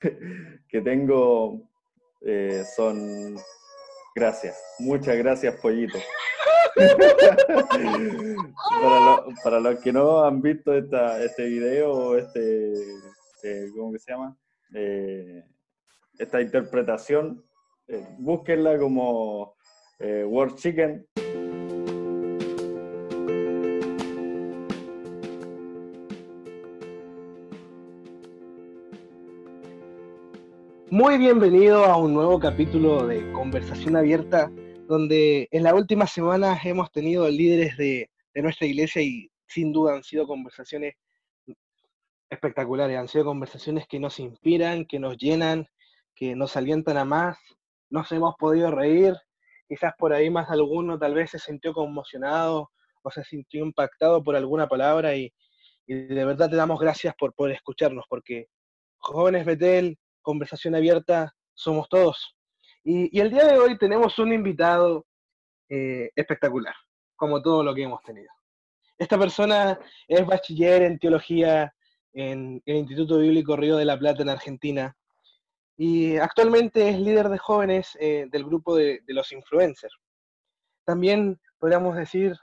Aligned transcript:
que 0.68 0.80
tengo 0.80 1.68
eh, 2.22 2.64
son 2.76 3.36
gracias. 4.14 4.62
Muchas 4.78 5.16
gracias, 5.16 5.56
pollito. 5.56 5.98
para, 9.42 9.58
los 9.60 9.80
que 9.80 9.92
no 9.92 10.24
han 10.24 10.40
visto 10.40 10.72
esta, 10.74 11.22
este 11.22 11.44
video, 11.46 12.16
este, 12.16 12.72
eh, 13.42 13.68
¿cómo 13.76 13.92
que 13.92 13.98
se 13.98 14.12
llama? 14.12 14.34
Eh, 14.74 15.44
esta 16.18 16.40
interpretación, 16.40 17.44
búsquenla 18.18 18.78
como 18.78 19.56
World 19.98 20.54
Chicken. 20.56 21.06
Muy 30.92 31.18
bienvenido 31.18 31.84
a 31.84 31.96
un 31.96 32.12
nuevo 32.12 32.40
capítulo 32.40 33.06
de 33.06 33.30
Conversación 33.30 33.94
Abierta, 33.94 34.50
donde 34.88 35.46
en 35.52 35.62
las 35.62 35.72
últimas 35.72 36.10
semanas 36.10 36.66
hemos 36.66 36.90
tenido 36.90 37.28
líderes 37.28 37.76
de, 37.76 38.10
nuestra 38.34 38.66
iglesia 38.66 39.00
y 39.00 39.30
sin 39.46 39.72
duda 39.72 39.94
han 39.94 40.02
sido 40.02 40.26
conversaciones 40.26 40.94
espectaculares, 42.28 42.98
han 42.98 43.06
sido 43.06 43.26
conversaciones 43.26 43.86
que 43.86 44.00
nos 44.00 44.18
inspiran, 44.18 44.84
que 44.84 44.98
nos 44.98 45.16
llenan, 45.16 45.68
que 46.12 46.34
nos 46.34 46.56
alientan 46.56 46.96
a 46.96 47.04
más, 47.04 47.38
nos 47.88 48.10
hemos 48.10 48.34
podido 48.34 48.72
reír, 48.72 49.14
quizás 49.68 49.92
por 49.96 50.12
ahí 50.12 50.28
más 50.28 50.50
alguno 50.50 50.98
tal 50.98 51.14
vez 51.14 51.30
se 51.30 51.38
sintió 51.38 51.72
conmocionado 51.72 52.72
o 53.02 53.10
se 53.12 53.22
sintió 53.22 53.64
impactado 53.64 54.24
por 54.24 54.34
alguna 54.34 54.68
palabra 54.68 55.14
y, 55.14 55.32
de 55.86 56.24
verdad 56.24 56.50
te 56.50 56.56
damos 56.56 56.80
gracias 56.80 57.14
por 57.16 57.32
poder 57.32 57.54
escucharnos, 57.54 58.06
porque 58.08 58.48
jóvenes 58.98 59.46
Betel, 59.46 59.96
conversación 60.22 60.74
abierta 60.74 61.34
somos 61.54 61.88
todos. 61.88 62.36
Y, 62.82 63.18
el 63.18 63.30
día 63.30 63.44
de 63.44 63.58
hoy 63.58 63.76
tenemos 63.76 64.18
un 64.18 64.32
invitado 64.32 65.06
eh, 65.68 66.10
espectacular, 66.16 66.74
como 67.16 67.42
todo 67.42 67.62
lo 67.62 67.74
que 67.74 67.82
hemos 67.82 68.02
tenido. 68.02 68.30
Esta 68.98 69.18
persona 69.18 69.78
es 70.08 70.26
bachiller 70.26 70.82
en 70.82 70.98
teología 70.98 71.74
en 72.12 72.62
el 72.66 72.76
Instituto 72.76 73.18
Bíblico 73.18 73.56
Río 73.56 73.76
de 73.76 73.84
la 73.84 73.98
Plata 73.98 74.22
en 74.22 74.28
Argentina 74.28 74.96
y 75.76 76.16
actualmente 76.16 76.88
es 76.88 76.98
líder 76.98 77.28
de 77.28 77.38
jóvenes 77.38 77.96
eh, 78.00 78.26
del 78.30 78.44
grupo 78.44 78.76
de, 78.76 79.02
los 79.06 79.32
influencers. 79.32 79.94
También 80.84 81.40
podríamos 81.58 81.96
decir, 81.96 82.36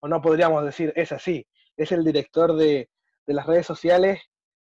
o 0.00 0.08
no 0.08 0.20
podríamos 0.20 0.64
decir, 0.64 0.92
es 0.96 1.12
así, 1.12 1.46
es 1.76 1.92
el 1.92 2.04
director 2.04 2.56
de, 2.56 2.90
de 3.26 3.34
las 3.34 3.46
redes 3.46 3.66
sociales 3.66 4.20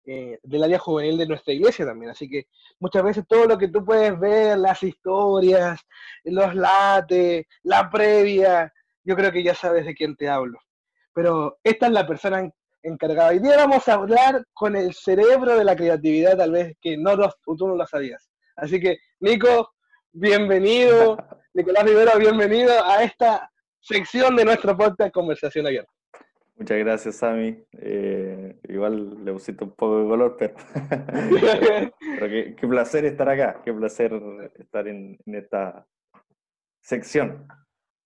eh, 0.05 0.39
del 0.43 0.63
área 0.63 0.79
juvenil 0.79 1.17
de 1.17 1.27
nuestra 1.27 1.53
iglesia 1.53 1.85
también. 1.85 2.11
Así 2.11 2.29
que 2.29 2.47
muchas 2.79 3.03
veces 3.03 3.25
todo 3.27 3.45
lo 3.45 3.57
que 3.57 3.67
tú 3.67 3.83
puedes 3.83 4.19
ver, 4.19 4.57
las 4.57 4.81
historias, 4.83 5.79
los 6.23 6.53
lates, 6.55 7.45
la 7.63 7.89
previa, 7.89 8.71
yo 9.03 9.15
creo 9.15 9.31
que 9.31 9.43
ya 9.43 9.55
sabes 9.55 9.85
de 9.85 9.95
quién 9.95 10.15
te 10.15 10.29
hablo. 10.29 10.59
Pero 11.13 11.57
esta 11.63 11.87
es 11.87 11.91
la 11.91 12.05
persona 12.05 12.49
encargada. 12.83 13.29
Hoy 13.29 13.39
día 13.39 13.57
vamos 13.57 13.87
a 13.87 13.93
hablar 13.93 14.45
con 14.53 14.75
el 14.75 14.93
cerebro 14.93 15.57
de 15.57 15.63
la 15.63 15.75
creatividad, 15.75 16.37
tal 16.37 16.51
vez 16.51 16.75
que 16.81 16.97
no 16.97 17.17
tú 17.57 17.67
no 17.67 17.75
lo 17.75 17.87
sabías. 17.87 18.29
Así 18.55 18.79
que, 18.79 18.97
Nico, 19.19 19.73
bienvenido. 20.11 21.17
Nicolás 21.53 21.85
Rivera, 21.85 22.15
bienvenido 22.15 22.83
a 22.83 23.01
esta 23.03 23.49
sección 23.79 24.35
de 24.35 24.43
nuestro 24.43 24.75
podcast 24.75 25.13
Conversación 25.13 25.67
Abierta. 25.67 25.94
Muchas 26.57 26.77
gracias, 26.77 27.17
Sammy. 27.17 27.61
Eh, 27.73 28.57
igual 28.69 29.25
le 29.25 29.33
pusiste 29.33 29.65
un 29.65 29.71
poco 29.71 29.99
de 29.99 30.07
color, 30.07 30.37
pero, 30.39 30.55
qué, 32.57 32.67
placer 32.67 33.05
estar 33.05 33.27
acá, 33.27 33.61
qué 33.63 33.73
placer 33.73 34.13
estar 34.55 34.87
en, 34.87 35.17
esta 35.25 35.85
sección. 36.81 37.45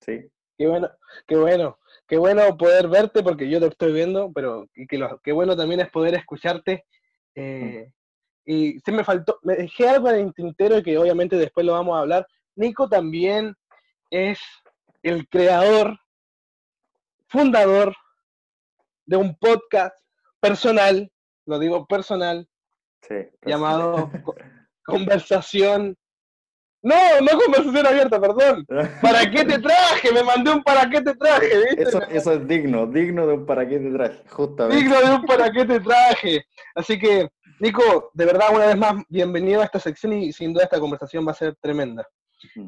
¿sí? 0.02 0.32
Qué 0.58 0.68
bueno, 0.68 0.90
qué 1.28 1.38
bueno, 1.38 1.78
qué 2.08 2.18
bueno 2.18 2.58
poder 2.58 2.88
verte 2.88 3.22
porque 3.22 3.48
yo 3.48 3.60
te 3.60 3.68
estoy 3.68 3.94
viendo, 3.94 4.32
pero 4.34 4.68
qué 5.24 5.32
bueno 5.32 5.56
también 5.56 5.82
es 5.82 5.90
poder 5.92 6.16
escucharte. 6.16 6.86
Eh, 7.36 7.88
mm. 7.88 8.52
y 8.52 8.80
se 8.80 8.92
me 8.92 9.04
faltó, 9.04 9.38
me 9.44 9.56
dejé 9.58 9.88
algo 9.88 10.10
en 10.10 10.28
el 10.28 10.34
tintero 10.34 10.82
que 10.82 10.98
obviamente 10.98 11.36
después 11.38 11.66
lo 11.68 11.74
vamos 11.74 11.96
a 11.96 12.02
hablar. 12.02 12.28
Nico 12.56 12.90
también 12.90 13.56
es 14.10 14.40
el 15.04 15.30
creador, 15.30 16.00
fundador 17.28 17.96
de 19.10 19.18
un 19.18 19.36
podcast 19.38 19.96
personal, 20.40 21.12
lo 21.48 21.58
digo 21.58 21.88
personal, 21.88 22.48
llamado 23.44 24.12
Conversación. 24.86 25.98
No, 26.82 26.96
no 27.22 27.38
conversación 27.38 27.86
abierta, 27.86 28.22
perdón. 28.22 28.66
¿Para 29.02 29.30
qué 29.30 29.44
te 29.44 29.60
traje? 29.60 30.14
Me 30.14 30.24
mandé 30.24 30.52
un 30.52 30.64
para 30.64 30.90
qué 30.90 31.02
te 31.02 31.14
traje, 31.14 31.50
Eso, 31.78 32.02
eso 32.04 32.34
es 32.34 32.48
digno, 32.48 32.88
digno 32.88 33.28
de 33.28 33.34
un 33.34 33.46
para 33.46 33.68
qué 33.68 33.80
te 33.80 33.92
traje, 33.92 34.24
justamente. 34.30 34.78
Digno 34.78 35.02
de 35.02 35.16
un 35.16 35.26
para 35.26 35.52
qué 35.52 35.66
te 35.66 35.80
traje. 35.80 36.46
Así 36.76 36.98
que, 36.98 37.28
Nico, 37.60 38.12
de 38.14 38.26
verdad, 38.26 38.56
una 38.56 38.68
vez 38.68 38.78
más, 38.78 39.04
bienvenido 39.10 39.62
a 39.62 39.66
esta 39.66 39.80
sección 39.80 40.14
y 40.14 40.32
sin 40.32 40.54
duda 40.54 40.64
esta 40.64 40.80
conversación 40.80 41.28
va 41.28 41.32
a 41.32 41.36
ser 41.36 41.56
tremenda. 41.60 42.08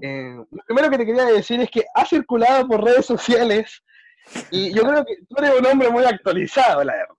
Eh, 0.02 0.36
lo 0.36 0.64
primero 0.66 0.90
que 0.90 0.98
te 0.98 1.06
quería 1.06 1.26
decir 1.26 1.62
es 1.62 1.70
que 1.72 1.86
ha 1.96 2.06
circulado 2.06 2.68
por 2.68 2.84
redes 2.84 3.06
sociales 3.06 3.82
y 4.50 4.74
yo 4.74 4.84
creo 4.84 5.06
que 5.06 5.18
tú 5.28 5.36
eres 5.38 5.60
un 5.60 5.66
hombre 5.66 5.90
muy 5.90 6.04
actualizado, 6.06 6.84
la 6.84 6.94
verdad. 6.94 7.16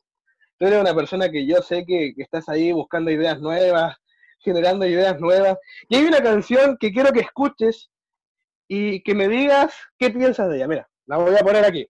Tú 0.58 0.66
eres 0.66 0.80
una 0.80 0.94
persona 0.94 1.28
que 1.30 1.46
yo 1.46 1.60
sé 1.62 1.84
que, 1.84 2.14
estás 2.16 2.48
ahí 2.48 2.72
buscando 2.72 3.10
ideas 3.10 3.40
nuevas, 3.40 3.96
generando 4.38 4.86
ideas 4.86 5.18
nuevas. 5.18 5.58
Y 5.88 5.96
hay 5.96 6.04
una 6.04 6.22
canción 6.22 6.76
que 6.78 6.92
quiero 6.92 7.12
que 7.12 7.20
escuches 7.20 7.90
y 8.68 9.02
que 9.02 9.14
me 9.14 9.28
digas 9.28 9.74
qué 9.98 10.10
piensas 10.10 10.48
de 10.48 10.56
ella. 10.56 10.68
Mira, 10.68 10.88
la 11.06 11.16
voy 11.16 11.34
a 11.34 11.40
poner 11.40 11.64
aquí. 11.64 11.86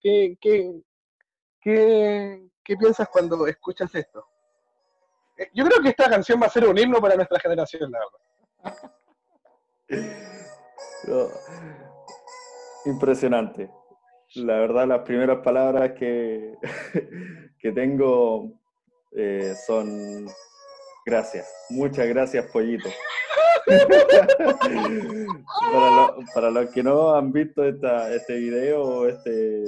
¿Qué, 0.00 0.36
qué, 0.40 0.80
qué, 1.60 2.48
qué 2.62 2.76
piensas 2.76 3.08
cuando 3.08 3.46
escuchas 3.46 3.92
esto? 3.94 4.24
Eh, 5.36 5.50
yo 5.54 5.64
creo 5.64 5.82
que 5.82 5.88
esta 5.88 6.08
canción 6.08 6.40
va 6.40 6.46
a 6.46 6.50
ser 6.50 6.66
un 6.68 6.78
himno 6.78 7.00
para 7.00 7.16
nuestra 7.16 7.40
generación, 7.40 7.90
la 7.90 7.98
verdad. 7.98 8.90
Impresionante. 12.84 13.70
La 14.34 14.58
verdad, 14.58 14.86
las 14.86 15.00
primeras 15.02 15.38
palabras 15.38 15.92
que, 15.92 16.54
que 17.58 17.72
tengo 17.72 18.52
eh, 19.12 19.54
son 19.66 20.26
gracias. 21.06 21.50
Muchas 21.70 22.06
gracias, 22.08 22.44
pollito. 22.52 22.90
para, 26.34 26.50
los 26.50 26.70
que 26.70 26.82
no 26.82 27.14
han 27.14 27.32
visto 27.32 27.64
esta, 27.64 28.14
este 28.14 28.36
video, 28.36 29.08
este, 29.08 29.64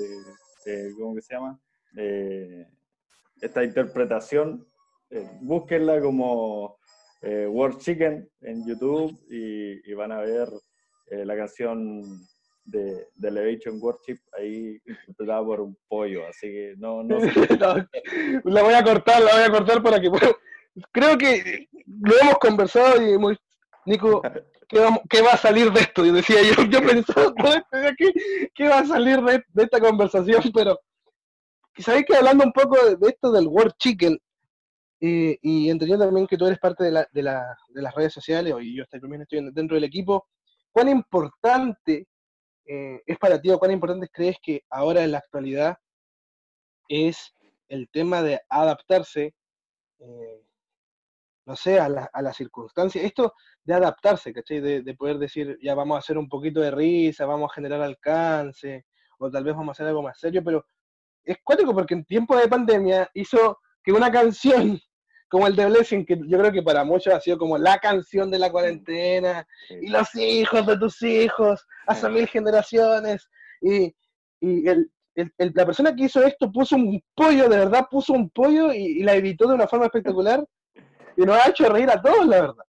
eh, 0.66 0.90
¿cómo 0.98 1.14
que 1.14 1.22
se 1.22 1.34
llama? 1.34 1.58
Eh, 1.96 2.66
esta 3.40 3.64
interpretación, 3.64 4.66
búsquenla 5.40 6.00
como 6.00 6.78
World 7.22 7.78
Chicken 7.78 8.30
en 8.42 8.66
YouTube 8.66 9.18
y 9.30 9.94
van 9.94 10.12
a 10.12 10.20
ver 10.20 10.48
la 11.10 11.36
canción 11.36 12.02
de, 12.70 13.08
de 13.14 13.28
Elevation 13.28 13.78
Worship 13.80 14.18
ahí 14.38 14.80
interpretada 15.06 15.44
por 15.44 15.60
un 15.60 15.76
pollo, 15.88 16.26
así 16.26 16.48
que 16.48 16.74
no, 16.78 17.02
no, 17.04 17.18
La 18.44 18.62
voy 18.62 18.74
a 18.74 18.84
cortar, 18.84 19.22
la 19.22 19.34
voy 19.34 19.42
a 19.42 19.50
cortar 19.50 19.82
para 19.82 20.00
que 20.00 20.10
Creo 20.92 21.18
que 21.18 21.68
lo 21.86 22.12
hemos 22.20 22.38
conversado 22.38 23.02
y 23.02 23.18
muy... 23.18 23.36
Nico, 23.86 24.22
¿qué, 24.68 25.22
va 25.22 25.32
a 25.32 25.36
salir 25.36 25.72
de 25.72 25.80
esto? 25.80 26.04
Yo 26.04 26.12
decía, 26.12 26.36
yo, 26.42 26.64
yo 26.64 26.80
pensaba, 26.80 27.34
¿qué, 27.98 28.12
¿qué, 28.54 28.68
va 28.68 28.80
a 28.80 28.86
salir 28.86 29.20
de, 29.20 29.42
esta 29.56 29.80
conversación? 29.80 30.42
Pero 30.54 30.78
sabéis 31.78 32.04
que 32.06 32.16
hablando 32.16 32.44
un 32.44 32.52
poco 32.52 32.76
de, 32.84 33.08
esto 33.08 33.32
del 33.32 33.48
World 33.48 33.74
Chicken, 33.78 34.18
y, 35.00 35.38
y 35.42 35.70
entendiendo 35.70 36.04
también 36.04 36.26
que 36.26 36.36
tú 36.36 36.46
eres 36.46 36.58
parte 36.58 36.84
de, 36.84 36.92
la, 36.92 37.08
de, 37.10 37.22
la, 37.22 37.56
de 37.70 37.82
las 37.82 37.94
redes 37.94 38.12
sociales, 38.12 38.54
y 38.60 38.76
yo 38.76 38.84
también 38.86 39.22
estoy 39.22 39.50
dentro 39.50 39.74
del 39.74 39.84
equipo, 39.84 40.28
cuán 40.70 40.88
importante 40.88 42.06
eh, 42.66 43.02
es 43.06 43.18
para 43.18 43.40
ti 43.40 43.50
o 43.50 43.58
cuán 43.58 43.72
importante 43.72 44.08
crees 44.12 44.36
que 44.42 44.62
ahora 44.70 45.02
en 45.02 45.12
la 45.12 45.18
actualidad 45.18 45.76
es 46.88 47.34
el 47.68 47.88
tema 47.90 48.22
de 48.22 48.40
adaptarse, 48.48 49.34
eh, 49.98 50.44
no 51.46 51.56
sé, 51.56 51.78
a 51.78 51.88
las 51.88 52.08
la 52.14 52.32
circunstancias? 52.32 53.04
Esto 53.04 53.34
de 53.64 53.74
adaptarse, 53.74 54.32
¿cachai? 54.32 54.60
De, 54.60 54.94
poder 54.94 55.18
decir, 55.18 55.58
ya 55.62 55.74
vamos 55.74 55.96
a 55.96 55.98
hacer 56.00 56.18
un 56.18 56.28
poquito 56.28 56.60
de 56.60 56.70
risa, 56.70 57.26
vamos 57.26 57.50
a 57.50 57.54
generar 57.54 57.80
alcance, 57.80 58.86
o 59.18 59.30
tal 59.30 59.44
vez 59.44 59.54
vamos 59.54 59.68
a 59.68 59.72
hacer 59.72 59.86
algo 59.86 60.02
más 60.02 60.18
serio, 60.18 60.42
pero 60.44 60.64
es 61.24 61.38
cuático 61.44 61.72
porque 61.74 61.94
en 61.94 62.04
tiempo 62.04 62.36
de 62.36 62.48
pandemia 62.48 63.08
hizo 63.14 63.58
que 63.82 63.92
una 63.92 64.10
canción 64.10 64.80
como 65.30 65.46
el 65.46 65.54
de 65.54 65.66
Blessing, 65.66 66.04
que 66.04 66.18
yo 66.26 66.38
creo 66.38 66.50
que 66.50 66.62
para 66.62 66.82
muchos 66.82 67.14
ha 67.14 67.20
sido 67.20 67.38
como 67.38 67.56
la 67.56 67.78
canción 67.78 68.30
de 68.32 68.38
la 68.38 68.50
cuarentena, 68.50 69.46
y 69.70 69.88
los 69.88 70.12
hijos 70.16 70.66
de 70.66 70.76
tus 70.76 71.00
hijos, 71.02 71.64
hasta 71.86 72.08
mil 72.08 72.26
generaciones, 72.26 73.30
y, 73.62 73.94
la 75.38 75.66
persona 75.66 75.94
que 75.94 76.04
hizo 76.04 76.22
esto 76.24 76.50
puso 76.50 76.74
un 76.74 77.00
pollo, 77.14 77.48
de 77.48 77.58
verdad 77.58 77.86
puso 77.88 78.12
un 78.12 78.28
pollo 78.30 78.72
y, 78.72 79.02
la 79.04 79.14
editó 79.14 79.48
de 79.48 79.54
una 79.54 79.68
forma 79.68 79.86
espectacular, 79.86 80.44
y 81.16 81.22
nos 81.22 81.36
ha 81.36 81.48
hecho 81.48 81.68
reír 81.68 81.88
a 81.90 82.02
todos, 82.02 82.26
la 82.26 82.40
verdad. 82.40 82.64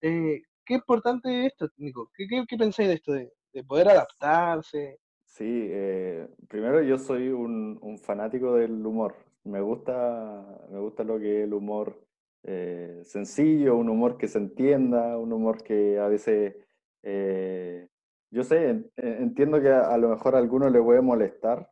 Eh, 0.00 0.40
qué 0.64 0.74
importante 0.74 1.40
es 1.40 1.52
esto, 1.52 1.68
Nico. 1.76 2.10
¿Qué, 2.14 2.26
qué, 2.48 2.56
pensáis 2.56 2.88
de 2.88 2.94
esto, 2.94 3.12
de, 3.12 3.30
poder 3.64 3.90
adaptarse? 3.90 4.98
Sí, 5.26 5.68
eh, 5.70 6.26
primero 6.48 6.82
yo 6.82 6.96
soy 6.96 7.28
un, 7.28 7.78
un, 7.82 7.98
fanático 7.98 8.54
del 8.54 8.84
humor. 8.86 9.14
Me 9.44 9.60
gusta, 9.60 10.66
me 10.70 10.78
gusta 10.80 11.04
lo 11.04 11.18
que 11.18 11.40
es 11.40 11.44
el 11.44 11.54
humor 11.54 12.06
eh, 12.42 13.00
sencillo, 13.04 13.76
un 13.76 13.88
humor 13.88 14.16
que 14.16 14.28
se 14.28 14.38
entienda, 14.38 15.16
un 15.18 15.32
humor 15.32 15.62
que 15.62 15.98
a 15.98 16.08
veces, 16.08 16.56
yo 18.30 18.44
sé, 18.44 18.90
entiendo 18.96 19.60
que 19.60 19.70
a, 19.70 19.96
lo 19.98 20.10
mejor 20.10 20.34
a 20.34 20.38
algunos 20.38 20.70
le 20.70 20.82
puede 20.82 21.00
molestar, 21.00 21.70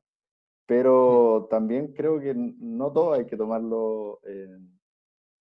pero 0.67 1.47
también 1.50 1.93
creo 1.93 2.19
que 2.20 2.35
no 2.35 2.93
todo 2.93 3.15
hay 3.15 3.26
que 3.26 3.37
tomarlo 3.37 4.20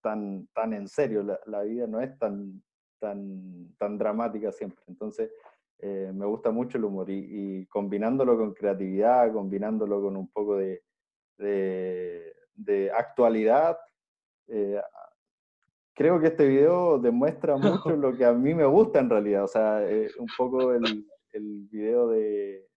tan, 0.01 0.47
tan 0.53 0.73
en 0.73 0.87
serio. 0.87 1.23
La, 1.23 1.39
la, 1.45 1.63
vida 1.63 1.87
no 1.87 1.99
es 2.01 2.17
tan, 2.17 2.61
tan, 2.99 3.75
tan 3.77 3.97
dramática 3.97 4.51
siempre. 4.51 4.83
Entonces, 4.87 5.31
eh, 5.79 6.11
me 6.13 6.25
gusta 6.25 6.51
mucho 6.51 6.77
el 6.77 6.85
humor 6.85 7.09
y, 7.09 7.65
combinándolo 7.67 8.37
con 8.37 8.53
creatividad, 8.53 9.31
combinándolo 9.31 10.01
con 10.01 10.17
un 10.17 10.27
poco 10.29 10.57
de, 10.57 10.81
de, 11.37 12.91
actualidad, 12.95 13.77
eh, 14.47 14.81
creo 15.93 16.19
que 16.19 16.27
este 16.27 16.47
video 16.47 16.99
demuestra 16.99 17.57
mucho 17.57 17.89
lo 17.95 18.15
que 18.15 18.25
a 18.25 18.33
mí 18.33 18.53
me 18.53 18.65
gusta 18.65 18.99
en 18.99 19.09
realidad. 19.09 19.43
O 19.43 19.47
sea, 19.47 19.87
eh, 19.89 20.09
un 20.19 20.27
poco 20.37 20.73
el, 20.73 21.07
el 21.31 21.67
video 21.71 22.09
de, 22.09 22.67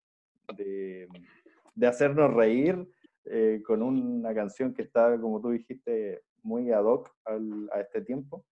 de, 0.56 1.08
de, 1.74 1.86
hacernos 1.86 2.32
reír 2.34 2.86
con 3.64 3.82
una 3.82 4.34
canción 4.34 4.74
que 4.74 4.82
está, 4.82 5.18
como 5.20 5.40
tú 5.40 5.50
dijiste, 5.50 6.22
muy 6.42 6.72
ad 6.72 6.84
hoc 6.84 7.10
a 7.24 7.80
este 7.80 8.00
tiempo 8.00 8.44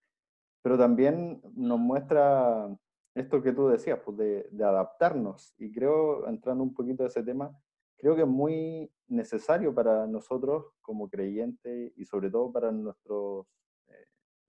pero 0.62 0.76
también 0.76 1.40
nos 1.54 1.78
muestra 1.78 2.68
esto 3.14 3.42
que 3.42 3.52
tú 3.52 3.68
decías, 3.68 4.00
pues 4.04 4.16
de, 4.18 4.64
adaptarnos. 4.64 5.54
Y 5.58 5.72
creo, 5.72 6.28
entrando 6.28 6.62
un 6.62 6.74
poquito 6.74 7.04
a 7.04 7.06
ese 7.06 7.22
tema, 7.22 7.50
creo 7.98 8.16
que 8.16 8.22
es 8.22 8.28
muy 8.28 8.90
necesario 9.08 9.74
para 9.74 10.06
nosotros 10.06 10.72
como 10.80 11.08
creyentes 11.08 11.92
y 11.96 12.04
sobre 12.04 12.30
todo 12.30 12.52
para 12.52 12.72
nuestros, 12.72 13.46
eh, 13.88 14.06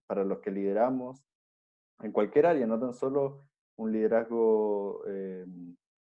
para 0.08 0.24
los 0.24 0.40
que 0.40 0.52
lideramos 0.52 1.24
en 2.02 2.12
cualquier 2.12 2.46
área, 2.46 2.66
no 2.66 2.80
tan 2.80 2.94
solo 2.94 3.42
un 3.76 3.92
liderazgo 3.92 5.04
eh, 5.08 5.46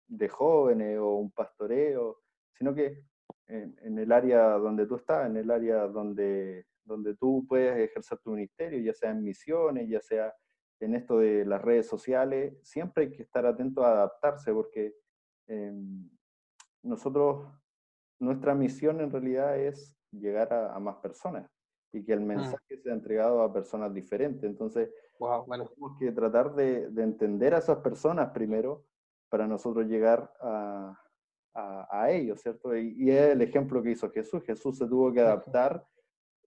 de 0.07 0.29
jóvenes 0.29 0.99
o 0.99 1.15
un 1.15 1.31
pastoreo, 1.31 2.19
sino 2.53 2.75
que 2.75 3.03
en, 3.47 3.75
en, 3.81 3.97
el 3.97 4.11
área 4.11 4.51
donde 4.57 4.85
tú 4.85 4.95
estás, 4.95 5.25
en 5.27 5.37
el 5.37 5.49
área 5.49 5.87
donde 5.87 6.67
donde 6.89 7.15
tú 7.15 7.45
puedes 7.47 7.77
ejercer 7.77 8.17
tu 8.19 8.31
ministerio, 8.31 8.79
ya 8.79 8.93
sea 8.93 9.11
en 9.11 9.23
misiones, 9.23 9.87
ya 9.87 10.01
sea 10.01 10.33
en 10.81 10.95
esto 10.95 11.19
de 11.19 11.45
las 11.45 11.61
redes 11.61 11.87
sociales, 11.87 12.57
siempre 12.63 13.05
hay 13.05 13.11
que 13.11 13.23
estar 13.23 13.45
atento 13.45 13.85
a 13.85 13.91
adaptarse 13.91 14.51
porque 14.51 14.95
em, 15.47 16.09
nosotros, 16.83 17.47
nuestra 18.19 18.55
misión 18.55 19.01
en 19.01 19.11
realidad 19.11 19.57
es 19.57 19.95
llegar 20.11 20.51
a, 20.53 20.79
más 20.79 20.97
personas 20.97 21.49
y 21.91 22.03
que 22.03 22.13
el 22.13 22.21
mm. 22.21 22.25
mensaje 22.25 22.77
sea 22.77 22.93
entregado 22.93 23.41
a 23.41 23.53
personas 23.53 23.93
diferentes. 23.93 24.43
Entonces, 24.43 24.89
tenemos 25.17 25.97
que 25.99 26.11
tratar 26.11 26.53
de, 26.55 26.85
entender 26.97 27.53
a 27.53 27.59
esas 27.59 27.77
personas 27.79 28.31
primero 28.31 28.85
para 29.29 29.47
nosotros 29.47 29.85
llegar 29.87 30.31
a, 30.41 30.99
a, 31.53 32.11
ellos, 32.11 32.41
¿cierto? 32.41 32.75
Y, 32.75 32.95
y, 32.97 33.11
es 33.11 33.31
el 33.31 33.41
ejemplo 33.41 33.83
que 33.83 33.91
hizo 33.91 34.09
Jesús. 34.11 34.43
Jesús 34.43 34.77
se 34.77 34.87
tuvo 34.87 35.11
que 35.11 35.21
adaptar 35.21 35.85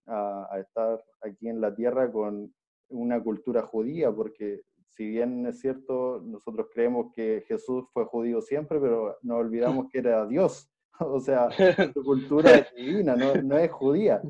a, 0.07 0.59
estar 0.59 1.03
aquí 1.21 1.47
en 1.47 1.61
la 1.61 1.73
tierra 1.73 2.11
con 2.11 2.53
una 2.89 3.21
cultura 3.21 3.63
judía, 3.63 4.11
porque 4.11 4.61
si 4.95 5.07
bien 5.07 5.45
es 5.47 5.59
cierto, 5.59 6.21
nosotros 6.23 6.67
creemos 6.71 7.11
que 7.13 7.43
Jesús 7.47 7.85
fue 7.93 8.05
judío 8.05 8.41
siempre, 8.41 8.79
pero 8.79 9.17
nos 9.21 9.39
olvidamos 9.39 9.87
que 9.91 9.99
era 9.99 10.25
Dios. 10.25 10.69
O 10.99 11.19
sea, 11.19 11.49
su 11.91 12.03
cultura 12.03 12.51
es 12.51 12.71
divina, 12.75 13.15
no, 13.15 13.33
no 13.33 13.57
es 13.57 13.71
judía. 13.71 14.21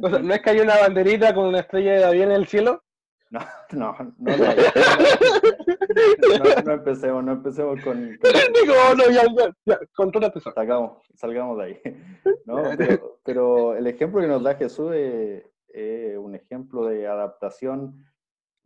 ¿No 0.00 0.34
es 0.34 0.42
que 0.42 0.50
hay 0.50 0.58
una 0.58 0.76
banderita 0.76 1.32
con 1.32 1.46
una 1.46 1.60
estrella 1.60 1.92
de 1.92 2.00
David 2.00 2.22
en 2.22 2.32
el 2.32 2.48
cielo? 2.48 2.82
No, 3.30 3.40
no, 3.70 3.96
no, 4.18 4.36
no, 4.36 4.54
no, 6.64 6.72
empecemos, 6.72 7.24
no 7.24 7.32
empecemos 7.32 7.82
con... 7.84 8.10
Digo, 8.10 8.74
no, 8.96 9.08
ya, 9.08 9.22
ya, 9.64 9.78
Salgamos, 10.52 11.00
salgamos 11.14 11.58
de 11.58 11.64
ahí. 11.64 11.80
¿no? 12.44 12.60
Pero, 13.24 13.76
el 13.76 13.86
ejemplo 13.86 14.20
que 14.20 14.26
nos 14.26 14.42
da 14.42 14.56
Jesús 14.56 14.92
es, 14.94 15.44
un 16.18 16.34
ejemplo 16.34 16.86
de 16.86 17.06
adaptación 17.06 18.04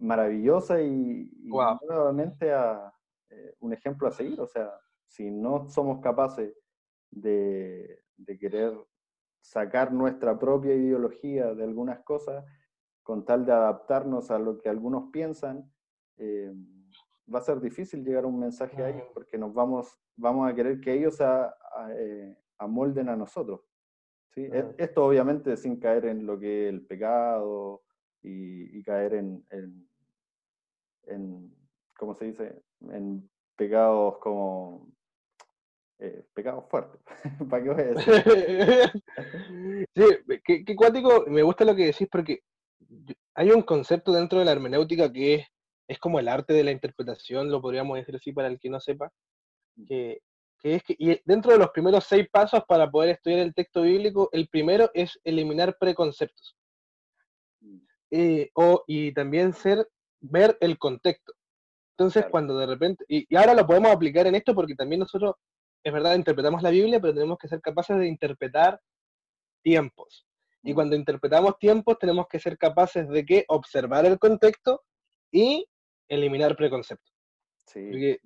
maravillosa 0.05 0.81
y, 0.81 1.31
nuevamente 1.45 2.53
a, 2.53 2.93
eh, 3.31 3.55
un 3.61 3.73
ejemplo 3.73 4.09
a 4.09 4.13
seguir. 4.13 4.41
O 4.41 4.47
sea, 4.47 4.71
si 5.07 5.31
no 5.31 5.69
somos 5.69 6.01
capaces 6.01 6.55
de, 7.11 8.05
de 8.17 8.39
querer 8.39 8.75
sacar 9.41 9.93
nuestra 9.93 10.39
propia 10.39 10.75
ideología 10.75 11.55
de 11.55 11.65
algunas 11.65 12.01
cosas, 12.01 12.45
con 13.03 13.25
tal 13.25 13.45
de 13.45 13.53
adaptarnos 13.53 14.31
a 14.31 14.39
lo 14.39 14.59
que 14.59 14.71
algunos 14.71 15.11
piensan, 15.13 15.71
eh, 16.17 16.53
va 17.33 17.39
a 17.39 17.43
ser 17.43 17.61
difícil 17.61 18.03
llegar 18.03 18.25
a 18.25 18.29
un 18.29 18.41
mensaje 18.41 18.83
a 18.83 18.89
ellos 18.89 19.07
porque 19.13 19.37
nos 19.39 19.53
vamos, 19.53 20.01
vamos 20.17 20.51
a 20.51 20.55
querer 20.55 20.81
que 20.81 20.95
ellos 20.95 21.21
a, 21.21 21.55
eh, 21.91 22.37
amolden 22.59 23.11
a 23.11 23.17
nosotros. 23.17 23.61
¿sí? 24.31 24.43
E, 24.51 24.75
esto 24.79 25.05
obviamente 25.05 25.57
sin 25.57 25.79
caer 25.79 26.07
en 26.07 26.27
lo 26.27 26.39
que 26.39 26.69
es 26.69 26.75
el 26.75 26.87
pecado 26.87 27.83
y, 28.23 28.83
caer 28.83 29.15
en, 29.15 29.47
en, 29.51 29.87
¿cómo 31.97 32.15
se 32.15 32.27
dice? 32.27 32.63
En 32.91 33.29
pecados 33.57 34.19
como 34.19 34.89
eh, 35.99 36.25
pecados 36.35 36.65
fuertes. 36.69 37.01
¿Para 37.51 37.63
qué 37.63 37.71
voy 37.71 37.81
a 37.81 37.85
decir? 37.85 39.03
sí, 39.95 40.05
qué, 40.45 40.65
qué 40.65 40.77
cuático, 40.77 41.25
me 41.29 41.43
gusta 41.43 41.65
lo 41.65 41.75
que 41.75 41.87
decís 41.87 42.09
porque 42.11 42.43
hay 43.35 43.51
un 43.51 43.63
concepto 43.63 44.13
dentro 44.13 44.39
de 44.39 44.45
la 44.45 44.53
hermenéutica 44.53 45.13
que 45.13 45.35
es, 45.35 45.47
es, 45.89 45.99
como 45.99 46.19
el 46.19 46.29
arte 46.29 46.53
de 46.53 46.65
la 46.65 46.71
interpretación, 46.71 47.51
lo 47.51 47.61
podríamos 47.61 47.97
decir 47.97 48.17
así 48.17 48.33
para 48.33 48.49
el 48.49 48.59
que 48.59 48.71
no 48.71 48.81
sepa, 48.81 49.11
mm. 49.77 49.85
que, 49.87 50.21
que 50.59 50.75
es 50.77 50.83
que 50.83 50.97
y 50.99 51.21
dentro 51.25 51.53
de 51.53 51.59
los 51.59 51.71
primeros 51.71 52.05
seis 52.05 52.29
pasos 52.31 52.63
para 52.67 52.91
poder 52.91 53.11
estudiar 53.11 53.41
el 53.41 53.55
texto 53.55 53.83
bíblico, 53.83 54.29
el 54.33 54.49
primero 54.49 54.91
es 54.95 55.19
eliminar 55.25 55.77
preconceptos. 55.79 56.57
Mm. 57.61 57.79
Eh, 58.11 58.51
o, 58.55 58.85
y 58.87 59.13
también 59.13 59.53
ser, 59.53 59.89
ver 60.25 60.57
el 60.61 60.79
contexto. 60.79 61.33
Entonces, 61.97 62.27
cuando 62.31 62.59
de 62.59 62.67
repente, 62.67 63.05
y, 63.09 63.27
y, 63.29 63.37
ahora 63.37 63.55
lo 63.55 63.67
podemos 63.67 63.93
aplicar 63.93 64.27
en 64.27 64.35
esto 64.35 64.55
porque 64.55 64.75
también 64.75 65.01
nosotros, 65.01 65.37
es 65.83 65.93
verdad, 65.93 66.17
interpretamos 66.17 66.63
la 66.63 66.71
Biblia, 66.71 67.01
pero 67.01 67.15
tenemos 67.15 67.39
que 67.39 67.49
ser 67.49 67.61
capaces 67.61 67.97
de 67.99 68.09
interpretar 68.09 68.81
tiempos. 69.63 70.27
Y 70.63 70.73
cuando 70.73 70.97
interpretamos 70.97 71.59
tiempos 71.59 71.99
tenemos 71.99 72.27
que 72.27 72.41
ser 72.41 72.57
capaces 72.57 73.09
de 73.09 73.25
que 73.25 73.45
observar 73.49 74.07
el 74.07 74.19
contexto 74.19 74.83
y 75.31 75.67
eliminar 76.09 76.57
preconceptos. 76.57 77.13
Sí. 77.67 78.19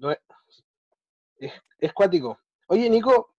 es, 1.79 1.93
cuático. 1.93 2.39
Oye, 2.69 2.89
Nico, 2.89 3.35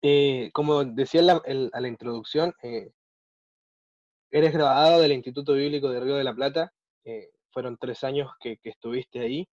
eh, 0.00 0.50
como 0.52 0.84
decía 0.84 1.20
a 1.20 1.80
la 1.80 1.88
introducción, 1.88 2.54
eh, 2.62 2.92
eres 4.30 4.52
graduado 4.52 5.00
del 5.00 5.12
Instituto 5.12 5.54
Bíblico 5.54 5.90
de 5.90 6.00
Río 6.00 6.16
de 6.16 6.24
la 6.24 6.34
Plata. 6.34 6.72
Eh, 7.04 7.30
fueron 7.50 7.76
tres 7.78 8.04
años 8.04 8.30
que, 8.40 8.58
estuviste 8.62 9.20
ahí. 9.20 9.48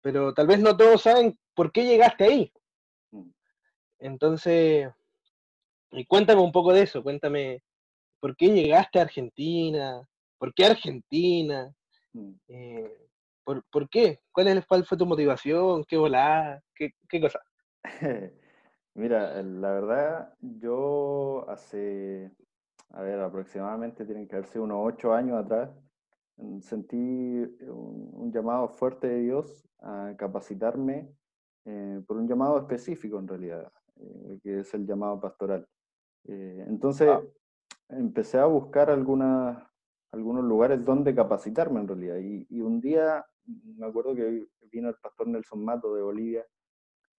pero 0.00 0.34
tal 0.34 0.46
vez 0.46 0.60
no 0.60 0.76
todos 0.76 1.02
saben 1.02 1.38
por 1.54 1.72
qué 1.72 1.84
llegaste 1.84 2.24
ahí. 2.24 2.52
Mm. 3.10 3.30
Entonces, 4.00 4.88
y 5.92 6.04
cuéntame 6.06 6.40
un 6.40 6.52
poco 6.52 6.72
de 6.72 6.82
eso, 6.82 7.02
cuéntame, 7.02 7.62
¿por 8.20 8.36
qué 8.36 8.48
llegaste 8.48 8.98
a 8.98 9.02
Argentina? 9.02 10.06
¿Por 10.38 10.52
qué 10.54 10.66
Argentina? 10.66 11.72
Mm. 12.12 12.32
Eh, 12.48 13.08
¿por, 13.44 13.88
qué? 13.88 14.20
¿Cuál, 14.32 14.48
es, 14.48 14.66
¿Cuál 14.66 14.84
fue 14.84 14.98
tu 14.98 15.06
motivación? 15.06 15.84
¿Qué 15.84 15.96
volá? 15.96 16.60
¿Qué, 16.74 16.90
qué 17.08 17.20
cosa? 17.20 17.40
Mira, 18.94 19.42
la 19.42 19.72
verdad, 19.72 20.34
yo 20.40 21.44
hace, 21.48 22.30
a 22.90 23.02
ver, 23.02 23.20
aproximadamente 23.20 24.04
tienen 24.04 24.28
que 24.28 24.36
haber 24.36 24.46
sido 24.48 24.64
unos 24.64 24.78
ocho 24.82 25.12
años 25.12 25.44
atrás, 25.44 25.70
sentí 26.60 26.94
un, 27.68 28.32
llamado 28.32 28.68
fuerte 28.68 29.06
de 29.06 29.20
Dios 29.20 29.68
a 29.80 30.14
capacitarme 30.16 31.14
eh, 31.64 32.02
por 32.06 32.16
un 32.16 32.28
llamado 32.28 32.58
específico 32.58 33.18
en 33.18 33.28
realidad, 33.28 33.72
eh, 33.96 34.40
que 34.42 34.60
es 34.60 34.74
el 34.74 34.86
llamado 34.86 35.20
pastoral. 35.20 35.66
Eh, 36.26 36.64
entonces 36.68 37.08
ah. 37.08 37.22
empecé 37.90 38.38
a 38.38 38.46
buscar 38.46 38.90
algunos 38.90 39.64
lugares 40.44 40.84
donde 40.84 41.14
capacitarme 41.14 41.80
en 41.80 41.88
realidad. 41.88 42.16
Y, 42.18 42.60
un 42.60 42.80
día 42.80 43.24
me 43.46 43.86
acuerdo 43.86 44.14
que 44.14 44.46
vino 44.70 44.88
el 44.88 44.96
pastor 44.96 45.28
Nelson 45.28 45.64
Mato 45.64 45.94
de 45.94 46.02
Bolivia 46.02 46.46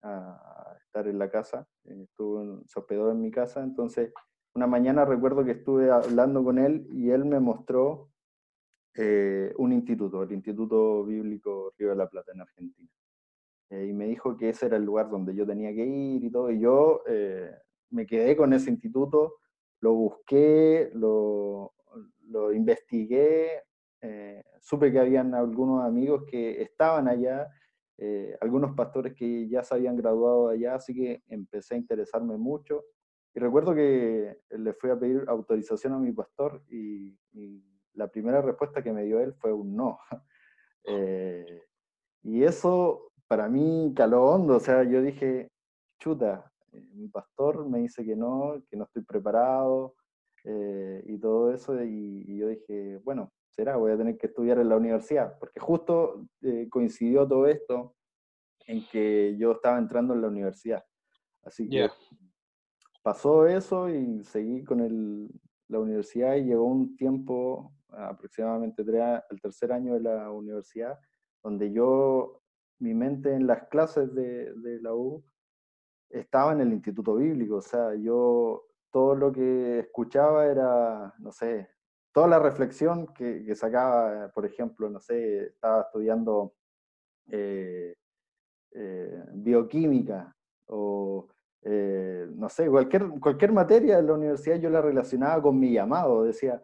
a 0.02 0.76
estar 0.84 1.06
en 1.08 1.18
la 1.18 1.30
casa, 1.30 1.66
eh, 1.84 2.02
estuvo 2.02 2.62
se 2.66 2.78
hospedó 2.78 3.10
en 3.10 3.20
mi 3.20 3.30
casa, 3.30 3.62
entonces 3.62 4.12
una 4.54 4.66
mañana 4.66 5.04
recuerdo 5.04 5.44
que 5.44 5.52
estuve 5.52 5.90
hablando 5.90 6.42
con 6.42 6.58
él 6.58 6.86
y 6.92 7.10
él 7.10 7.24
me 7.24 7.40
mostró 7.40 8.10
eh, 8.98 9.52
un 9.58 9.72
instituto, 9.72 10.22
el 10.22 10.32
Instituto 10.32 11.04
Bíblico 11.04 11.72
Río 11.78 11.90
de 11.90 11.96
la 11.96 12.08
Plata 12.08 12.32
en 12.32 12.40
Argentina. 12.40 12.88
Eh, 13.70 13.86
y 13.88 13.92
me 13.92 14.06
dijo 14.06 14.36
que 14.36 14.48
ese 14.48 14.66
era 14.66 14.76
el 14.76 14.84
lugar 14.84 15.10
donde 15.10 15.34
yo 15.34 15.46
tenía 15.46 15.74
que 15.74 15.84
ir 15.84 16.24
y 16.24 16.30
todo, 16.30 16.50
y 16.50 16.60
yo 16.60 17.02
eh, 17.06 17.50
me 17.90 18.06
quedé 18.06 18.36
con 18.36 18.52
ese 18.52 18.70
instituto, 18.70 19.36
lo 19.80 19.92
busqué, 19.94 20.90
lo, 20.94 21.74
lo 22.28 22.52
investigué, 22.52 23.62
supe 24.60 24.92
que 24.92 25.00
habían 25.00 25.34
algunos 25.34 25.84
amigos 25.84 26.24
que 26.28 26.62
estaban 26.62 27.08
allá, 27.08 27.48
algunos 28.40 28.74
pastores 28.74 29.14
que 29.14 29.48
ya 29.48 29.64
se 29.64 29.74
habían 29.74 29.96
graduado 29.96 30.48
allá, 30.48 30.76
así 30.76 30.94
que 30.94 31.22
empecé 31.28 31.74
a 31.74 31.78
interesarme 31.78 32.36
mucho. 32.36 32.84
Y 33.34 33.40
recuerdo 33.40 33.74
que 33.74 34.38
le 34.48 34.72
fui 34.74 34.90
a 34.90 34.98
pedir 34.98 35.24
autorización 35.28 35.92
a 35.92 35.98
mi 35.98 36.12
pastor 36.12 36.62
y, 36.70 37.18
la 37.96 38.08
primera 38.08 38.40
respuesta 38.40 38.82
que 38.82 38.92
me 38.92 39.04
dio 39.04 39.20
él 39.20 39.34
fue 39.34 39.52
un 39.52 39.74
no. 39.76 39.98
Eh, 40.88 41.64
y 42.22 42.44
eso 42.44 43.10
para 43.26 43.48
mí 43.48 43.92
caló 43.96 44.26
hondo, 44.26 44.54
o 44.54 44.60
sea, 44.60 44.84
yo 44.84 45.02
dije, 45.02 45.50
chuta, 45.98 46.52
eh, 46.70 46.88
mi 46.92 47.08
pastor 47.08 47.68
me 47.68 47.80
dice 47.80 48.04
que 48.04 48.14
no, 48.14 48.62
que 48.70 48.76
no 48.76 48.84
estoy 48.84 49.02
preparado 49.02 49.96
eh, 50.44 51.02
y 51.04 51.18
todo 51.18 51.52
eso, 51.52 51.82
y, 51.82 52.38
yo 52.38 52.46
dije, 52.46 53.00
bueno, 53.02 53.32
será, 53.50 53.74
voy 53.74 53.90
a 53.90 53.96
tener 53.96 54.16
que 54.16 54.28
estudiar 54.28 54.60
en 54.60 54.68
la 54.68 54.76
universidad, 54.76 55.36
porque 55.40 55.58
justo 55.58 56.24
coincidió 56.70 57.26
todo 57.26 57.48
esto 57.48 57.96
en 58.68 58.86
que 58.86 59.34
yo 59.36 59.52
estaba 59.52 59.76
entrando 59.78 60.14
en 60.14 60.20
la 60.20 60.28
universidad. 60.28 60.84
Así 61.42 61.68
que 61.68 61.88
pasó 63.02 63.48
eso 63.48 63.88
y 63.88 64.22
seguí 64.22 64.62
con 64.62 64.78
el, 64.78 65.28
la 65.68 65.80
universidad 65.80 66.36
y 66.36 66.44
llegó 66.44 66.64
un 66.64 66.96
tiempo, 66.96 67.72
aproximadamente 67.90 68.82
el 68.82 69.40
tercer 69.40 69.72
año 69.72 69.94
de 69.94 70.00
la 70.00 70.30
universidad, 70.30 70.98
donde 71.42 71.72
yo, 71.72 72.42
mi 72.78 72.94
mente 72.94 73.32
en 73.32 73.46
las 73.46 73.68
clases 73.68 74.14
de, 74.14 74.52
la 74.80 74.94
U 74.94 75.24
estaba 76.10 76.52
en 76.52 76.60
el 76.60 76.72
instituto 76.72 77.14
bíblico, 77.14 77.56
o 77.56 77.62
sea, 77.62 77.94
yo 77.94 78.66
todo 78.90 79.14
lo 79.14 79.32
que 79.32 79.80
escuchaba 79.80 80.46
era, 80.46 81.14
no 81.18 81.32
sé, 81.32 81.68
toda 82.12 82.28
la 82.28 82.38
reflexión 82.38 83.06
que, 83.08 83.54
sacaba, 83.54 84.30
por 84.32 84.46
ejemplo, 84.46 84.88
no 84.88 85.00
sé, 85.00 85.46
estaba 85.48 85.82
estudiando 85.82 86.54
eh, 87.30 87.94
eh, 88.72 89.24
bioquímica 89.32 90.34
o 90.66 91.28
eh, 91.68 92.28
no 92.36 92.48
sé, 92.48 92.68
cualquier, 92.70 93.08
cualquier 93.18 93.52
materia 93.52 93.96
de 93.96 94.04
la 94.04 94.12
universidad 94.12 94.56
yo 94.56 94.70
la 94.70 94.80
relacionaba 94.80 95.42
con 95.42 95.58
mi 95.58 95.72
llamado, 95.72 96.22
decía, 96.22 96.62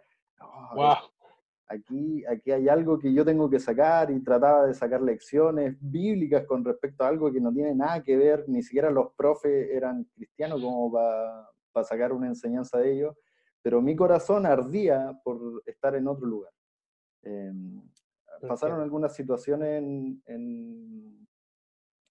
aquí, 1.66 2.24
aquí 2.26 2.50
hay 2.50 2.68
algo 2.68 2.98
que 2.98 3.12
yo 3.12 3.24
tengo 3.24 3.48
que 3.48 3.58
sacar 3.58 4.10
y 4.10 4.22
trataba 4.22 4.66
de 4.66 4.74
sacar 4.74 5.00
lecciones 5.02 5.76
bíblicas 5.80 6.44
con 6.46 6.64
respecto 6.64 7.04
a 7.04 7.08
algo 7.08 7.32
que 7.32 7.40
no 7.40 7.52
tiene 7.52 7.74
nada 7.74 8.02
que 8.02 8.16
ver, 8.16 8.48
ni 8.48 8.62
siquiera 8.62 8.90
los 8.90 9.12
profes 9.14 9.70
eran 9.70 10.04
cristianos 10.14 10.60
como 10.60 10.92
para 10.92 11.84
sacar 11.84 12.12
una 12.12 12.28
enseñanza 12.28 12.78
de 12.78 12.92
ellos, 12.92 13.16
pero 13.62 13.80
mi 13.80 13.96
corazón 13.96 14.46
ardía 14.46 15.18
por 15.24 15.62
estar 15.66 15.94
en 15.94 16.08
otro 16.08 16.26
lugar. 16.26 16.52
Em, 17.22 17.82
pasaron 18.48 18.80
algunas 18.80 19.14
situaciones 19.14 19.82
en, 19.82 20.22
en, 20.26 21.28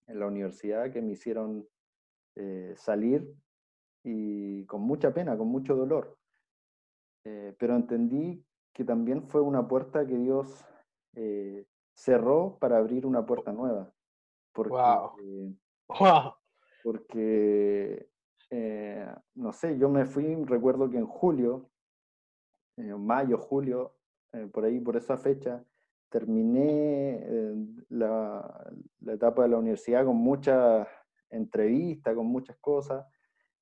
en 0.07 0.19
la 0.19 0.27
universidad 0.27 0.91
que 0.91 1.01
me 1.01 1.11
hicieron 1.11 1.67
eh, 2.35 2.73
salir 2.77 3.27
y 4.03 4.65
con 4.65 4.81
mucha 4.81 5.13
pena, 5.13 5.37
con 5.37 5.47
mucho 5.47 5.75
dolor. 5.75 6.17
Eh, 7.23 7.55
pero 7.59 7.75
entendí 7.75 8.43
que 8.73 8.83
también 8.83 9.23
fue 9.23 9.41
una 9.41 9.67
puerta 9.67 10.05
que 10.05 10.17
Dios 10.17 10.65
eh, 11.15 11.65
cerró 11.93 12.57
para 12.59 12.77
abrir 12.77 13.05
una 13.05 13.25
puerta 13.25 13.51
nueva. 13.51 13.91
Porque, 14.53 15.55
porque 16.83 18.09
no 19.35 19.53
sé, 19.53 19.77
yo 19.77 19.89
me 19.89 20.05
fui, 20.05 20.35
recuerdo 20.45 20.89
que 20.89 20.97
en 20.97 21.05
julio, 21.05 21.69
mayo, 22.77 23.37
julio, 23.37 23.95
por 24.51 24.65
ahí, 24.65 24.79
por 24.79 24.97
esa 24.97 25.17
fecha, 25.17 25.63
terminé 26.09 27.25
la, 27.89 28.73
la, 28.99 29.13
etapa 29.13 29.43
de 29.43 29.49
la 29.49 29.57
universidad 29.57 30.05
con 30.05 30.17
muchas 30.17 30.87
entrevista, 31.31 32.13
con 32.13 32.27
muchas 32.27 32.57
cosas. 32.57 33.05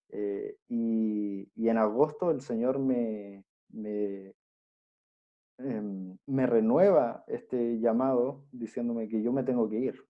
Eh, 0.10 0.58
y, 0.68 1.68
en 1.68 1.78
agosto 1.78 2.32
el 2.32 2.42
Señor 2.42 2.80
me, 2.80 3.46
me, 3.70 4.34
em, 5.60 6.18
me, 6.26 6.48
renueva 6.48 7.24
este 7.28 7.80
llamado 7.80 8.46
diciéndome 8.52 9.08
que 9.08 9.22
yo 9.22 9.32
me 9.32 9.44
tengo 9.44 9.70
que 9.70 9.80
ir. 9.80 10.06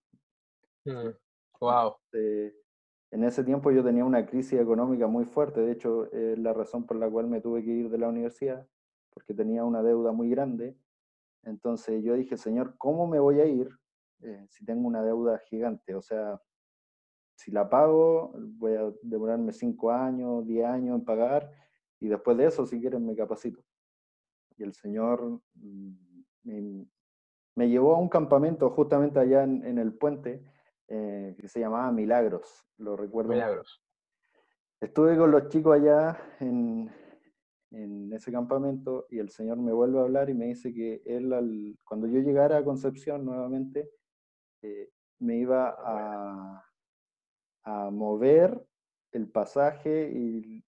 wow. 1.60 1.96
Mm, 2.12 2.48
en 3.12 3.24
ese 3.24 3.42
tiempo 3.42 3.72
yo 3.72 3.82
tenía 3.82 4.04
una 4.04 4.24
crisis 4.24 4.60
económica 4.60 5.08
muy 5.08 5.24
fuerte, 5.24 5.60
de 5.60 5.72
hecho 5.72 6.10
es 6.12 6.38
la 6.38 6.52
razón 6.52 6.86
por 6.86 6.96
la 6.96 7.10
cual 7.10 7.26
me 7.26 7.40
tuve 7.40 7.64
que 7.64 7.70
ir 7.70 7.90
de 7.90 7.98
la 7.98 8.08
universidad, 8.08 8.66
porque 9.12 9.34
tenía 9.34 9.64
una 9.64 9.82
deuda 9.82 10.12
muy 10.12 10.30
grande. 10.30 10.76
Entonces 11.42 12.04
yo 12.04 12.14
dije, 12.14 12.36
Señor, 12.36 12.76
¿cómo 12.78 13.06
me 13.08 13.18
voy 13.18 13.40
a 13.40 13.46
ir 13.46 13.68
eh, 14.20 14.46
si 14.48 14.64
tengo 14.64 14.86
una 14.86 15.02
deuda 15.02 15.38
gigante? 15.38 15.94
O 15.96 16.02
sea, 16.02 16.40
si 17.34 17.50
la 17.50 17.68
pago, 17.68 18.32
voy 18.36 18.74
a 18.74 18.92
demorarme 19.02 19.52
cinco 19.52 19.90
años, 19.90 20.46
diez 20.46 20.66
años 20.66 20.98
en 20.98 21.04
pagar, 21.04 21.50
y 21.98 22.08
después 22.08 22.36
de 22.36 22.46
eso, 22.46 22.64
si 22.64 22.80
quieren, 22.80 23.04
me 23.04 23.16
capacito. 23.16 23.60
Y 24.60 24.62
el 24.62 24.74
Señor 24.74 25.40
mm, 25.54 26.82
me, 27.56 27.68
llevó 27.68 27.96
a 27.96 27.98
un 27.98 28.08
campamento 28.08 28.70
justamente 28.70 29.18
allá 29.18 29.42
en, 29.42 29.78
el 29.78 29.94
puente, 29.94 30.44
eh, 30.88 31.34
que 31.40 31.48
se 31.48 31.60
llamaba 31.60 31.90
Milagros, 31.90 32.66
lo 32.76 32.96
recuerdo. 32.96 33.30
Milagros. 33.30 33.82
Estuve 34.80 35.16
con 35.16 35.30
los 35.30 35.48
chicos 35.48 35.74
allá 35.74 36.18
en, 36.40 36.90
en 37.70 38.12
ese 38.12 38.30
campamento 38.30 39.06
y 39.08 39.18
el 39.18 39.30
Señor 39.30 39.56
me 39.56 39.72
vuelve 39.72 39.98
a 39.98 40.02
hablar 40.02 40.28
y 40.30 40.34
me 40.34 40.46
dice 40.46 40.74
que 40.74 41.02
él, 41.06 41.78
cuando 41.84 42.06
yo 42.06 42.20
llegara 42.20 42.58
a 42.58 42.64
Concepción 42.64 43.24
nuevamente, 43.24 43.90
eh, 44.62 44.90
me 45.20 45.36
iba 45.36 45.74
a, 45.78 46.64
a 47.64 47.90
mover 47.90 48.62
el 49.12 49.28
pasaje 49.28 50.10
y, 50.12 50.60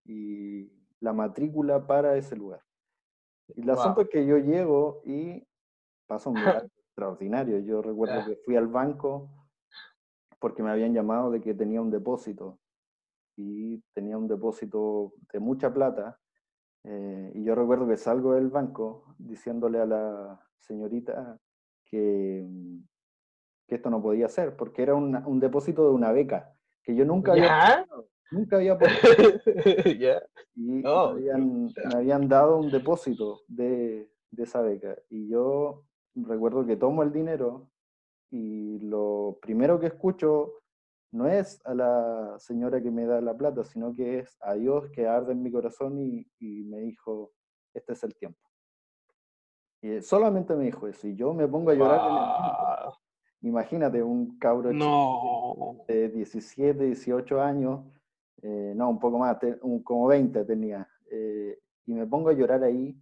la 1.01 1.13
matrícula 1.13 1.85
para 1.85 2.17
ese 2.17 2.37
lugar. 2.37 2.63
El 3.49 3.71
asunto 3.71 4.03
es 4.03 4.09
que 4.09 4.25
yo 4.27 4.39
llego 4.39 5.03
y 5.05 5.47
pasa 6.07 6.31
un 6.31 6.41
lugar 6.41 6.69
extraordinario. 6.89 7.59
Yo 7.61 7.83
recuerdo 7.83 8.25
que 8.27 8.37
fui 8.37 8.57
al 8.57 8.69
banco 8.69 9.31
porque 10.39 10.63
me 10.63 10.71
habían 10.71 10.93
llamado 10.93 11.31
de 11.31 11.41
que 11.41 11.55
tenía 11.55 11.81
un 11.81 11.91
depósito 11.91 12.59
y 13.37 13.79
tenía 13.95 14.19
un 14.19 14.29
depósito 14.29 15.13
de 15.33 15.39
mucha 15.39 15.73
plata. 15.73 16.19
Eh, 16.85 17.33
y 17.35 17.45
yo 17.45 17.55
recuerdo 17.55 17.87
que 17.87 17.97
salgo 17.97 18.35
del 18.35 18.49
banco 18.49 19.15
diciéndole 19.19 19.81
a 19.81 19.87
la 19.87 20.49
señorita 20.59 21.39
que, 21.85 22.45
que 23.69 23.75
esto 23.77 23.89
no 23.89 24.03
podía 24.03 24.29
ser, 24.29 24.57
porque 24.57 24.83
era 24.83 24.95
un 24.95 25.41
depósito 25.41 25.85
de 25.87 25.95
una 25.95 26.11
beca 26.13 26.53
que 26.83 26.95
yo 26.97 27.05
nunca 27.05 27.33
había 27.33 27.87
nunca 28.33 28.57
había 28.57 28.79
Y 30.55 30.87
oh, 30.87 31.15
me, 31.15 31.73
habían, 31.95 32.29
dado 32.29 32.59
un 32.59 32.71
depósito 32.71 33.41
de, 33.49 34.11
de, 34.31 34.43
esa 34.43 34.61
beca. 34.61 34.97
Y 35.09 35.29
yo 35.29 35.85
recuerdo 36.15 36.67
que 36.67 36.77
tomo 36.77 37.03
el 37.03 37.12
dinero 37.12 37.71
y 38.31 38.79
lo 38.81 39.39
primero 39.41 39.81
que 39.81 39.87
escucho 39.87 40.55
no 41.12 41.27
es 41.27 41.61
a 41.65 41.75
la 41.75 42.37
señora 42.39 42.83
que 42.83 42.91
me 42.91 43.07
da 43.07 43.21
la 43.21 43.37
plata, 43.37 43.65
sino 43.65 43.95
que 43.95 44.21
es 44.21 44.37
a 44.41 44.55
Dios 44.55 44.91
que 44.91 45.07
arde 45.07 45.33
en 45.33 45.43
mi 45.43 45.51
corazón 45.51 45.99
y, 45.99 46.27
y 46.39 46.65
me 46.65 46.81
dijo, 46.81 47.33
este 47.75 47.93
es 47.93 48.03
el 48.03 48.15
tiempo. 48.15 48.41
Y 49.83 50.01
solamente 50.01 50.55
me 50.55 50.65
dijo 50.65 50.87
eso, 50.87 51.09
y 51.09 51.17
yo 51.17 51.35
me 51.35 51.49
pongo 51.49 51.71
a 51.71 51.75
llorar 51.75 52.01
en 52.09 52.17
el. 52.17 52.93
Imagínate 53.45 54.01
un 54.01 54.39
cabro 54.39 54.71
de 55.89 56.09
17, 56.09 56.85
18 56.85 57.43
años, 57.43 57.81
eh, 58.43 58.73
no, 58.77 58.91
un 58.91 58.99
poco 58.99 59.19
más, 59.19 59.39
como 59.85 60.07
20 60.07 60.45
tenía, 60.45 60.89
eh, 61.11 61.59
y 61.87 61.95
me 61.95 62.07
pongo 62.07 62.31
a 62.31 62.33
llorar 62.33 62.63
ahí. 62.65 62.97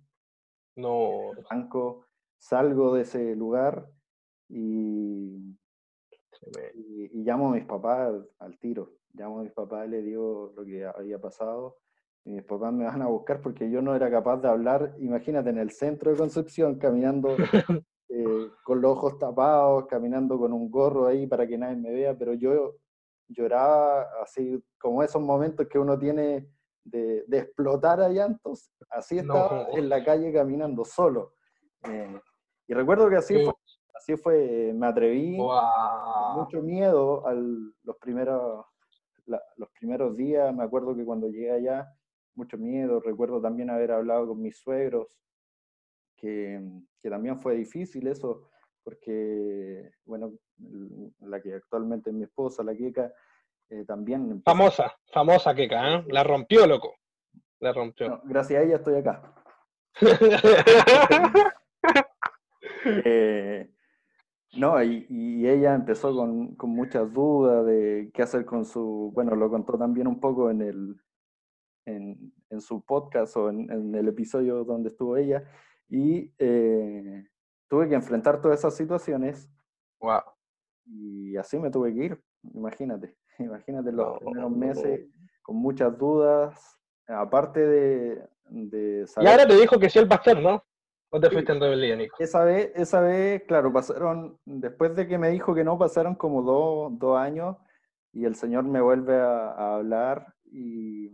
No. 0.77 1.33
banco, 1.51 2.07
salgo 2.39 2.95
de 2.95 3.03
ese 3.03 3.35
lugar 3.35 3.87
y, 4.49 5.57
y, 6.75 7.23
llamo 7.23 7.51
a 7.51 7.55
mis 7.55 7.65
papás 7.65 8.15
al, 8.39 8.59
tiro. 8.59 8.93
Llamo 9.13 9.41
a 9.41 9.43
mis 9.43 9.53
papás 9.53 9.87
y 9.89 9.91
le 9.91 10.03
digo 10.03 10.53
lo 10.57 10.65
que 10.65 10.87
había 10.87 11.19
pasado. 11.19 11.79
Y 12.25 12.33
mis 12.33 12.45
papás 12.45 12.73
me 12.73 12.85
van 12.85 13.03
a 13.03 13.09
buscar 13.09 13.43
porque 13.43 13.71
yo 13.71 13.83
no 13.83 13.95
era 13.95 14.11
capaz 14.11 14.39
de 14.39 14.49
hablar, 14.49 14.95
imagínate, 14.99 15.51
en 15.51 15.59
el 15.59 15.71
centro 15.71 16.13
de 16.13 16.17
Concepción, 16.17 16.79
caminando 16.79 17.37
Eh, 18.13 18.51
con 18.65 18.81
los 18.81 18.91
ojos 18.91 19.19
tapados, 19.21 19.87
caminando 19.87 20.37
con 20.37 20.53
un 20.53 20.69
gorro 20.69 21.07
ahí 21.07 21.29
para 21.29 21.47
que 21.47 21.57
nadie 21.57 21.77
me 21.77 21.93
vea, 21.93 22.19
pero 22.19 22.35
yo 22.35 22.75
lloraba 23.31 24.09
así 24.23 24.63
como 24.79 25.03
esos 25.03 25.23
momentos 25.23 25.67
que 25.69 25.79
uno 25.79 25.99
tiene 25.99 26.49
de, 26.85 27.25
explotar 27.31 28.01
a 28.01 28.09
llantos, 28.09 28.71
así 28.91 29.19
estaba 29.19 29.69
en 29.73 29.89
la 29.89 30.05
calle 30.05 30.33
caminando 30.33 30.85
solo. 30.85 31.35
Eh, 31.85 32.21
y 32.67 32.75
recuerdo 32.75 33.09
que 33.09 33.17
así 33.17 33.35
fue, 33.45 33.55
así 33.95 34.17
fue, 34.17 34.73
me 34.75 34.87
atreví, 34.87 35.39
mucho 36.35 36.63
miedo 36.63 37.27
a 37.27 37.33
los 37.35 37.97
primeros, 38.01 38.65
los 39.27 39.71
primeros 39.79 40.17
días, 40.17 40.55
me 40.55 40.65
acuerdo 40.65 40.95
que 40.97 41.05
cuando 41.05 41.29
llegué 41.29 41.53
allá, 41.53 41.89
mucho 42.35 42.57
miedo, 42.59 43.01
recuerdo 43.01 43.41
también 43.41 43.71
haber 43.71 43.93
hablado 43.93 44.29
con 44.29 44.41
mis 44.41 44.59
suegros, 44.59 45.21
que, 46.17 46.61
que 47.01 47.11
también 47.11 47.39
fue 47.39 47.55
difícil 47.55 48.07
eso, 48.07 48.50
porque, 48.83 49.93
bueno, 50.05 50.33
la 51.21 51.41
que 51.41 51.55
actualmente 51.55 52.11
es 52.11 52.17
mi 52.17 52.25
esposa, 52.25 52.63
la 52.63 52.75
Keka, 52.75 53.13
eh, 53.71 53.85
también... 53.87 54.43
Famosa, 54.43 54.95
famosa 55.13 55.55
Keka, 55.55 55.95
¿eh? 55.95 56.05
La 56.09 56.25
rompió, 56.25 56.67
loco. 56.67 56.95
La 57.61 57.73
rompió. 57.73 58.21
gracias 58.25 58.61
a 58.61 58.65
ella 58.65 58.77
estoy 58.77 58.95
acá. 58.97 59.35
Eh, 62.83 63.71
no, 64.55 64.83
y, 64.83 65.47
ella 65.47 65.75
empezó 65.75 66.15
con, 66.15 66.55
con, 66.57 66.71
muchas 66.71 67.13
dudas 67.13 67.67
de 67.67 68.11
qué 68.15 68.23
hacer 68.23 68.47
con 68.47 68.65
su, 68.65 69.11
bueno, 69.15 69.37
lo 69.37 69.51
contó 69.51 69.77
también 69.77 70.07
un 70.07 70.19
poco 70.19 70.51
en 70.51 70.63
el 70.63 70.97
en, 71.87 72.33
en 72.49 72.61
su 72.61 72.83
podcast 72.85 73.37
o 73.37 73.51
en, 73.51 73.71
en, 73.71 73.95
el 73.95 74.09
episodio 74.09 74.65
donde 74.65 74.89
estuvo 74.89 75.17
ella, 75.17 75.45
y 75.89 76.33
eh, 76.39 77.27
tuve 77.71 77.89
que 77.89 77.95
enfrentar 77.95 78.43
todas 78.43 78.59
esas 78.59 78.77
situaciones. 78.77 79.49
Wow. 80.01 80.23
Y 80.85 81.37
así 81.37 81.59
me 81.59 81.71
tuve 81.71 81.95
que 81.95 82.05
ir, 82.05 82.23
imagínate, 82.53 83.17
imagínate 83.39 83.93
los 83.93 84.19
primeros 84.19 84.51
meses 84.51 85.09
con 85.43 85.57
muchas 85.57 85.97
dudas, 85.97 86.79
aparte 87.07 87.61
de, 87.61 88.29
de 88.49 89.07
saber... 89.07 89.29
Y 89.29 89.33
ahora 89.33 89.47
te 89.47 89.55
dijo 89.55 89.79
que 89.79 89.89
sí 89.89 89.99
el 89.99 90.09
pastor, 90.09 90.41
¿no? 90.43 90.63
¿O 91.13 91.19
te 91.19 91.31
fuiste 91.31 91.53
en 91.53 91.61
rebeldía, 91.61 91.97
Nico? 91.97 92.17
Esa 92.19 92.45
vez, 92.45 92.71
esa 92.75 93.01
vez, 93.01 93.43
claro, 93.45 93.73
pasaron, 93.73 94.39
después 94.45 94.95
de 94.95 95.09
que 95.09 95.19
me 95.19 95.31
dijo 95.31 95.55
que 95.55 95.65
no, 95.65 95.79
pasaron 95.79 96.15
como 96.15 96.43
dos, 96.43 96.99
dos 96.99 97.19
años 97.19 97.57
y 98.13 98.25
el 98.25 98.35
Señor 98.35 98.65
me 98.65 98.81
vuelve 98.81 99.17
a, 99.17 99.51
a 99.51 99.75
hablar 99.77 100.35
y, 100.45 101.09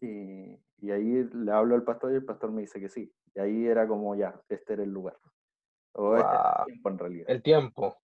y, 0.00 0.58
y, 0.78 0.90
ahí 0.90 1.24
le 1.32 1.52
hablo 1.52 1.74
al 1.74 1.84
pastor 1.84 2.12
y 2.12 2.16
el 2.16 2.24
pastor 2.24 2.50
me 2.52 2.62
dice 2.62 2.78
que 2.78 2.88
sí. 2.88 3.10
Y 3.36 3.40
ahí 3.40 3.66
era 3.66 3.86
como 3.86 4.16
ya, 4.16 4.34
este 4.48 4.72
era 4.72 4.82
el 4.82 4.90
lugar. 4.90 5.16
O 5.92 6.16
este 6.16 6.28
el 6.28 6.64
tiempo 6.66 6.88
en 6.88 6.98
realidad. 6.98 7.26
El 7.28 7.42
tiempo. 7.42 7.96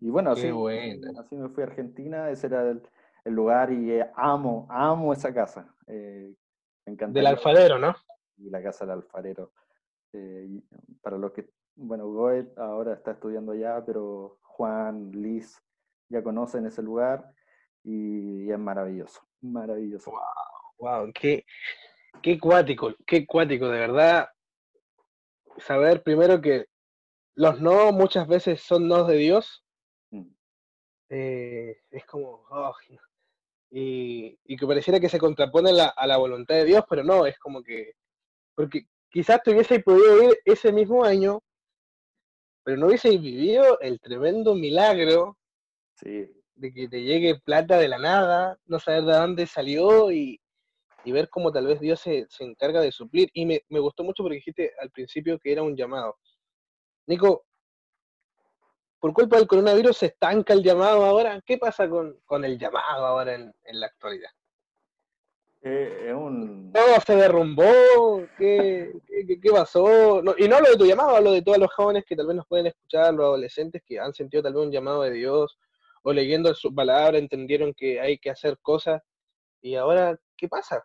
Y 0.00 0.08
bueno, 0.08 0.32
así, 0.32 0.48
así 0.48 1.36
me 1.36 1.48
fui 1.50 1.62
a 1.62 1.66
Argentina, 1.66 2.30
ese 2.30 2.48
era 2.48 2.68
el, 2.68 2.82
el 3.24 3.34
lugar 3.34 3.72
y 3.72 3.92
eh, 3.92 4.10
amo, 4.14 4.66
amo 4.70 5.12
esa 5.12 5.32
casa. 5.32 5.74
Eh, 5.86 6.34
me 6.86 6.92
encanta. 6.92 7.18
Del 7.18 7.26
alfarero, 7.26 7.78
¿no? 7.78 7.94
Y 8.38 8.48
la 8.48 8.62
casa 8.62 8.86
del 8.86 8.94
alfarero. 8.94 9.52
Eh, 10.12 10.62
para 11.02 11.18
los 11.18 11.32
que, 11.32 11.50
bueno, 11.74 12.06
Goet 12.08 12.56
ahora 12.58 12.94
está 12.94 13.12
estudiando 13.12 13.52
allá, 13.52 13.84
pero 13.84 14.38
Juan, 14.42 15.10
Liz 15.10 15.62
ya 16.08 16.22
conocen 16.22 16.66
ese 16.66 16.82
lugar 16.82 17.30
y, 17.82 18.50
es 18.50 18.58
maravilloso, 18.58 19.20
maravilloso. 19.42 20.10
Wow, 20.10 20.22
wow, 20.78 21.12
qué, 21.12 21.44
qué 22.22 22.38
cuático, 22.38 22.94
qué 23.06 23.26
cuático, 23.26 23.68
de 23.68 23.78
verdad. 23.78 24.28
Saber 25.58 26.02
primero 26.02 26.40
que 26.40 26.66
los 27.34 27.60
no 27.60 27.92
muchas 27.92 28.26
veces 28.26 28.60
son 28.62 28.88
no 28.88 29.04
de 29.04 29.16
Dios. 29.16 29.64
Mm. 30.10 30.28
es 31.08 32.06
como, 32.06 32.44
oh, 32.50 32.74
y, 33.70 34.56
que 34.56 34.66
pareciera 34.66 35.00
que 35.00 35.08
se 35.08 35.18
contrapone 35.18 35.70
a 35.70 36.06
la 36.06 36.16
voluntad 36.16 36.54
de 36.54 36.64
Dios, 36.64 36.84
pero 36.88 37.04
no, 37.04 37.26
es 37.26 37.38
como 37.38 37.62
que, 37.62 37.92
porque 38.54 38.86
quizás 39.10 39.42
te 39.42 39.50
hubiese 39.50 39.80
podido 39.80 40.22
ir 40.22 40.38
ese 40.44 40.72
mismo 40.72 41.04
año, 41.04 41.42
pero 42.64 42.78
no 42.78 42.86
hubiese 42.86 43.10
vivido 43.10 43.78
el 43.80 44.00
tremendo 44.00 44.54
milagro 44.54 45.36
de 46.02 46.72
que 46.72 46.88
te 46.88 47.02
llegue 47.02 47.40
plata 47.40 47.78
de 47.78 47.88
la 47.88 47.98
nada, 47.98 48.58
no 48.66 48.78
saber 48.78 49.04
de 49.04 49.12
dónde 49.12 49.46
salió 49.46 50.10
y, 50.10 50.40
ver 51.12 51.28
cómo 51.28 51.52
tal 51.52 51.66
vez 51.66 51.80
Dios 51.80 52.00
se, 52.00 52.26
encarga 52.40 52.80
de 52.80 52.92
suplir. 52.92 53.30
Y 53.32 53.46
me, 53.46 53.62
me 53.68 53.80
gustó 53.80 54.04
mucho 54.04 54.22
porque 54.22 54.36
dijiste 54.36 54.72
al 54.80 54.90
principio 54.90 55.38
que 55.38 55.52
era 55.52 55.62
un 55.62 55.76
llamado. 55.76 56.16
Nico, 57.06 57.46
por 58.98 59.12
culpa 59.12 59.36
del 59.36 59.46
coronavirus 59.46 59.96
se 59.96 60.06
estanca 60.06 60.52
el 60.52 60.62
llamado 60.62 61.04
ahora. 61.04 61.40
¿Qué 61.44 61.58
pasa 61.58 61.88
con, 61.88 62.44
el 62.44 62.58
llamado 62.58 63.06
ahora 63.06 63.34
en, 63.34 63.54
la 63.72 63.86
actualidad? 63.86 64.30
Eh, 65.62 66.12
un... 66.12 66.72
Todo 66.72 67.00
se 67.06 67.16
derrumbó. 67.16 67.62
¿Qué, 68.38 68.92
qué, 69.08 69.50
pasó? 69.50 70.22
y 70.38 70.48
no 70.48 70.56
hablo 70.56 70.70
de 70.70 70.76
tu 70.76 70.86
llamado, 70.86 71.16
hablo 71.16 71.32
de 71.32 71.42
todos 71.42 71.58
los 71.58 71.72
jóvenes 71.72 72.04
que 72.04 72.16
tal 72.16 72.26
vez 72.26 72.36
nos 72.36 72.46
pueden 72.46 72.66
escuchar, 72.66 73.14
los 73.14 73.26
adolescentes 73.26 73.82
que 73.86 74.00
han 74.00 74.12
sentido 74.14 74.42
tal 74.42 74.54
vez 74.54 74.64
un 74.64 74.72
llamado 74.72 75.02
de 75.02 75.12
Dios 75.12 75.58
o 76.02 76.12
leyendo 76.12 76.54
su 76.54 76.74
palabra 76.74 77.18
entendieron 77.18 77.74
que 77.74 78.00
hay 78.00 78.18
que 78.18 78.30
hacer 78.30 78.58
cosas. 78.60 79.02
¿Y 79.60 79.74
ahora 79.74 80.18
qué 80.36 80.48
pasa? 80.48 80.84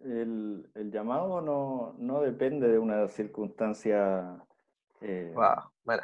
El, 0.00 0.66
llamado 0.90 1.40
no, 1.40 1.94
no, 1.98 2.22
depende 2.22 2.68
de 2.68 2.78
una 2.78 3.08
circunstancia 3.08 4.42
eh, 5.00 5.32
wow, 5.34 5.98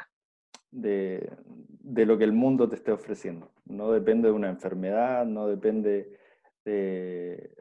de, 0.71 1.31
de, 1.79 2.05
lo 2.05 2.17
que 2.17 2.23
el 2.23 2.33
mundo 2.33 2.69
te 2.69 2.75
esté 2.75 2.91
ofreciendo. 2.91 3.51
No 3.65 3.91
depende 3.91 4.27
de 4.27 4.33
una 4.33 4.49
enfermedad, 4.49 5.25
no 5.25 5.47
depende 5.47 6.19
de, 6.63 7.55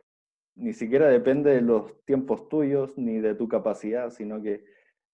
ni 0.56 0.72
siquiera 0.72 1.08
depende 1.08 1.50
de 1.50 1.60
los 1.60 2.02
tiempos 2.04 2.48
tuyos 2.48 2.96
ni 2.96 3.20
de 3.20 3.34
tu 3.34 3.46
capacidad, 3.46 4.10
sino 4.10 4.42
que 4.42 4.64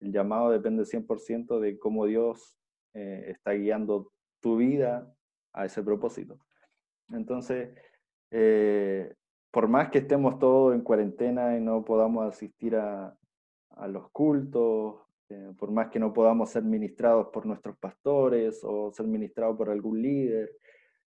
el 0.00 0.12
llamado 0.12 0.50
depende 0.50 0.84
100% 0.84 1.60
de 1.60 1.78
cómo 1.78 2.06
Dios 2.06 2.56
eh, 2.94 3.24
está 3.28 3.52
guiando 3.52 4.12
tu 4.40 4.56
vida 4.56 5.12
a 5.52 5.66
ese 5.66 5.82
propósito. 5.82 6.38
Entonces, 7.10 7.70
eh, 8.30 9.14
por 9.52 9.68
más 9.68 9.90
que 9.90 9.98
estemos 9.98 10.40
todos 10.40 10.74
en 10.74 10.80
cuarentena 10.80 11.56
y 11.56 11.60
no 11.60 11.84
podamos 11.84 12.26
asistir 12.26 12.74
a, 12.74 13.14
a 13.76 13.86
los 13.86 14.10
cultos, 14.10 14.96
eh, 15.28 15.52
por 15.58 15.70
más 15.70 15.88
que 15.88 15.98
no 15.98 16.12
podamos 16.12 16.50
ser 16.50 16.62
ministrados 16.64 17.28
por 17.28 17.46
nuestros 17.46 17.76
pastores 17.78 18.60
o 18.64 18.90
ser 18.92 19.06
ministrados 19.06 19.56
por 19.56 19.70
algún 19.70 20.02
líder, 20.02 20.50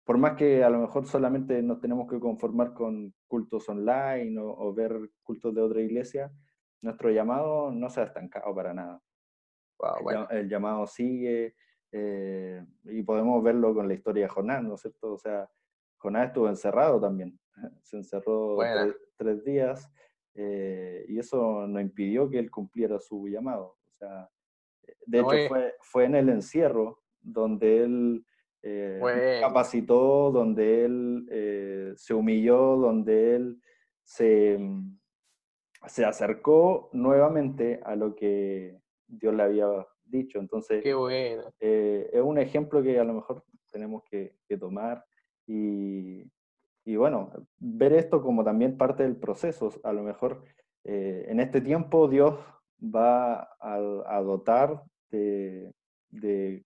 por 0.04 0.18
más 0.18 0.36
que 0.36 0.62
a 0.62 0.70
lo 0.70 0.78
mejor 0.78 1.06
solamente 1.06 1.60
nos 1.62 1.80
tenemos 1.80 2.08
que 2.08 2.20
conformar 2.20 2.72
con 2.72 3.12
cultos 3.26 3.68
online 3.68 4.38
o, 4.40 4.72
ver 4.72 5.10
cultos 5.22 5.54
de 5.54 5.60
otra 5.60 5.80
iglesia, 5.80 6.30
nuestro 6.80 7.10
llamado 7.10 7.70
no 7.72 7.90
se 7.90 8.00
ha 8.00 8.04
estancado 8.04 8.54
para 8.54 8.72
nada. 8.72 9.00
el, 10.30 10.48
llamado 10.48 10.86
sigue 10.86 11.56
eh, 11.90 12.64
y 12.84 13.02
podemos 13.02 13.42
verlo 13.42 13.74
con 13.74 13.88
la 13.88 13.94
historia 13.94 14.24
de 14.24 14.28
Jonás, 14.28 14.62
¿no 14.62 14.74
es 14.74 14.80
cierto? 14.82 15.14
O 15.14 15.18
sea, 15.18 15.48
Jonás 15.98 16.28
estuvo 16.28 16.48
encerrado 16.48 17.00
también, 17.00 17.38
se 17.86 17.96
encerró 17.96 18.58
tres, 19.16 19.44
días 19.44 19.90
eh, 20.34 21.04
y 21.08 21.18
eso 21.18 21.66
no 21.66 21.80
impidió 21.80 22.28
que 22.28 22.38
él 22.38 22.50
cumpliera 22.50 22.98
su 22.98 23.28
llamado. 23.28 23.76
O 23.86 23.92
sea, 23.98 24.28
eh, 24.82 24.96
de 25.06 25.18
hecho 25.20 25.48
fue, 25.48 25.74
fue 25.80 26.04
en 26.04 26.16
el 26.16 26.28
encierro 26.28 27.00
donde 27.20 27.84
él 27.84 28.24
eh, 28.62 29.38
capacitó, 29.40 30.30
donde 30.32 30.84
él 30.84 31.26
eh, 31.30 31.92
se 31.96 32.14
humilló, 32.14 32.76
donde 32.76 33.36
él 33.36 33.62
se, 34.02 34.58
mm, 34.58 34.98
se 35.86 36.04
acercó 36.04 36.90
nuevamente 36.92 37.80
a 37.84 37.94
lo 37.94 38.16
que 38.16 38.80
Dios 39.06 39.34
le 39.34 39.42
había 39.42 39.66
dicho. 40.04 40.40
Entonces, 40.40 40.82
Qué 40.82 40.94
bueno. 40.94 41.44
es 41.60 42.22
un 42.22 42.38
ejemplo 42.38 42.82
que 42.82 42.98
a 42.98 43.04
lo 43.04 43.14
mejor 43.14 43.44
tenemos 43.70 44.02
que, 44.10 44.34
tomar 44.58 45.04
y, 45.46 46.24
y, 46.86 46.96
bueno, 46.96 47.30
ver 47.58 47.92
esto 47.92 48.22
como 48.22 48.42
también 48.42 48.78
parte 48.78 49.02
del 49.02 49.16
proceso. 49.16 49.70
A 49.84 49.92
lo 49.92 50.02
mejor 50.02 50.44
en 50.84 51.40
este 51.40 51.60
tiempo 51.60 52.08
Dios 52.08 52.38
va 52.80 53.48
a, 53.60 54.20
dotar 54.22 54.82
de, 55.10 56.64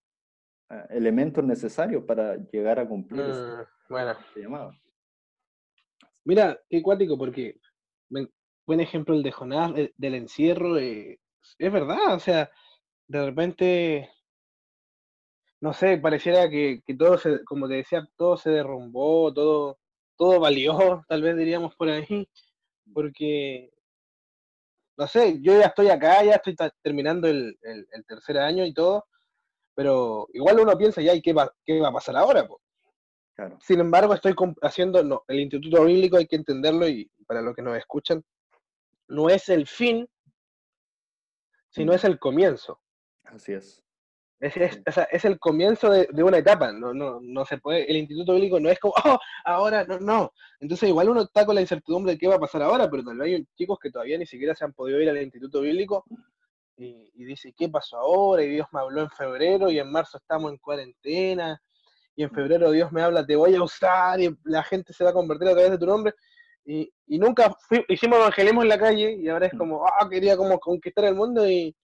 ah, 0.68 0.86
elementos 0.90 1.44
necesarios 1.44 2.04
para 2.04 2.36
llegar 2.36 2.78
a 2.78 2.88
cumplir 2.88 3.22
mm, 3.22 3.66
bueno. 3.88 4.16
llamado. 4.36 4.72
Mira, 6.24 6.60
qué 6.68 6.82
cuático, 6.82 7.16
porque 7.16 7.58
buen 8.70 8.80
ejemplo 8.80 9.16
el 9.16 9.24
de 9.24 9.32
Jonás, 9.32 9.72
eh, 9.76 9.92
del 9.96 10.14
encierro, 10.14 10.78
eh, 10.78 11.18
es 11.58 11.72
verdad, 11.72 12.14
o 12.14 12.20
sea, 12.20 12.50
de 13.08 13.24
repente, 13.24 14.10
no 15.60 15.72
sé, 15.72 15.98
pareciera 15.98 16.48
que, 16.48 16.80
que, 16.86 16.94
todo 16.94 17.18
se, 17.18 17.42
como 17.44 17.66
te 17.66 17.74
decía, 17.74 18.08
todo 18.16 18.36
se 18.36 18.50
derrumbó, 18.50 19.34
todo, 19.34 19.79
todo 20.20 20.38
valió, 20.38 21.02
tal 21.08 21.22
vez 21.22 21.34
diríamos 21.34 21.74
por 21.76 21.88
ahí, 21.88 22.28
porque 22.92 23.72
no 24.98 25.06
sé, 25.06 25.40
yo 25.40 25.58
ya 25.58 25.68
estoy 25.68 25.88
acá, 25.88 26.22
ya 26.22 26.34
estoy 26.34 26.54
terminando 26.82 27.26
el, 27.26 27.58
tercer 28.06 28.36
año 28.36 28.66
y 28.66 28.74
todo, 28.74 29.06
pero 29.74 30.28
igual 30.34 30.60
uno 30.60 30.76
piensa 30.76 31.00
ya, 31.00 31.14
¿y 31.14 31.22
qué 31.22 31.32
va, 31.32 31.50
qué 31.64 31.80
va 31.80 31.88
a 31.88 31.92
pasar 31.94 32.16
ahora? 32.16 32.46
Sin 33.62 33.80
embargo, 33.80 34.12
estoy 34.12 34.34
haciendo, 34.60 35.02
no, 35.02 35.24
el 35.26 35.40
Instituto 35.40 35.86
Bíblico 35.86 36.18
hay 36.18 36.26
que 36.26 36.36
entenderlo 36.36 36.86
y 36.86 37.10
para 37.26 37.40
los 37.40 37.56
que 37.56 37.62
nos 37.62 37.78
escuchan, 37.78 38.22
no 39.08 39.30
es 39.30 39.48
el 39.48 39.66
fin, 39.66 40.06
sino 41.70 41.94
es 41.94 42.04
el 42.04 42.18
comienzo. 42.18 42.78
Así 43.24 43.52
es. 43.52 43.82
Es, 44.40 44.56
es, 44.56 45.24
el 45.26 45.38
comienzo 45.38 45.90
de, 45.90 46.08
una 46.22 46.38
etapa, 46.38 46.72
no, 46.72 46.94
no, 46.94 47.20
no 47.20 47.44
se 47.44 47.58
puede, 47.58 47.90
el 47.90 47.98
instituto 47.98 48.32
bíblico 48.32 48.58
no 48.58 48.70
es 48.70 48.78
como, 48.78 48.94
oh, 49.04 49.18
ahora, 49.44 49.84
no, 49.84 49.98
no. 49.98 50.32
Entonces 50.60 50.88
igual 50.88 51.10
uno 51.10 51.22
está 51.22 51.44
con 51.44 51.54
la 51.54 51.60
incertidumbre 51.60 52.12
de 52.12 52.18
qué 52.18 52.26
va 52.26 52.36
a 52.36 52.40
pasar 52.40 52.62
ahora, 52.62 52.90
pero 52.90 53.04
tal 53.04 53.18
vez 53.18 53.34
hay 53.34 53.46
chicos 53.54 53.78
que 53.78 53.90
todavía 53.90 54.16
ni 54.16 54.24
siquiera 54.24 54.54
se 54.54 54.64
han 54.64 54.72
podido 54.72 54.98
ir 54.98 55.10
al 55.10 55.20
instituto 55.20 55.60
bíblico 55.60 56.06
y, 56.78 57.12
y 57.14 57.24
dice, 57.26 57.52
¿qué 57.54 57.68
pasó 57.68 57.98
ahora? 57.98 58.42
Y 58.42 58.48
Dios 58.48 58.66
me 58.72 58.80
habló 58.80 59.02
en 59.02 59.10
febrero 59.10 59.70
y 59.70 59.78
en 59.78 59.92
marzo 59.92 60.16
estamos 60.16 60.50
en 60.50 60.56
cuarentena 60.56 61.60
y 62.16 62.22
en 62.22 62.30
febrero 62.30 62.70
Dios 62.70 62.90
me 62.92 63.02
habla, 63.02 63.26
te 63.26 63.36
voy 63.36 63.54
a 63.54 63.62
usar 63.62 64.20
y 64.20 64.34
la 64.44 64.62
gente 64.62 64.94
se 64.94 65.04
va 65.04 65.10
a 65.10 65.14
convertir 65.14 65.48
a 65.48 65.52
través 65.52 65.70
de 65.70 65.78
tu 65.78 65.86
nombre. 65.86 66.14
Y, 66.64 66.90
y 67.06 67.18
nunca 67.18 67.54
hicimos 67.88 68.18
evangelismo 68.18 68.62
en 68.62 68.68
la 68.68 68.78
calle 68.78 69.16
y 69.20 69.28
ahora 69.28 69.46
es 69.46 69.52
como, 69.54 69.86
ah, 69.86 70.08
quería 70.08 70.36
como 70.36 70.58
conquistar 70.58 71.04
el 71.04 71.14
mundo 71.14 71.46
y 71.48 71.74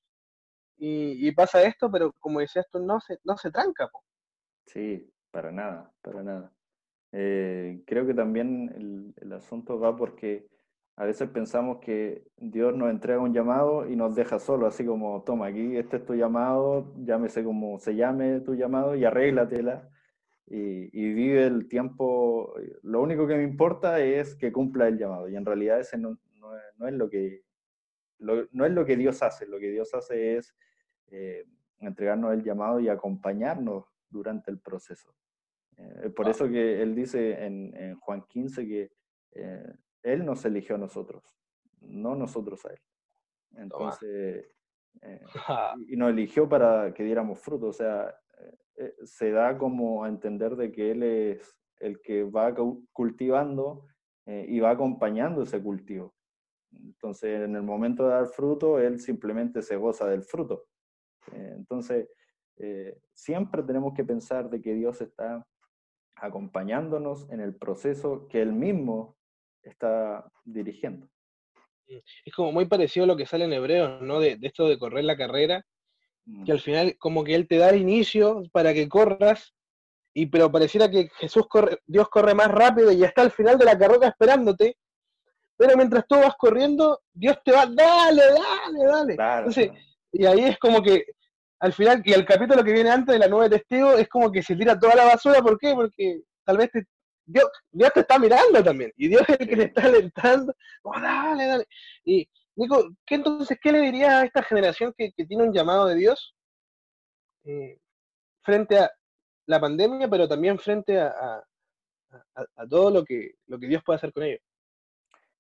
y, 0.79 1.33
pasa 1.33 1.63
esto, 1.63 1.91
pero 1.91 2.13
como 2.19 2.41
decías 2.41 2.67
tú, 2.71 2.79
no 2.79 3.01
se, 3.01 3.19
no 3.25 3.37
se 3.37 3.51
tranca. 3.51 3.89
Sí, 4.67 5.11
para 5.31 5.51
nada, 5.51 5.93
para 6.03 6.23
nada. 6.23 6.53
Eh, 7.13 7.83
creo 7.87 8.07
que 8.07 8.15
también 8.15 8.73
el, 8.77 9.15
el, 9.25 9.33
asunto 9.33 9.79
va 9.79 9.97
porque 9.97 10.47
a 10.97 11.05
veces 11.05 11.31
pensamos 11.31 11.79
que 11.79 12.27
Dios 12.37 12.75
nos 12.75 12.91
entrega 12.91 13.21
un 13.21 13.33
llamado 13.33 13.89
y 13.89 13.97
nos 13.97 14.15
deja 14.15 14.39
solo, 14.39 14.67
así 14.67 14.85
como, 14.85 15.23
toma, 15.23 15.47
aquí 15.47 15.77
este 15.77 15.99
es 15.99 16.05
tu 16.05 16.15
llamado, 16.15 16.93
llámese 16.99 17.45
como 17.45 17.79
se 17.79 17.95
llame 17.95 18.41
tu 18.41 18.55
llamado 18.55 18.97
y 18.97 19.05
arréglatela 19.05 19.89
y, 20.47 20.91
y 20.93 21.15
vive 21.15 21.47
el 21.47 21.69
tiempo. 21.69 22.55
Lo 22.83 23.01
único 23.01 23.27
que 23.27 23.37
me 23.37 23.45
importa 23.45 24.01
es 24.01 24.35
que 24.35 24.53
cumpla 24.53 24.89
el 24.89 24.99
llamado 24.99 25.29
y 25.29 25.37
en 25.37 25.47
realidad 25.47 25.81
ese 25.81 25.97
no, 25.97 26.19
no, 26.79 26.87
es, 26.89 26.95
lo 26.95 27.09
que, 27.09 27.45
no 28.19 28.67
es 28.67 28.73
lo 28.73 28.85
que 28.85 28.97
Dios 28.97 29.23
hace, 29.23 29.47
lo 29.47 29.59
que 29.59 29.71
Dios 29.71 29.95
hace 29.95 30.37
es 30.37 30.55
eh, 31.11 31.47
entregarnos 31.79 32.33
el 32.33 32.43
llamado 32.43 32.81
y 32.81 32.89
acompañarnos 32.89 33.85
durante 34.09 34.51
el 34.51 34.59
proceso. 34.59 35.15
Eh, 35.77 36.11
por 36.11 36.29
eso 36.29 36.49
que 36.49 36.83
él 36.83 36.95
dice 36.95 37.45
en, 37.45 37.97
Juan 38.01 38.23
15 38.29 38.67
que 38.67 38.91
eh, 39.33 39.75
él 40.03 40.25
nos 40.25 40.45
eligió 40.45 40.77
a 40.77 40.79
nosotros, 40.79 41.23
no 41.81 42.15
nosotros 42.15 42.65
a 42.65 42.73
él. 42.73 42.81
Entonces, 43.57 44.47
y 45.89 45.97
nos 45.97 46.11
eligió 46.11 46.49
para 46.49 46.93
que 46.95 47.05
diéramos 47.05 47.41
fruto, 47.41 47.67
o 47.67 47.73
sea, 47.73 48.15
se 49.05 49.31
da 49.31 49.57
como 49.57 50.05
a 50.05 50.09
entender 50.09 50.57
de 50.57 50.73
que 50.73 50.91
él 50.91 51.03
es 51.03 51.57
el 51.79 52.01
que 52.01 52.25
va 52.25 52.55
cultivando 52.93 53.87
y 54.27 54.59
va 54.61 54.71
acompañando 54.71 55.43
ese 55.43 55.63
cultivo. 55.63 56.15
Entonces, 56.73 57.43
en 57.43 57.55
el 57.55 57.63
momento 57.63 58.05
de 58.05 58.11
dar 58.11 58.27
fruto, 58.27 58.79
él 58.79 58.99
simplemente 59.01 59.63
se 59.63 59.77
goza 59.77 60.09
del 60.09 60.23
fruto. 60.23 60.67
Eh, 61.33 61.55
entonces, 61.57 62.09
eh, 62.59 62.99
siempre 63.13 63.63
tenemos 63.63 63.95
que 63.95 64.05
pensar 64.05 64.49
de 64.49 64.61
que 64.61 64.75
Dios 64.75 65.01
está 65.01 65.47
acompañándonos 66.17 67.29
en 67.31 67.41
el 67.41 67.55
proceso 67.55 68.27
que 68.29 68.41
Él 68.41 68.53
mismo 68.53 69.17
está 69.63 70.25
dirigiendo. 70.45 71.09
Es 71.87 72.35
como 72.35 72.53
muy 72.53 72.67
parecido 72.67 73.05
a 73.05 73.07
lo 73.07 73.17
que 73.17 73.27
sale 73.27 73.45
en 73.45 73.53
Hebreos, 73.53 74.01
¿no? 74.03 74.19
De, 74.19 74.39
esto 74.43 74.69
de 74.69 74.79
correr 74.79 75.05
la 75.05 75.17
carrera, 75.17 75.65
que 76.45 76.53
al 76.53 76.59
mm. 76.59 76.63
final 76.63 76.97
como 76.99 77.23
que 77.23 77.35
Él 77.35 77.47
te 77.47 77.59
da 77.59 77.71
el 77.71 77.81
inicio 77.81 78.43
para 78.53 78.73
que 78.75 78.89
corras, 78.89 79.55
y 80.15 80.27
pero 80.27 80.51
pareciera 80.51 80.91
que 80.91 81.09
Jesús 81.19 81.47
corre, 81.49 81.79
Dios 81.87 82.09
corre 82.09 82.35
más 82.35 82.49
rápido 82.49 82.91
y 82.91 83.05
está 83.05 83.23
al 83.23 83.31
final 83.31 83.59
de 83.59 83.67
la 83.67 83.79
carrera 83.79 84.09
esperándote, 84.09 84.77
pero 85.57 85.77
mientras 85.77 86.07
tú 86.09 86.17
vas 86.17 86.35
corriendo, 86.37 87.01
Dios 87.13 87.39
te 87.45 87.53
va, 87.53 87.67
dale, 87.67 88.23
dale, 88.23 89.17
dale. 89.17 89.73
y 90.13 90.25
ahí 90.25 90.41
es 90.41 90.59
como 90.59 90.83
que 90.83 91.05
al 91.61 91.73
final, 91.73 92.03
y 92.05 92.13
el 92.13 92.25
capítulo 92.25 92.63
que 92.63 92.73
viene 92.73 92.91
antes 92.91 93.15
de 93.15 93.19
la 93.19 93.29
nueva 93.29 93.49
testigo 93.49 93.93
es 93.95 94.09
como 94.09 94.31
que 94.31 94.43
se 94.43 94.57
tira 94.57 94.79
toda 94.79 94.95
la 94.95 95.05
basura, 95.07 95.41
¿por 95.41 95.59
qué? 95.59 95.75
Porque 95.75 96.23
tal 96.45 96.59
vez 96.59 96.71
Dios, 97.25 97.51
te 97.93 98.01
está 98.01 98.19
mirando 98.19 98.63
también, 98.63 98.93
y 98.97 99.09
Dios 99.09 99.23
es 99.29 99.41
el 99.41 99.49
que 99.49 99.57
te 99.57 99.65
está 99.65 99.85
alentando, 99.85 100.55
oh, 100.83 101.01
dale, 101.01 101.47
dale. 101.47 101.67
Y 102.05 102.29
Nico, 102.57 102.89
¿qué 103.05 103.17
entonces, 103.17 103.59
qué 103.61 103.73
le 103.73 103.81
dirías 103.81 104.11
a 104.11 104.25
esta 104.25 104.43
generación 104.43 104.95
que, 104.97 105.13
tiene 105.13 105.43
un 105.45 105.53
llamado 105.53 105.87
de 105.87 105.95
Dios 105.97 106.35
eh, 107.45 107.79
frente 108.43 108.79
a 108.79 108.91
la 109.47 109.61
pandemia, 109.61 110.09
pero 110.09 110.29
también 110.29 110.59
frente 110.59 111.01
a, 111.01 111.43
a, 112.35 112.67
todo 112.69 112.91
lo 112.91 113.05
que, 113.05 113.35
lo 113.47 113.59
que 113.59 113.67
Dios 113.67 113.83
puede 113.85 113.97
hacer 113.97 114.13
con 114.13 114.23
ellos? 114.23 114.41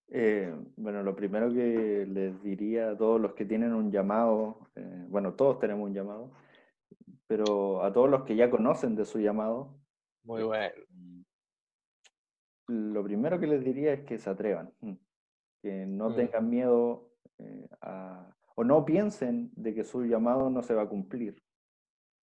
Eh, 0.08 0.54
bueno, 0.76 1.02
lo 1.02 1.16
primero 1.16 1.52
que 1.52 2.06
les 2.08 2.40
diría 2.42 2.90
a 2.90 2.96
todos 2.96 3.20
los 3.20 3.34
que 3.34 3.44
tienen 3.44 3.72
un 3.72 3.90
llamado, 3.90 4.68
eh, 4.76 5.04
bueno, 5.08 5.34
todos 5.34 5.58
tenemos 5.58 5.88
un 5.88 5.94
llamado, 5.94 6.32
pero 7.26 7.82
a 7.82 7.92
todos 7.92 8.08
los 8.08 8.22
que 8.22 8.36
ya 8.36 8.48
conocen 8.48 8.94
de 8.94 9.04
su 9.04 9.18
llamado. 9.18 9.74
Muy 10.24 10.44
bueno. 10.44 10.74
Lo 12.68 13.02
primero 13.04 13.38
que 13.38 13.46
les 13.46 13.64
diría 13.64 13.92
es 13.92 14.04
que 14.04 14.18
se 14.18 14.30
atrevan, 14.30 14.72
mm, 14.80 14.92
que 15.62 15.86
no 15.86 16.10
mm. 16.10 16.16
tengan 16.16 16.50
miedo 16.50 17.10
eh, 17.38 17.68
o 18.54 18.64
no 18.64 18.84
piensen 18.84 19.50
de 19.54 19.74
que 19.74 19.84
su 19.84 20.04
llamado 20.04 20.50
no 20.50 20.62
se 20.62 20.74
va 20.74 20.82
a 20.82 20.88
cumplir. 20.88 21.42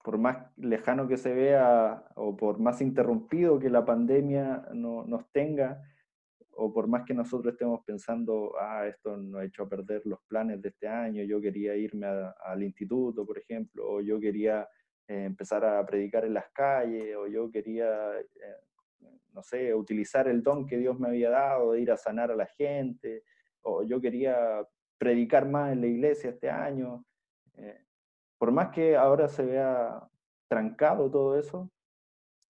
Por 0.04 0.18
más 0.18 0.52
lejano 0.58 1.08
que 1.08 1.18
se 1.18 1.34
vea 1.34 2.06
o 2.16 2.36
por 2.36 2.60
más 2.60 2.82
interrumpido 2.82 3.60
que 3.60 3.70
la 3.70 3.86
pandemia 3.86 4.68
no, 4.74 5.04
nos 5.06 5.30
tenga, 5.32 5.84
o 6.52 6.74
por 6.74 6.88
más 6.88 7.04
que 7.06 7.14
nosotros 7.14 7.54
estemos 7.54 7.84
pensando, 7.86 8.54
ah, 8.60 8.88
esto 8.88 9.18
nos 9.18 9.42
ha 9.42 9.46
hecho 9.46 9.68
perder 9.68 10.02
los 10.06 10.20
planes 10.28 10.62
de 10.62 10.70
este 10.70 10.88
año, 10.88 11.24
yo 11.24 11.42
quería 11.42 11.76
irme 11.76 12.08
al 12.08 12.64
instituto, 12.64 13.26
por 13.26 13.38
ejemplo, 13.38 13.90
o 13.90 14.02
yo 14.02 14.20
quería 14.20 14.68
eh, 15.08 15.26
empezar 15.26 15.66
a 15.66 15.86
predicar 15.86 16.26
en 16.26 16.34
las 16.34 16.50
calles, 16.52 17.16
o 17.16 17.28
yo 17.28 17.52
quería, 17.52 18.20
eh, 18.20 19.08
no 19.34 19.44
sé, 19.44 19.74
utilizar 19.74 20.28
el 20.28 20.44
don 20.44 20.66
que 20.66 20.78
Dios 20.78 21.00
me 21.00 21.10
había 21.10 21.30
dado 21.30 21.74
de 21.74 21.82
ir 21.82 21.92
a 21.92 21.98
sanar 21.98 22.32
a 22.32 22.36
la 22.36 22.46
gente, 22.46 23.24
o 23.62 23.84
yo 23.84 24.00
quería 24.02 24.66
predicar 24.98 25.48
más 25.48 25.72
en 25.74 25.82
la 25.82 25.88
iglesia 25.88 26.30
este 26.30 26.50
año. 26.50 27.04
Eh, 27.58 27.84
por 28.38 28.52
más 28.52 28.70
que 28.70 28.96
ahora 28.96 29.28
se 29.28 29.44
vea 29.44 30.02
trancado 30.48 31.10
todo 31.10 31.38
eso, 31.38 31.72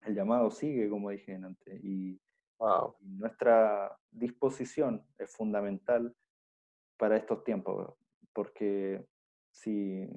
el 0.04 0.14
llamado 0.14 0.50
sigue, 0.50 0.88
como 0.88 1.10
dije 1.10 1.34
antes, 1.34 1.82
y 1.82 2.20
nuestra 3.00 3.98
disposición 4.10 5.04
es 5.18 5.30
fundamental 5.34 6.14
para 6.96 7.16
estos 7.16 7.42
tiempos, 7.44 7.94
porque 8.32 9.04
si, 9.50 10.08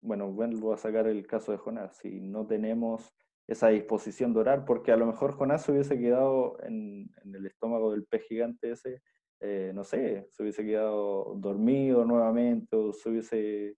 bueno, 0.00 0.30
vuelvo 0.32 0.72
a 0.72 0.76
sacar 0.76 1.06
el 1.06 1.26
caso 1.26 1.52
de 1.52 1.58
Jonás, 1.58 1.96
si 1.96 2.20
no 2.20 2.46
tenemos 2.46 3.14
esa 3.46 3.68
disposición 3.68 4.34
de 4.34 4.40
orar, 4.40 4.64
porque 4.64 4.92
a 4.92 4.96
lo 4.96 5.06
mejor 5.06 5.32
Jonás 5.32 5.62
se 5.62 5.72
hubiese 5.72 5.98
quedado 5.98 6.58
en, 6.62 7.10
el 7.24 7.46
estómago 7.46 7.92
del 7.92 8.04
pez 8.04 8.24
gigante 8.28 8.72
ese, 8.72 9.02
eh, 9.40 9.72
no 9.74 9.84
sé, 9.84 10.26
se 10.30 10.42
hubiese 10.42 10.64
quedado 10.64 11.34
dormido 11.36 12.04
nuevamente, 12.04 12.76
o 12.76 12.92
se 12.92 13.08
hubiese, 13.08 13.76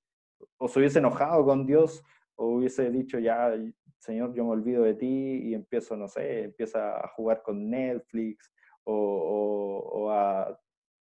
o 0.59 0.66
se 0.66 0.79
hubiese 0.79 0.98
enojado 0.98 1.44
con 1.44 1.66
Dios, 1.66 2.03
o 2.40 2.46
hubiese 2.46 2.90
dicho 2.90 3.18
ya, 3.18 3.53
Señor, 3.98 4.33
yo 4.33 4.44
me 4.44 4.53
olvido 4.53 4.83
de 4.83 4.94
ti 4.94 5.40
y 5.42 5.53
empiezo, 5.53 5.94
no 5.94 6.09
sé, 6.09 6.44
empieza 6.44 6.98
a 6.98 7.09
jugar 7.09 7.42
con 7.42 7.68
Netflix 7.68 8.50
o, 8.85 10.11
a 10.11 10.59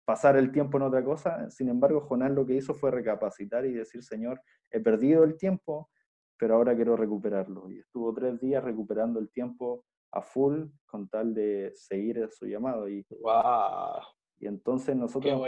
pasar 0.06 0.38
el 0.38 0.50
tiempo 0.50 0.78
en 0.78 0.84
otra 0.84 1.04
cosa. 1.04 1.50
Sin 1.50 1.68
embargo, 1.68 2.00
Jonás 2.00 2.30
lo 2.30 2.46
que 2.46 2.54
hizo 2.54 2.72
fue 2.72 2.90
recapacitar 2.90 3.66
y 3.66 3.74
decir, 3.74 4.02
Señor, 4.02 4.40
he 4.70 4.80
perdido 4.80 5.24
el 5.24 5.36
tiempo, 5.36 5.90
pero 6.38 6.54
ahora 6.54 6.74
quiero 6.74 6.96
recuperarlo. 6.96 7.70
Y 7.70 7.80
estuvo 7.80 8.14
tres 8.14 8.40
días 8.40 8.64
recuperando 8.64 9.20
el 9.20 9.30
tiempo 9.30 9.84
a 10.12 10.22
full 10.22 10.64
con 10.86 11.06
tal 11.10 11.34
de 11.34 11.70
seguir 11.74 12.26
su 12.30 12.46
llamado. 12.46 12.88
Y, 12.88 13.04
wow. 13.20 14.00
y 14.38 14.46
entonces 14.46 14.96
nosotros 14.96 15.38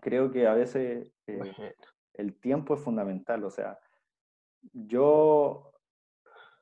creo 0.00 0.30
que 0.30 0.46
a 0.46 0.54
veces 0.54 1.12
eh, 1.26 1.74
el 2.14 2.38
tiempo 2.38 2.74
es 2.74 2.80
fundamental. 2.80 3.42
O 3.42 3.50
sea, 3.50 3.76
yo 4.72 5.70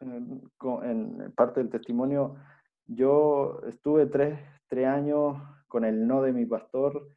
en 0.00 1.32
parte 1.34 1.61
del 1.61 1.70
testimonio, 1.70 2.37
yo 2.87 3.61
estuve 3.66 4.06
tres, 4.06 4.38
años 4.87 5.37
con 5.66 5.84
el 5.84 6.06
no 6.06 6.22
de 6.22 6.32
mi 6.32 6.44
pastor, 6.44 7.08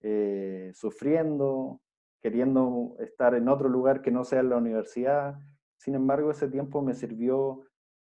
eh, 0.00 0.70
sufriendo, 0.74 1.80
queriendo 2.22 2.96
estar 3.00 3.34
en 3.34 3.48
otro 3.48 3.68
lugar 3.68 4.00
que 4.00 4.12
no 4.12 4.24
sea 4.24 4.42
la 4.44 4.56
universidad. 4.56 5.36
Sin 5.76 5.96
embargo, 5.96 6.30
ese 6.30 6.48
tiempo 6.48 6.82
me 6.82 6.94
sirvió 6.94 7.64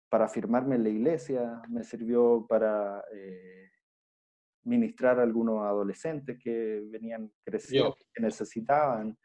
para 0.09 0.27
firmarme 0.27 0.75
en 0.75 0.83
la 0.83 0.89
iglesia, 0.89 1.61
me 1.67 1.83
sirvió 1.83 2.45
para 2.47 3.03
eh, 3.11 3.71
ministrar 4.65 5.19
a 5.19 5.23
algunos 5.23 5.65
adolescentes 5.65 6.37
que 6.37 6.83
venían 6.85 7.31
creciendo, 7.43 7.95
que 8.13 8.21
necesitaban. 8.21 9.17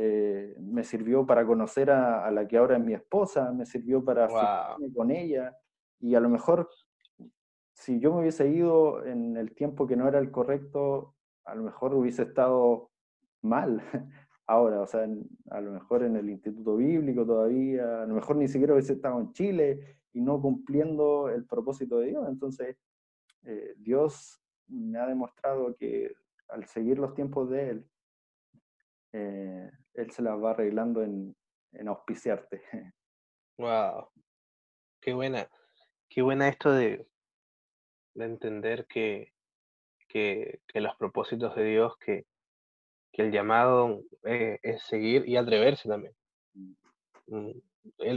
Eh, 0.00 0.54
me 0.60 0.84
sirvió 0.84 1.26
para 1.26 1.44
conocer 1.44 1.90
a, 1.90 2.30
la 2.30 2.46
que 2.46 2.56
ahora 2.56 2.76
es 2.76 2.84
mi 2.84 2.94
esposa, 2.94 3.50
me 3.50 3.66
sirvió 3.66 4.04
para 4.04 4.28
wow. 4.28 4.92
con 4.94 5.10
ella 5.10 5.56
y 5.98 6.14
a 6.14 6.20
lo 6.20 6.28
mejor 6.28 6.70
si 7.72 7.98
yo 7.98 8.12
me 8.12 8.20
hubiese 8.20 8.48
ido 8.48 9.04
en 9.04 9.36
el 9.36 9.56
tiempo 9.56 9.88
que 9.88 9.96
no 9.96 10.06
era 10.06 10.20
el 10.20 10.30
correcto, 10.30 11.16
a 11.44 11.56
lo 11.56 11.64
mejor 11.64 11.94
hubiese 11.94 12.22
estado 12.22 12.90
mal 13.42 13.82
ahora, 14.46 14.82
o 14.82 14.86
sea, 14.86 15.04
a 15.50 15.60
lo 15.60 15.72
mejor 15.72 16.04
en 16.04 16.14
el 16.14 16.30
Instituto 16.30 16.76
Bíblico 16.76 17.26
todavía, 17.26 18.02
a 18.02 18.06
lo 18.06 18.14
mejor 18.14 18.36
ni 18.36 18.46
siquiera 18.46 18.74
hubiese 18.74 18.92
estado 18.92 19.20
en 19.20 19.32
Chile 19.32 19.98
y 20.12 20.20
no 20.20 20.40
cumpliendo 20.40 21.28
el 21.28 21.44
propósito 21.44 21.98
de 21.98 22.10
Dios. 22.10 22.28
Entonces, 22.28 22.76
eh, 23.42 23.74
Dios 23.76 24.40
me 24.68 24.98
ha 25.00 25.08
demostrado 25.08 25.74
que 25.74 26.12
al 26.50 26.66
seguir 26.66 27.00
los 27.00 27.14
tiempos 27.14 27.50
de 27.50 27.70
Él, 27.70 27.86
eh, 29.12 29.70
Él 29.94 30.10
se 30.10 30.22
las 30.22 30.42
va 30.42 30.50
arreglando 30.50 31.02
en, 31.02 31.34
en 31.72 31.88
auspiciarte. 31.88 32.62
Wow, 33.60 34.08
qué 35.00 35.14
buena, 35.14 35.50
qué 36.08 36.22
buena 36.22 36.46
esto 36.46 36.70
de, 36.70 37.04
de 38.14 38.24
entender 38.24 38.86
que, 38.86 39.32
que, 40.06 40.60
que 40.68 40.80
los 40.80 40.94
propósitos 40.94 41.56
de 41.56 41.64
Dios, 41.64 41.96
que, 41.98 42.24
que 43.12 43.22
el 43.22 43.32
llamado 43.32 44.02
eh, 44.24 44.58
es 44.62 44.82
seguir 44.84 45.28
y 45.28 45.36
atreverse 45.36 45.88
también. 45.88 46.14
Mm. 46.54 46.72
Mm, 47.26 47.52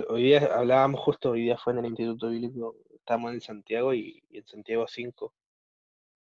hoy 0.09 0.23
día 0.23 0.47
hablábamos 0.55 1.01
justo, 1.01 1.31
hoy 1.31 1.41
día 1.41 1.57
fue 1.57 1.73
en 1.73 1.79
el 1.79 1.85
Instituto 1.87 2.29
Bíblico, 2.29 2.75
estamos 2.93 3.33
en 3.33 3.41
Santiago 3.41 3.93
y, 3.93 4.23
en 4.29 4.45
Santiago 4.47 4.87
5. 4.87 5.33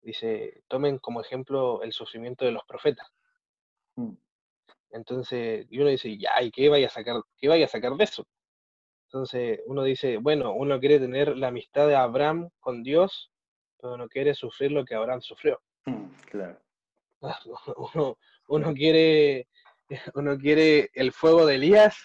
Dice, 0.02 0.62
tomen 0.68 0.98
como 0.98 1.20
ejemplo 1.20 1.82
el 1.82 1.92
sufrimiento 1.92 2.44
de 2.44 2.52
los 2.52 2.64
profetas. 2.64 3.08
Mm. 3.96 4.12
Entonces, 4.92 5.66
y 5.70 5.80
uno 5.80 5.88
dice, 5.88 6.16
ya, 6.18 6.40
¿y 6.42 6.50
qué 6.50 6.68
vaya 6.68 6.86
a 6.86 6.90
sacar, 6.90 7.16
qué 7.38 7.48
vaya 7.48 7.64
a 7.64 7.68
sacar 7.68 7.94
de 7.94 8.04
eso? 8.04 8.26
Entonces, 9.06 9.60
uno 9.66 9.82
dice, 9.82 10.18
bueno, 10.18 10.54
uno 10.54 10.78
quiere 10.80 10.98
tener 10.98 11.36
la 11.36 11.48
amistad 11.48 11.88
de 11.88 11.96
Abraham 11.96 12.48
con 12.60 12.82
Dios, 12.82 13.30
pero 13.80 13.96
no 13.96 14.08
quiere 14.08 14.34
sufrir 14.34 14.72
lo 14.72 14.84
que 14.84 14.94
Abraham 14.94 15.20
sufrió. 15.20 15.60
Claro. 16.30 16.58
Uno, 17.94 18.18
uno 18.48 18.74
quiere, 18.74 19.48
uno 20.14 20.36
quiere 20.38 20.90
el 20.94 21.12
fuego 21.12 21.46
de 21.46 21.54
Elías, 21.54 21.96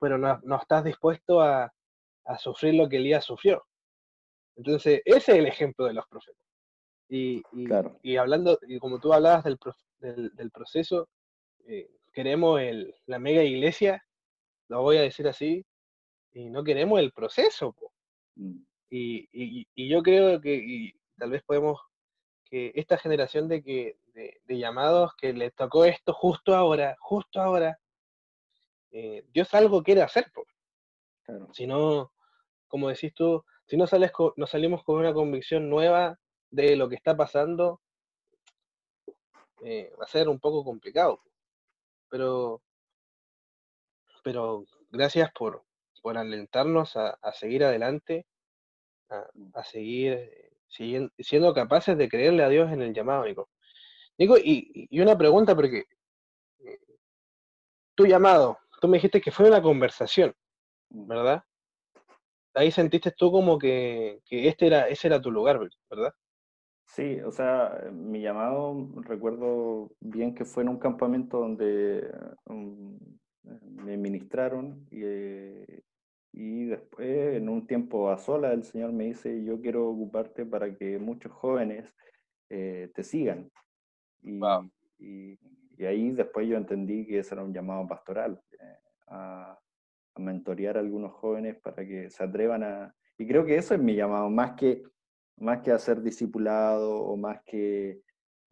pero 0.00 0.18
no, 0.18 0.40
no 0.42 0.56
estás 0.56 0.82
dispuesto 0.82 1.40
a, 1.40 1.72
a, 2.24 2.38
sufrir 2.38 2.74
lo 2.74 2.88
que 2.88 2.96
Elías 2.96 3.24
sufrió. 3.24 3.64
Entonces, 4.56 5.02
ese 5.04 5.32
es 5.32 5.38
el 5.38 5.46
ejemplo 5.46 5.86
de 5.86 5.94
los 5.94 6.06
profetas. 6.08 6.42
Y, 7.08 7.42
y, 7.52 7.68
y 8.02 8.16
hablando, 8.16 8.58
y 8.66 8.78
como 8.78 8.98
tú 8.98 9.12
hablabas 9.12 9.44
del, 9.44 9.58
del, 10.00 10.50
proceso, 10.50 11.08
eh, 11.66 11.90
queremos 12.12 12.60
el, 12.60 12.94
la 13.06 13.18
mega 13.18 13.42
iglesia, 13.42 14.04
lo 14.68 14.82
voy 14.82 14.96
a 14.98 15.02
decir 15.02 15.28
así, 15.28 15.64
y 16.32 16.50
no 16.50 16.64
queremos 16.64 17.00
el 17.00 17.12
proceso. 17.12 17.74
Mm. 18.36 18.58
Y, 18.90 19.28
y, 19.32 19.66
y, 19.74 19.88
yo 19.88 20.02
creo 20.02 20.40
que, 20.40 20.54
y 20.54 20.94
tal 21.18 21.30
vez 21.30 21.42
podemos, 21.42 21.80
que 22.44 22.72
esta 22.74 22.98
generación 22.98 23.48
de 23.48 23.62
que 23.62 23.96
de, 24.14 24.58
llamados 24.58 25.12
que 25.16 25.32
le 25.32 25.50
tocó 25.50 25.84
esto 25.84 26.12
justo 26.12 26.54
ahora, 26.54 26.96
justo 27.00 27.40
ahora, 27.40 27.78
eh, 28.92 29.24
Dios 29.32 29.52
algo 29.54 29.82
quiere 29.82 30.02
hacer. 30.02 30.30
Si 31.52 31.66
no, 31.66 32.12
como 32.68 32.88
decís 32.88 33.12
tú, 33.14 33.44
si 33.66 33.76
no, 33.76 33.86
sales 33.86 34.12
no 34.36 34.46
salimos 34.46 34.84
con 34.84 34.96
una 34.96 35.12
convicción 35.12 35.68
nueva 35.68 36.18
de 36.50 36.76
lo 36.76 36.88
que 36.88 36.96
está 36.96 37.16
pasando, 37.16 37.80
eh, 39.64 39.92
va 39.98 40.04
a 40.04 40.08
ser 40.08 40.28
un 40.28 40.38
poco 40.38 40.64
complicado. 40.64 41.20
Pero, 42.10 42.62
pero 44.22 44.64
gracias 44.90 45.30
por, 45.32 45.64
por 46.02 46.18
alentarnos 46.18 46.96
a, 46.96 47.32
seguir 47.32 47.64
adelante, 47.64 48.26
a, 49.08 49.64
seguir 49.64 50.12
eh, 50.12 51.08
siendo 51.18 51.54
capaces 51.54 51.96
de 51.96 52.08
creerle 52.08 52.44
a 52.44 52.48
Dios 52.48 52.70
en 52.72 52.82
el 52.82 52.92
llamado, 52.92 53.24
Nico. 53.24 53.48
Digo, 54.18 54.36
y, 54.38 54.88
una 55.00 55.16
pregunta, 55.18 55.54
porque 55.54 55.84
eh, 56.60 56.78
tu 57.94 58.06
llamado, 58.06 58.58
tú 58.80 58.88
me 58.88 58.98
dijiste 58.98 59.20
que 59.20 59.30
fue 59.30 59.48
una 59.48 59.62
conversación, 59.62 60.34
mm. 60.90 61.06
¿verdad? 61.08 61.44
Ahí 62.54 62.70
sentiste 62.70 63.10
tú 63.10 63.32
como 63.32 63.58
que, 63.58 64.20
este 64.30 64.66
era, 64.66 64.88
ese 64.88 65.08
era 65.08 65.20
tu 65.20 65.30
lugar, 65.30 65.58
¿verdad? 65.90 66.14
Sí, 66.86 67.20
o 67.20 67.32
sea, 67.32 67.90
mi 67.92 68.20
llamado, 68.20 68.88
recuerdo 69.02 69.90
bien 70.00 70.34
que 70.34 70.44
fue 70.44 70.62
en 70.62 70.68
un 70.68 70.78
campamento 70.78 71.40
donde 71.40 72.08
um, 72.46 72.98
me 73.84 73.96
ministraron 73.96 74.86
y, 74.90 75.00
eh, 75.02 75.82
y, 76.32 76.66
después, 76.66 77.36
en 77.36 77.48
un 77.48 77.66
tiempo 77.66 78.10
a 78.10 78.18
sola, 78.18 78.52
el 78.52 78.64
Señor 78.64 78.92
me 78.92 79.04
dice, 79.04 79.44
yo 79.44 79.60
quiero 79.60 79.88
ocuparte 79.88 80.44
para 80.46 80.74
que 80.74 80.98
muchos 80.98 81.32
jóvenes 81.32 81.92
eh, 82.50 82.90
te 82.94 83.02
sigan. 83.02 83.50
Y, 84.22 84.40
y, 84.98 85.84
ahí 85.84 86.12
después 86.12 86.48
yo 86.48 86.56
entendí 86.56 87.06
que 87.06 87.18
ese 87.18 87.34
era 87.34 87.44
un 87.44 87.52
llamado 87.52 87.86
pastoral, 87.86 88.40
eh, 88.52 88.78
a, 89.08 89.58
a, 90.14 90.20
mentorear 90.20 90.76
a 90.76 90.80
algunos 90.80 91.12
jóvenes 91.12 91.56
para 91.60 91.86
que 91.86 92.10
se 92.10 92.22
atrevan 92.22 92.62
a... 92.62 92.94
Y 93.18 93.26
creo 93.26 93.44
que 93.44 93.56
eso 93.56 93.74
es 93.74 93.80
mi 93.80 93.94
llamado, 93.94 94.30
más 94.30 94.52
que, 94.52 94.82
más 95.36 95.62
que 95.62 95.72
hacer 95.72 96.02
discipulado 96.02 97.00
o 97.00 97.16
más 97.16 97.40
que 97.44 98.00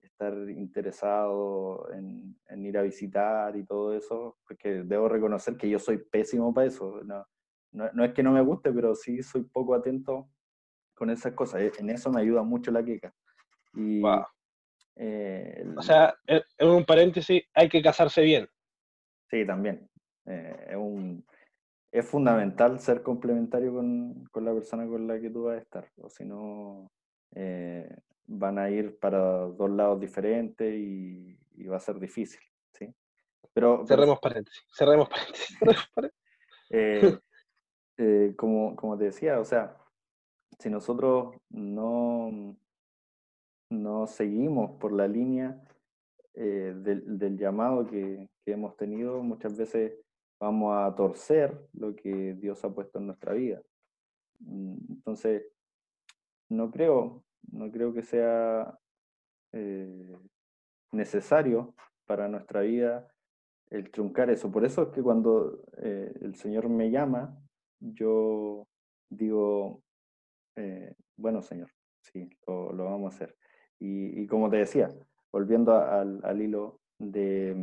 estar 0.03 0.35
interesado 0.51 1.90
en, 1.92 2.37
en, 2.49 2.66
ir 2.66 2.77
a 2.79 2.83
visitar 2.83 3.57
y 3.57 3.64
todo 3.64 3.97
eso, 3.97 4.37
porque 4.47 4.83
debo 4.85 5.09
reconocer 5.09 5.57
que 5.57 5.68
yo 5.68 5.79
soy 5.79 5.99
pésimo 5.99 6.53
para 6.53 6.66
eso. 6.66 7.03
No, 7.05 7.27
no, 7.73 7.90
no, 7.92 8.05
es 8.05 8.12
que 8.12 8.23
no 8.23 8.33
me 8.33 8.42
guste, 8.42 8.73
pero 8.73 8.95
sí 8.95 9.23
soy 9.23 9.42
poco 9.45 9.75
atento 9.75 10.29
con 10.95 11.11
esas 11.11 11.33
cosas. 11.35 11.62
En 11.79 11.90
eso 11.90 12.11
me 12.11 12.21
ayuda 12.21 12.42
mucho 12.42 12.71
la 12.71 12.85
queca. 12.85 13.14
Y, 13.75 14.03
eh, 14.97 15.64
o 15.77 15.83
sea, 15.83 16.14
en 16.27 16.68
un 16.68 16.85
paréntesis, 16.85 17.42
hay 17.55 17.68
que 17.68 17.83
casarse 17.83 18.23
bien. 18.23 18.49
Sí, 19.31 19.47
también. 19.47 19.88
Eh, 20.27 20.66
es, 20.71 20.77
un, 20.77 21.25
es 21.92 22.07
fundamental 22.07 22.81
ser 22.81 23.02
complementario 23.02 23.74
con, 23.74 24.24
con, 24.33 24.44
la 24.44 24.52
persona 24.52 24.87
con 24.87 25.07
la 25.07 25.20
que 25.20 25.31
tú 25.31 25.44
vas 25.44 25.59
a 25.59 25.61
estar, 25.61 25.88
o 25.98 26.09
si 26.09 26.24
no, 26.24 26.90
eh, 27.35 27.96
van 28.26 28.59
a 28.59 28.70
ir 28.70 28.98
para 28.98 29.18
dos 29.18 29.70
lados 29.70 30.00
diferentes 30.00 30.74
y, 30.74 31.38
va 31.68 31.76
a 31.76 31.81
ser 31.81 32.00
difícil. 32.00 32.40
¿sí? 32.72 32.92
Pero, 33.52 33.87
cerremos 33.87 34.18
paréntesis, 34.18 34.64
cerremos 34.76 35.09
paréntesis. 35.09 35.57
como, 38.37 38.74
como 38.74 38.98
te 38.98 39.05
decía, 39.05 39.38
o 39.38 39.44
sea, 39.44 39.76
si 40.59 40.70
nosotros 40.70 41.35
no, 41.50 42.57
no 43.70 44.07
seguimos 44.07 44.78
por 44.78 44.92
la 44.92 45.09
línea 45.09 45.61
eh, 46.35 46.72
del, 46.74 47.37
llamado 47.37 47.87
que, 47.87 48.28
hemos 48.46 48.76
tenido, 48.76 49.22
muchas 49.22 49.57
veces 49.57 49.92
vamos 50.42 50.76
a 50.76 50.92
torcer 50.96 51.57
lo 51.74 51.94
que 51.94 52.35
Dios 52.35 52.64
ha 52.64 52.74
puesto 52.74 52.98
en 52.98 53.07
nuestra 53.07 53.33
vida. 53.33 53.62
Mm, 54.40 54.76
entonces, 54.90 55.44
no 56.48 56.68
creo, 56.72 57.22
no 57.52 57.70
creo 57.70 57.94
que 57.94 58.02
sea 58.02 58.76
eh, 59.52 60.18
necesario 60.90 61.76
para 62.07 62.26
nuestra 62.26 62.62
vida 62.62 63.09
el 63.70 63.92
truncar 63.92 64.31
eso. 64.31 64.50
Por 64.50 64.64
eso 64.64 64.83
es 64.83 64.88
que 64.88 65.00
cuando 65.00 65.62
eh, 65.76 66.12
el 66.20 66.35
Señor 66.35 66.68
me 66.68 66.90
llama, 66.90 67.38
yo 67.78 68.66
digo, 69.09 69.81
bueno, 71.16 71.40
Señor, 71.40 71.70
sí, 72.00 72.28
lo, 72.48 72.85
vamos 72.85 73.12
a 73.12 73.16
hacer. 73.16 73.37
Y, 73.78 74.26
como 74.26 74.50
te 74.50 74.57
decía, 74.57 74.88
volviendo 75.33 75.76
al, 75.76 76.42
hilo 76.42 76.81
de, 76.98 77.55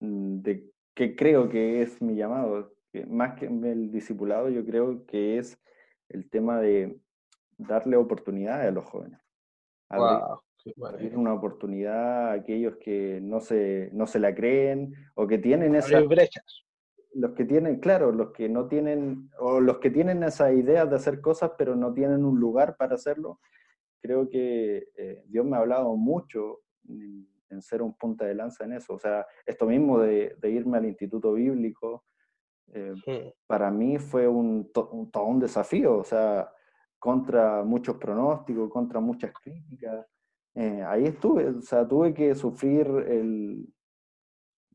mm, 0.00 0.42
de 0.42 0.73
qué 0.94 1.16
creo 1.16 1.48
que 1.48 1.82
es 1.82 2.00
mi 2.00 2.14
llamado, 2.14 2.72
que 2.92 3.04
más 3.06 3.38
que 3.38 3.46
el 3.46 3.90
discipulado, 3.90 4.48
yo 4.48 4.64
creo 4.64 5.04
que 5.06 5.38
es 5.38 5.60
el 6.08 6.30
tema 6.30 6.60
de 6.60 6.98
darle 7.58 7.96
oportunidad 7.96 8.60
a 8.60 8.70
los 8.70 8.84
jóvenes. 8.84 9.20
Abrir, 9.88 11.14
una 11.14 11.34
oportunidad 11.34 12.30
a 12.30 12.32
aquellos 12.32 12.76
que 12.76 13.20
no 13.22 13.40
se, 13.40 13.90
no 13.92 14.06
se 14.06 14.18
la 14.18 14.34
creen 14.34 14.94
o 15.14 15.26
que 15.26 15.38
tienen 15.38 15.74
esas 15.74 16.06
brechas. 16.08 16.64
Los 17.12 17.32
que 17.32 17.44
tienen, 17.44 17.80
claro, 17.80 18.10
los 18.10 18.32
que 18.32 18.48
no 18.48 18.66
tienen, 18.66 19.30
o 19.38 19.60
los 19.60 19.78
que 19.78 19.90
tienen 19.90 20.22
esa 20.22 20.52
idea 20.52 20.86
de 20.86 20.96
hacer 20.96 21.20
cosas, 21.20 21.52
pero 21.58 21.76
no 21.76 21.92
tienen 21.92 22.24
un 22.24 22.40
lugar 22.40 22.76
para 22.76 22.94
hacerlo, 22.94 23.40
creo 24.00 24.28
que 24.28 24.88
eh, 24.96 25.22
Dios 25.26 25.44
me 25.44 25.56
ha 25.56 25.60
hablado 25.60 25.96
mucho 25.96 26.62
en, 26.88 27.28
ser 27.60 27.82
un 27.82 27.94
punta 27.94 28.24
de 28.24 28.34
lanza 28.34 28.64
en 28.64 28.72
eso. 28.72 28.94
O 28.94 28.98
sea, 28.98 29.26
esto 29.46 29.66
mismo 29.66 30.00
de, 30.00 30.36
irme 30.42 30.78
al 30.78 30.86
instituto 30.86 31.32
bíblico, 31.32 32.04
eh, 32.72 33.34
para 33.46 33.70
mí 33.70 33.98
fue 33.98 34.26
un, 34.26 34.70
todo 34.72 35.24
un 35.24 35.38
desafío, 35.38 35.98
o 35.98 36.04
sea, 36.04 36.50
contra 36.98 37.62
muchos 37.62 37.96
pronósticos, 37.96 38.70
contra 38.70 39.00
muchas 39.00 39.32
críticas. 39.32 40.06
Eh, 40.54 40.82
ahí 40.86 41.04
estuve, 41.04 41.48
o 41.48 41.62
sea, 41.62 41.86
tuve 41.86 42.14
que 42.14 42.34
sufrir 42.34 42.86
el, 42.86 43.66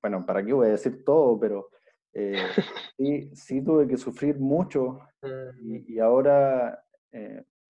bueno, 0.02 0.26
¿para 0.26 0.44
qué 0.46 0.54
voy 0.54 0.68
a 0.68 0.72
decir 0.72 1.04
todo? 1.04 1.40
Pero 1.40 1.70
sí, 2.98 3.36
sí 3.36 3.62
tuve 3.64 3.88
que 3.88 3.98
sufrir 3.98 4.40
mucho 4.40 5.00
y, 5.62 5.94
y 5.94 6.00
ahora 6.00 6.84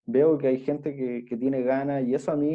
veo 0.06 0.38
que 0.38 0.48
hay 0.48 0.58
gente 0.58 0.96
que, 0.96 1.24
que 1.24 1.36
tiene 1.36 1.62
ganas 1.62 2.02
y 2.04 2.14
eso 2.14 2.32
a 2.32 2.36
mí 2.36 2.54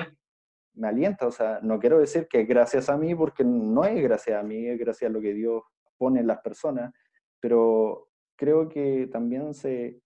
me 0.75 0.87
alienta. 0.87 1.27
O 1.27 1.31
sea, 1.31 1.59
no 1.61 1.79
quiero 1.79 1.99
decir 1.99 2.27
que 2.27 2.45
gracias 2.45 2.89
a 2.89 2.97
mí, 2.97 3.15
porque 3.15 3.43
no 3.43 3.85
es 3.85 4.01
gracias 4.01 4.39
a 4.39 4.43
mí, 4.43 4.67
es 4.67 4.79
gracias 4.79 5.09
a 5.09 5.13
lo 5.13 5.21
que 5.21 5.33
Dios 5.33 5.63
pone 5.97 6.19
en 6.19 6.27
las 6.27 6.39
personas, 6.41 6.93
pero 7.39 8.09
creo 8.35 8.69
que 8.69 9.07
también 9.11 9.53
se, 9.53 10.01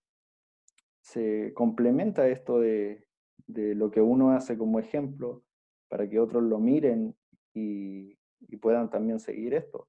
se 1.02 1.54
complementa 1.54 2.28
esto 2.28 2.60
de, 2.60 3.06
de 3.48 3.76
lo 3.76 3.90
que 3.90 4.02
uno 4.02 4.32
hace 4.32 4.58
como 4.58 4.80
ejemplo 4.80 5.44
para 5.90 6.10
que 6.10 6.20
otros 6.20 6.44
lo 6.44 6.60
miren 6.60 7.16
y, 7.54 8.18
y 8.42 8.58
puedan 8.58 8.90
también 8.90 9.20
seguir 9.20 9.54
esto. 9.54 9.88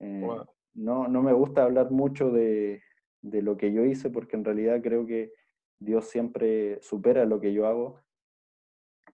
Eh, 0.00 0.26
no, 0.74 1.08
no 1.08 1.22
me 1.22 1.32
gusta 1.32 1.64
hablar 1.64 1.90
mucho 1.90 2.30
de, 2.30 2.82
de 3.22 3.42
lo 3.42 3.56
que 3.56 3.72
yo 3.72 3.84
hice 3.84 4.10
porque 4.10 4.36
en 4.36 4.44
realidad 4.44 4.80
creo 4.82 5.06
que 5.06 5.32
Dios 5.78 6.06
siempre 6.08 6.80
supera 6.82 7.24
lo 7.24 7.40
que 7.40 7.52
yo 7.52 7.66
hago, 7.66 8.00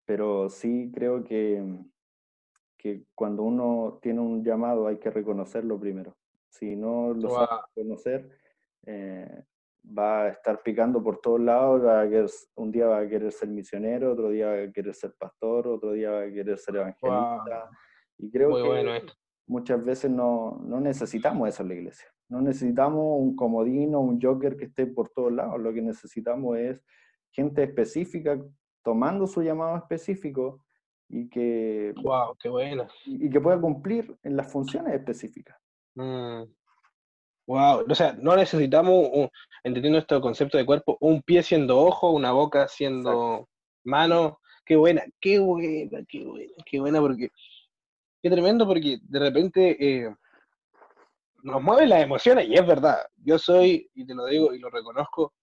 pero 0.06 0.48
sí 0.48 0.90
creo 0.94 1.22
que, 1.24 1.62
que 2.78 3.04
cuando 3.14 3.42
uno 3.42 3.98
tiene 4.00 4.20
un 4.20 4.42
llamado 4.42 4.86
hay 4.86 4.98
que 4.98 5.10
reconocerlo 5.10 5.78
primero. 5.78 6.16
Si 6.48 6.76
no 6.76 7.12
lo 7.12 7.28
sabe 7.28 7.48
reconocer, 7.74 8.30
eh, 8.86 9.44
va 9.86 10.22
a 10.22 10.28
estar 10.28 10.62
picando 10.62 11.02
por 11.02 11.20
todos 11.20 11.40
lados, 11.40 12.48
un 12.54 12.70
día 12.70 12.86
va 12.86 13.00
a 13.00 13.08
querer 13.08 13.32
ser 13.32 13.48
misionero, 13.48 14.12
otro 14.12 14.30
día 14.30 14.46
va 14.46 14.62
a 14.62 14.72
querer 14.72 14.94
ser 14.94 15.12
pastor, 15.18 15.68
otro 15.68 15.92
día 15.92 16.10
va 16.10 16.22
a 16.22 16.32
querer 16.32 16.56
ser 16.56 16.76
evangelista. 16.76 17.70
Y 18.18 18.30
creo 18.30 18.54
que 18.54 19.06
muchas 19.46 19.84
veces 19.84 20.10
no, 20.10 20.60
no, 20.64 20.80
necesitamos 20.80 21.48
eso 21.48 21.62
en 21.62 21.68
la 21.68 21.74
iglesia. 21.74 22.08
No 22.28 22.40
necesitamos 22.40 23.20
un 23.20 23.36
comodino, 23.36 24.00
un 24.00 24.20
joker 24.20 24.56
que 24.56 24.64
esté 24.64 24.86
por 24.86 25.10
todos 25.10 25.32
lados. 25.32 25.60
Lo 25.60 25.72
que 25.72 25.82
necesitamos 25.82 26.56
es 26.58 26.82
gente 27.30 27.62
específica 27.62 28.40
tomando 28.87 29.27
su 29.27 29.42
llamado 29.42 29.77
específico 29.77 30.64
y 31.09 31.29
que, 31.29 31.92
wow, 32.05 32.37
qué 32.38 32.49
buena. 32.49 32.87
y, 33.05 33.29
que 33.29 33.40
pueda 33.40 33.61
cumplir 33.61 34.16
en 34.22 34.37
las 34.37 34.53
funciones 34.53 34.94
específicas. 34.94 35.57
Mm. 35.96 36.42
Wow, 37.49 37.85
o 37.88 37.94
sea, 37.96 38.12
no 38.12 38.37
necesitamos, 38.37 39.09
entendiendo 39.64 39.99
este 39.99 40.20
concepto 40.20 40.57
de 40.57 40.64
cuerpo, 40.64 40.96
un 41.01 41.20
pie 41.20 41.42
siendo 41.42 41.81
ojo, 41.81 42.12
una 42.12 42.31
boca 42.31 42.68
siendo 42.68 43.49
mano. 43.83 44.38
Qué 44.64 44.77
buena, 44.77 45.03
qué 45.20 45.40
buena, 45.40 45.99
qué 46.09 46.25
buena, 46.25 46.53
qué 46.64 46.79
buena, 46.79 47.01
porque 47.01 47.31
qué 48.22 48.31
tremendo, 48.31 48.68
porque 48.68 48.99
de 49.03 49.18
repente 49.18 49.77
eh, 49.81 50.14
nos 51.42 51.61
mueven 51.61 51.88
las 51.88 52.05
emociones, 52.05 52.49
y 52.49 52.55
es 52.55 52.64
verdad. 52.64 52.99
Yo 53.16 53.37
soy, 53.37 53.90
y 53.94 54.07
te 54.07 54.14
lo 54.14 54.27
digo 54.27 54.55
y 54.55 54.61
lo 54.61 54.70
reconozco, 54.70 55.35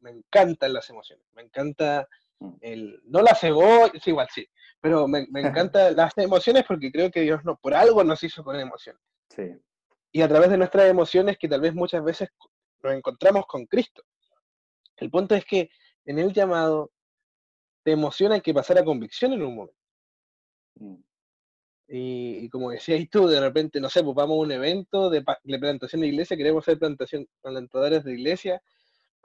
me 0.00 0.12
encantan 0.12 0.72
las 0.72 0.88
emociones, 0.88 1.26
me 1.34 1.42
encanta 1.42 2.08
mm. 2.10 2.25
El, 2.60 3.00
no 3.04 3.22
la 3.22 3.34
cebolla, 3.34 3.92
sí, 4.02 4.10
igual 4.10 4.28
sí, 4.32 4.46
pero 4.80 5.08
me, 5.08 5.26
me 5.30 5.40
encantan 5.70 5.96
las 5.96 6.16
emociones 6.18 6.64
porque 6.66 6.92
creo 6.92 7.10
que 7.10 7.22
Dios 7.22 7.44
no, 7.44 7.56
por 7.56 7.74
algo 7.74 8.04
nos 8.04 8.22
hizo 8.22 8.44
con 8.44 8.58
emociones. 8.58 9.02
Sí 9.28 9.54
y 10.16 10.22
a 10.22 10.28
través 10.28 10.48
de 10.48 10.56
nuestras 10.56 10.88
emociones 10.88 11.36
que 11.36 11.46
tal 11.46 11.60
vez 11.60 11.74
muchas 11.74 12.02
veces 12.02 12.30
nos 12.82 12.94
encontramos 12.94 13.44
con 13.46 13.66
Cristo. 13.66 14.02
El 14.96 15.10
punto 15.10 15.34
es 15.34 15.44
que 15.44 15.68
en 16.06 16.18
el 16.18 16.32
llamado 16.32 16.90
te 17.82 17.92
emociona 17.92 18.40
que 18.40 18.54
pasar 18.54 18.78
a 18.78 18.84
convicción 18.84 19.34
en 19.34 19.42
un 19.42 19.56
momento. 19.56 19.78
Mm. 20.76 20.96
Y, 21.88 22.48
como 22.48 22.70
decías 22.70 23.06
tú, 23.10 23.28
de 23.28 23.38
repente, 23.40 23.78
no 23.78 23.90
sé, 23.90 24.02
pues 24.02 24.16
vamos 24.16 24.36
a 24.36 24.40
un 24.40 24.52
evento 24.52 25.10
de, 25.10 25.22
plantación 25.22 26.00
de 26.00 26.08
iglesia, 26.08 26.34
queremos 26.34 26.64
ser 26.64 26.78
plantación, 26.78 27.28
plantadores 27.42 28.02
de 28.02 28.14
iglesia, 28.14 28.62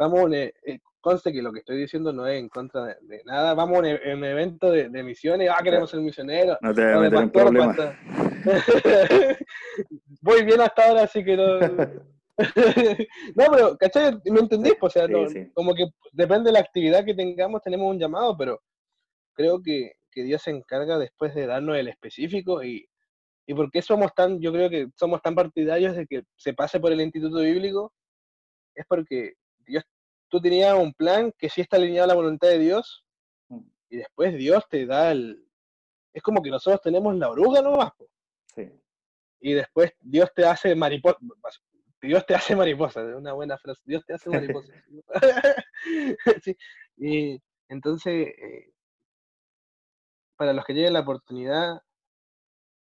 vamos 0.02 0.20
a 0.20 0.24
un, 0.24 0.34
eh, 0.34 0.52
conste 1.00 1.32
que 1.32 1.44
lo 1.44 1.54
que 1.54 1.60
estoy 1.60 1.78
diciendo 1.78 2.12
no 2.12 2.26
es 2.26 2.40
en 2.40 2.50
contra 2.50 2.98
de, 3.02 3.22
nada, 3.24 3.54
vamos 3.54 3.78
a 3.78 3.80
un, 3.80 3.86
e, 3.86 4.00
evento 4.32 4.72
de, 4.72 4.90
misiones, 5.04 5.50
ah, 5.50 5.62
queremos 5.64 5.92
ser 5.92 6.00
misioneros. 6.00 6.58
No 6.62 6.74
te 6.74 6.84
voy 6.84 6.94
a 6.94 7.00
meter 7.00 7.20
en 7.20 7.32
problemas. 7.32 7.78
voy 10.22 10.44
bien 10.44 10.60
hasta 10.62 10.88
ahora, 10.88 11.04
así 11.04 11.24
que 11.24 11.38
no. 11.38 11.60
no, 13.36 13.46
pero, 13.52 13.78
¿cachai? 13.78 14.20
¿Me 14.26 14.40
entendís? 14.40 14.74
O 14.82 14.90
sea, 14.90 15.08
como 15.54 15.76
que 15.76 15.86
depende 16.14 16.50
de 16.50 16.54
la 16.54 16.60
actividad 16.60 17.06
que 17.06 17.14
tengamos, 17.14 17.62
tenemos 17.62 17.92
un 17.92 18.00
llamado, 18.00 18.36
pero 18.36 18.60
creo 19.34 19.62
que, 19.62 19.94
que 20.12 20.24
Dios 20.24 20.42
se 20.42 20.50
encarga 20.50 20.98
después 20.98 21.36
de 21.36 21.46
darnos 21.46 21.78
el 21.78 21.90
específico 21.90 22.64
y, 22.64 22.88
y 23.46 23.54
por 23.54 23.70
qué 23.70 23.84
somos 23.84 24.16
tan, 24.16 24.40
yo 24.42 24.52
creo 24.52 24.68
que 24.70 24.88
somos 24.96 25.22
tan 25.22 25.36
partidarios 25.36 25.96
de 25.96 26.08
que 26.08 26.24
se 26.36 26.54
pase 26.54 26.80
por 26.80 26.92
el 26.92 27.02
Instituto 27.02 27.42
Bíblico, 27.42 27.94
es 28.74 28.86
porque 28.88 29.34
Dios, 29.66 29.84
tú 30.30 30.40
tenías 30.42 30.74
un 30.76 30.94
plan 30.94 31.34
que 31.38 31.50
sí 31.50 31.62
está 31.62 31.78
alineado 31.78 32.06
a 32.06 32.08
la 32.08 32.16
voluntad 32.16 32.48
de 32.50 32.60
Dios, 32.60 33.06
mm. 33.50 33.60
y 33.90 33.98
después 33.98 34.36
Dios 34.36 34.64
te 34.70 34.86
da 34.86 35.12
el... 35.12 35.46
Es 36.14 36.22
como 36.22 36.42
que 36.42 36.50
nosotros 36.50 36.82
tenemos 36.82 37.16
la 37.16 37.30
oruga 37.30 37.62
nomás. 37.62 37.92
Sí 38.56 38.70
y 39.42 39.54
después 39.54 39.92
Dios 40.00 40.32
te 40.34 40.46
hace 40.46 40.76
mariposa. 40.76 41.18
Dios 42.02 42.26
te 42.26 42.34
hace 42.34 42.56
mariposa, 42.56 43.02
una 43.02 43.34
buena 43.34 43.58
frase. 43.58 43.82
Dios 43.86 44.06
te 44.06 44.14
hace 44.14 44.30
mariposa. 44.30 44.72
Y 46.98 47.42
entonces, 47.68 48.28
eh, 48.28 48.72
para 50.36 50.54
los 50.54 50.64
que 50.66 50.74
lleguen 50.74 50.94
la 50.94 51.00
oportunidad, 51.00 51.82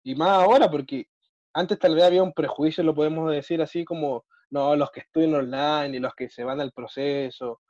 y 0.02 0.16
más 0.16 0.30
ahora, 0.30 0.68
porque 0.68 1.06
antes 1.52 1.78
tal 1.78 1.94
vez 1.94 2.02
había 2.02 2.24
un 2.24 2.32
prejuicio, 2.32 2.82
lo 2.82 2.94
podemos 2.96 3.30
decir 3.30 3.62
así 3.62 3.84
como, 3.84 4.24
no, 4.50 4.76
los 4.76 4.90
que 4.90 5.00
estudian 5.00 5.34
online 5.34 5.96
y 5.96 6.00
los 6.00 6.14
que 6.14 6.28
se 6.28 6.44
van 6.44 6.60
al 6.60 6.72
proceso, 6.72 7.60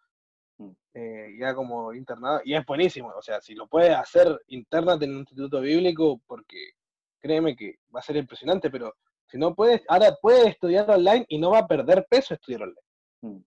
mm. 0.59 0.71
eh, 0.95 1.37
ya 1.38 1.55
como 1.55 1.93
internado, 1.93 2.41
y 2.45 2.55
es 2.55 2.64
buenísimo, 2.64 3.12
o 3.17 3.23
sea, 3.23 3.41
si 3.41 3.55
lo 3.55 3.67
puedes 3.67 3.95
hacer 3.95 4.41
interna 4.49 4.95
en 5.01 5.11
un 5.11 5.19
instituto 5.19 5.61
bíblico, 5.61 6.21
porque 6.27 6.73
créeme 7.21 7.57
que 7.57 7.79
va 7.95 8.01
a 8.01 8.05
ser 8.05 8.17
impresionante, 8.17 8.71
pero 8.71 8.95
si 9.27 9.38
no 9.38 9.55
puedes, 9.55 9.83
ahora 9.88 10.17
puedes 10.21 10.47
estudiar 10.47 10.91
online 10.91 11.27
y 11.29 11.38
no 11.38 11.51
va 11.51 11.61
a 11.61 11.67
perder 11.67 12.07
peso 12.09 12.35
estudiar 12.35 12.62
online. 12.62 12.81
Mm. 13.23 13.45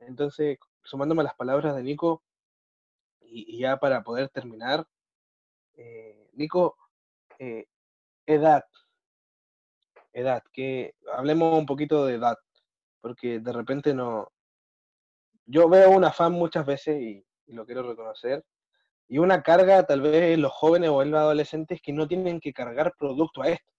Entonces, 0.00 0.58
sumándome 0.82 1.22
a 1.22 1.24
las 1.24 1.34
palabras 1.34 1.74
de 1.74 1.82
Nico, 1.82 2.22
y, 3.20 3.58
ya 3.58 3.78
para 3.78 4.02
poder 4.02 4.28
terminar, 4.28 4.86
eh, 5.76 6.30
Nico, 6.34 6.76
eh, 7.38 7.66
edad, 8.26 8.64
edad, 10.14 10.42
que 10.52 10.94
hablemos 11.12 11.58
un 11.58 11.66
poquito 11.66 12.06
de 12.06 12.14
edad, 12.14 12.36
porque 13.02 13.40
de 13.40 13.52
repente 13.52 13.92
no, 13.92 14.28
yo 15.44 15.68
veo 15.68 15.90
un 15.90 16.04
afán 16.04 16.32
muchas 16.32 16.64
veces 16.64 17.00
y 17.00 17.24
lo 17.48 17.66
quiero 17.66 17.82
reconocer, 17.82 18.44
y 19.08 19.18
una 19.18 19.42
carga 19.42 19.84
tal 19.84 20.00
vez 20.00 20.34
en 20.34 20.42
los 20.42 20.52
jóvenes 20.52 20.90
o 20.90 21.02
en 21.02 21.10
los 21.10 21.20
adolescentes 21.20 21.80
que 21.82 21.92
no 21.92 22.08
tienen 22.08 22.40
que 22.40 22.52
cargar 22.52 22.94
producto 22.98 23.42
a 23.42 23.48
esto. 23.48 23.72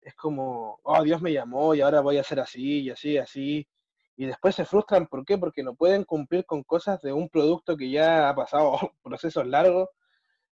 Es 0.00 0.14
como, 0.14 0.78
oh, 0.82 1.02
Dios 1.02 1.20
me 1.22 1.32
llamó 1.32 1.74
y 1.74 1.80
ahora 1.80 2.00
voy 2.00 2.18
a 2.18 2.20
hacer 2.20 2.40
así 2.40 2.80
y 2.80 2.90
así 2.90 3.12
y 3.12 3.18
así. 3.18 3.68
Y 4.16 4.26
después 4.26 4.54
se 4.54 4.64
frustran, 4.64 5.06
¿por 5.06 5.24
qué? 5.24 5.36
Porque 5.38 5.62
no 5.62 5.74
pueden 5.74 6.04
cumplir 6.04 6.44
con 6.46 6.62
cosas 6.62 7.00
de 7.02 7.12
un 7.12 7.28
producto 7.28 7.76
que 7.76 7.90
ya 7.90 8.28
ha 8.28 8.34
pasado 8.34 8.78
procesos 9.02 9.46
largos. 9.46 9.88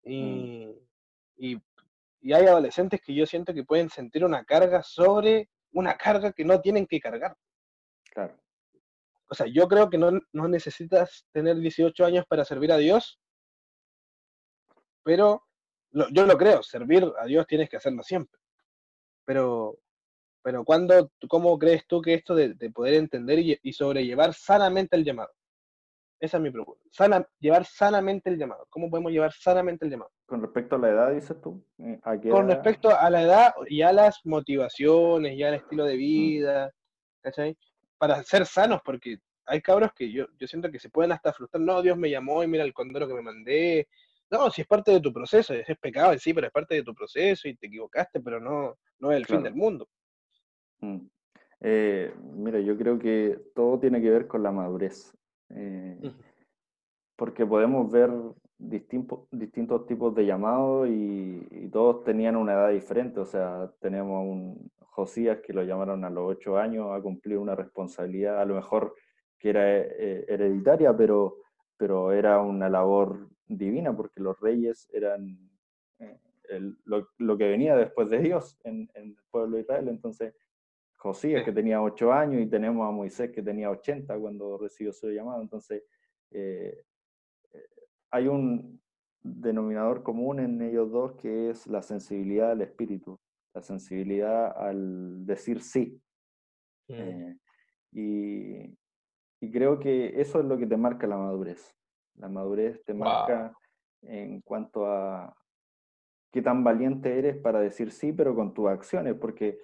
Mm. 0.04 0.70
Y, 1.38 1.56
y, 2.26 2.32
hay 2.32 2.46
adolescentes 2.46 3.00
que 3.00 3.14
yo 3.14 3.26
siento 3.26 3.54
que 3.54 3.64
pueden 3.64 3.90
sentir 3.90 4.24
una 4.24 4.44
carga 4.44 4.82
sobre 4.82 5.48
una 5.72 5.96
carga 5.96 6.32
que 6.32 6.44
no 6.44 6.60
tienen 6.60 6.86
que 6.86 7.00
cargar. 7.00 7.36
Claro 8.12 8.36
o 9.28 9.34
sea, 9.34 9.46
yo 9.46 9.66
creo 9.68 9.90
que 9.90 9.98
no, 9.98 10.20
necesitas 10.32 11.26
tener 11.32 11.56
18 11.56 12.04
años 12.04 12.24
para 12.28 12.44
servir 12.44 12.72
a 12.72 12.76
Dios, 12.76 13.18
pero 15.02 15.42
yo 15.90 16.26
lo 16.26 16.36
creo, 16.36 16.62
servir 16.62 17.04
a 17.18 17.26
Dios 17.26 17.46
tienes 17.46 17.68
que 17.68 17.76
hacerlo 17.76 18.02
siempre. 18.02 18.38
Pero, 19.24 19.78
pero 20.42 20.64
¿cuándo, 20.64 21.10
¿cómo 21.28 21.58
crees 21.58 21.86
tú 21.86 22.00
que 22.00 22.14
esto 22.14 22.34
de, 22.34 22.54
poder 22.70 22.94
entender 22.94 23.38
y, 23.38 23.72
sobrellevar 23.72 24.34
sanamente 24.34 24.96
el 24.96 25.04
llamado? 25.04 25.32
Esa 26.20 26.36
es 26.36 26.42
mi 26.42 26.50
pregunta. 26.50 26.82
Sana, 26.90 27.28
llevar 27.40 27.64
sanamente 27.66 28.30
el 28.30 28.38
llamado. 28.38 28.66
¿Cómo 28.70 28.88
podemos 28.88 29.12
llevar 29.12 29.32
sanamente 29.32 29.84
el 29.84 29.90
llamado? 29.90 30.12
Con 30.26 30.42
respecto 30.42 30.76
a 30.76 30.78
la 30.80 30.90
edad, 30.90 31.12
dices 31.14 31.40
tú. 31.40 31.62
Eh, 31.78 32.00
Con 32.30 32.48
respecto 32.48 32.90
a 32.90 33.08
la 33.10 33.22
edad 33.22 33.54
y 33.68 33.82
a 33.82 33.92
las 33.92 34.26
motivaciones, 34.26 35.34
y 35.34 35.42
al 35.44 35.54
estilo 35.54 35.84
de 35.84 35.96
vida, 35.96 36.72
¿cachai? 37.20 37.56
para 37.98 38.22
ser 38.22 38.46
sanos, 38.46 38.80
porque 38.84 39.18
hay 39.46 39.60
cabros 39.60 39.92
que 39.94 40.10
yo, 40.10 40.26
yo 40.38 40.46
siento 40.46 40.70
que 40.70 40.78
se 40.78 40.90
pueden 40.90 41.12
hasta 41.12 41.32
frustrar, 41.32 41.62
no, 41.62 41.82
Dios 41.82 41.96
me 41.96 42.10
llamó 42.10 42.42
y 42.42 42.48
mira 42.48 42.64
el 42.64 42.74
condoro 42.74 43.06
que 43.06 43.14
me 43.14 43.22
mandé. 43.22 43.88
No, 44.30 44.50
si 44.50 44.62
es 44.62 44.66
parte 44.66 44.90
de 44.90 45.00
tu 45.00 45.12
proceso, 45.12 45.54
es, 45.54 45.64
pecado 45.78 46.12
en 46.12 46.18
sí, 46.18 46.34
pero 46.34 46.48
es 46.48 46.52
parte 46.52 46.74
de 46.74 46.82
tu 46.82 46.94
proceso 46.94 47.48
y 47.48 47.54
te 47.54 47.68
equivocaste, 47.68 48.20
pero 48.20 48.40
no, 48.40 48.76
no 48.98 49.12
es 49.12 49.18
el 49.18 49.26
fin 49.26 49.42
del 49.42 49.54
mundo. 49.54 49.88
Mm. 50.80 50.98
Eh, 51.60 52.12
mira, 52.34 52.58
yo 52.60 52.76
creo 52.76 52.98
que 52.98 53.38
todo 53.54 53.78
tiene 53.78 54.02
que 54.02 54.10
ver 54.10 54.26
con 54.26 54.42
la 54.42 54.50
madurez. 54.50 55.16
Eh, 55.50 56.12
porque 57.14 57.46
podemos 57.46 57.90
ver 57.90 58.10
distintos, 58.58 59.28
distintos 59.30 59.86
tipos 59.86 60.14
de 60.14 60.26
llamados 60.26 60.88
y, 60.88 61.46
y, 61.50 61.68
todos 61.68 62.04
tenían 62.04 62.36
una 62.36 62.54
edad 62.54 62.70
diferente. 62.70 63.20
O 63.20 63.24
sea, 63.24 63.70
tenemos 63.80 64.24
un, 64.24 64.70
Josías, 64.80 65.38
que 65.44 65.52
lo 65.52 65.62
llamaron 65.62 66.04
a 66.04 66.10
los 66.10 66.30
ocho 66.30 66.58
años 66.58 66.88
a 66.92 67.00
cumplir 67.00 67.38
una 67.38 67.54
responsabilidad, 67.54 68.40
a 68.40 68.44
lo 68.44 68.54
mejor 68.54 68.94
que 69.38 69.50
era 69.50 69.78
eh, 69.78 70.24
hereditaria, 70.28 70.96
pero 70.96 71.38
pero 71.76 72.12
era 72.12 72.40
una 72.40 72.68
labor 72.68 73.28
divina 73.46 73.94
porque 73.94 74.20
los 74.20 74.38
reyes 74.40 74.88
eran 74.92 75.38
eh, 75.98 76.72
lo, 76.84 77.38
que 77.38 77.48
venía 77.48 77.76
después 77.76 78.08
de 78.08 78.18
Dios 78.18 78.58
en, 78.64 78.88
el 78.94 79.16
pueblo 79.30 79.56
de 79.56 79.62
Israel. 79.62 79.88
Entonces, 79.88 80.34
Josías, 80.96 81.44
que 81.44 81.52
tenía 81.52 81.82
ocho 81.82 82.12
años, 82.12 82.40
y 82.40 82.46
tenemos 82.46 82.88
a 82.88 82.92
Moisés, 82.92 83.30
que 83.30 83.42
tenía 83.42 83.70
80 83.70 84.18
cuando 84.18 84.58
recibió 84.58 84.92
su 84.92 85.10
llamado. 85.10 85.42
Entonces, 85.42 85.84
eh, 86.30 86.84
hay 88.16 88.28
un 88.28 88.80
denominador 89.22 90.02
común 90.02 90.40
en 90.40 90.62
ellos 90.62 90.90
dos 90.90 91.12
que 91.14 91.50
es 91.50 91.66
la 91.66 91.82
sensibilidad 91.82 92.52
al 92.52 92.62
espíritu, 92.62 93.18
la 93.54 93.62
sensibilidad 93.62 94.56
al 94.56 95.26
decir 95.26 95.62
sí. 95.62 96.00
Mm. 96.88 97.32
y, 97.92 98.78
y 99.40 99.50
creo 99.50 99.78
que 99.78 100.20
eso 100.20 100.38
es 100.38 100.46
lo 100.46 100.56
que 100.56 100.66
te 100.66 100.76
marca 100.76 101.06
la 101.06 101.16
madurez. 101.16 101.74
La 102.14 102.28
madurez 102.28 102.82
te 102.84 102.94
marca 102.94 103.52
en 104.02 104.40
cuanto 104.40 104.86
a 104.86 105.36
qué 106.32 106.42
tan 106.42 106.64
valiente 106.64 107.18
eres 107.18 107.36
para 107.36 107.60
decir 107.60 107.90
sí, 107.90 108.12
pero 108.12 108.34
con 108.34 108.54
tus 108.54 108.68
acciones, 108.68 109.14
porque 109.14 109.58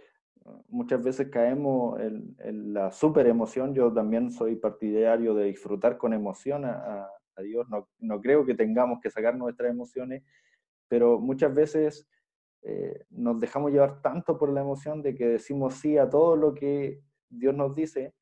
uh, 0.45 0.63
muchas 0.69 1.03
veces 1.03 1.29
caemos 1.29 2.01
en, 2.01 2.73
la 2.73 2.91
super 2.91 3.27
emoción. 3.27 3.75
Yo 3.75 3.93
también 3.93 4.31
soy 4.31 4.57
partidario 4.57 5.35
de 5.35 5.45
disfrutar 5.45 5.97
con 5.97 6.13
emoción 6.13 6.65
a, 6.65 7.09
Dios. 7.41 7.67
No, 7.71 7.89
no, 7.99 8.21
creo 8.21 8.45
que 8.45 8.55
tengamos 8.55 9.01
que 9.01 9.09
sacar 9.09 9.35
nuestras 9.37 9.71
emociones, 9.71 10.23
pero 10.89 11.19
muchas 11.19 11.55
veces 11.55 12.07
eh, 12.63 13.07
nos 13.09 13.41
dejamos 13.41 13.73
llevar 13.73 14.03
tanto 14.03 14.37
por 14.37 14.53
la 14.53 14.61
emoción 14.61 15.01
de 15.03 15.15
que 15.15 15.27
decimos 15.27 15.75
sí 15.75 15.97
a 15.97 16.11
todo 16.11 16.37
lo 16.37 16.53
que 16.55 17.01
Dios 17.31 17.55
nos 17.55 17.75
dice 17.75 18.15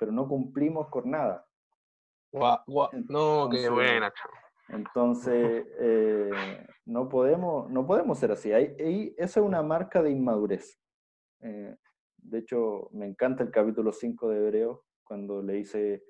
pero 0.00 0.10
no 0.12 0.26
cumplimos 0.26 0.88
con 0.88 1.10
nada. 1.10 1.46
No, 2.32 3.50
qué 3.50 3.68
buena. 3.68 4.10
Entonces, 4.68 5.66
eh, 5.78 6.66
no, 6.86 7.08
podemos, 7.08 7.70
no 7.70 7.86
podemos 7.86 8.18
ser 8.18 8.32
así. 8.32 8.50
Y 8.50 9.14
esa 9.18 9.40
es 9.40 9.46
una 9.46 9.62
marca 9.62 10.02
de 10.02 10.10
inmadurez. 10.10 10.80
Eh, 11.40 11.76
de 12.16 12.38
hecho, 12.38 12.88
me 12.92 13.06
encanta 13.06 13.42
el 13.42 13.50
capítulo 13.50 13.92
5 13.92 14.30
de 14.30 14.38
Hebreo, 14.38 14.84
cuando 15.04 15.42
le 15.42 15.54
dice, 15.54 16.02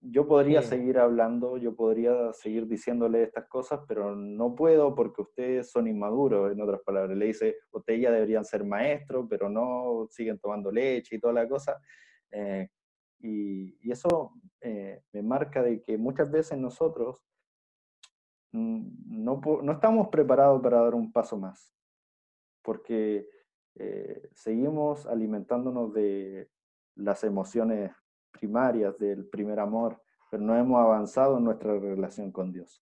yo 0.00 0.26
podría 0.26 0.62
seguir 0.62 0.98
hablando, 0.98 1.58
yo 1.58 1.74
podría 1.74 2.32
seguir 2.32 2.66
diciéndole 2.66 3.24
estas 3.24 3.46
cosas, 3.46 3.80
pero 3.86 4.14
no 4.14 4.54
puedo 4.54 4.94
porque 4.94 5.22
ustedes 5.22 5.70
son 5.70 5.86
inmaduros, 5.86 6.50
en 6.52 6.60
otras 6.60 6.80
palabras. 6.82 7.16
Le 7.16 7.26
dice, 7.26 7.56
ustedes 7.72 8.00
ya 8.00 8.10
deberían 8.10 8.44
ser 8.44 8.64
maestros, 8.64 9.26
pero 9.28 9.48
no, 9.48 10.06
siguen 10.10 10.38
tomando 10.38 10.70
leche 10.70 11.16
y 11.16 11.20
toda 11.20 11.34
la 11.34 11.48
cosa. 11.48 11.78
Eh, 12.30 12.68
y, 13.20 13.90
eso 13.90 14.32
eh, 14.60 15.02
me 15.12 15.22
marca 15.22 15.62
de 15.62 15.82
que 15.82 15.98
muchas 15.98 16.30
veces 16.30 16.58
nosotros 16.58 17.22
no, 18.52 19.40
no, 19.62 19.72
estamos 19.72 20.08
preparados 20.08 20.62
para 20.62 20.80
dar 20.80 20.94
un 20.94 21.12
paso 21.12 21.36
más, 21.36 21.74
porque 22.62 23.28
eh, 23.74 24.30
seguimos 24.34 25.06
alimentándonos 25.06 25.92
de 25.92 26.48
las 26.94 27.22
emociones 27.24 27.92
primarias 28.38 28.98
del 28.98 29.26
primer 29.26 29.60
amor, 29.60 30.00
pero 30.30 30.42
no 30.42 30.56
hemos 30.56 30.80
avanzado 30.80 31.38
en 31.38 31.44
nuestra 31.44 31.78
relación 31.78 32.32
con 32.32 32.52
Dios. 32.52 32.82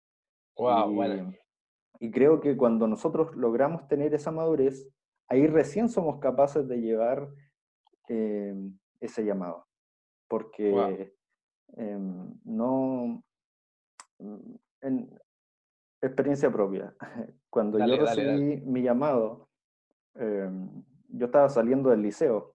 Wow, 0.57 1.05
y, 1.05 2.07
y 2.07 2.11
creo 2.11 2.41
que 2.41 2.57
cuando 2.57 2.87
nosotros 2.87 3.35
logramos 3.37 3.87
tener 3.89 4.15
esa 4.15 4.31
madurez, 4.31 4.89
ahí 5.29 5.47
recién 5.47 5.89
somos 5.89 6.19
capaces 6.19 6.67
de 6.69 6.81
llevar 6.81 7.29
eh, 8.09 8.55
ese 9.01 9.25
llamado. 9.25 9.67
Porque 10.29 11.15
em, 11.77 12.35
no, 12.45 13.23
mm, 14.19 14.55
en 14.83 15.21
experiencia 16.03 16.51
propia, 16.51 16.95
cuando 17.51 17.79
yo 17.79 17.97
recibí 17.97 18.61
mi 18.63 18.83
llamado, 18.83 19.49
em, 20.15 20.85
yo 21.09 21.27
estaba 21.27 21.49
saliendo 21.49 21.91
del 21.91 22.03
liceo, 22.03 22.55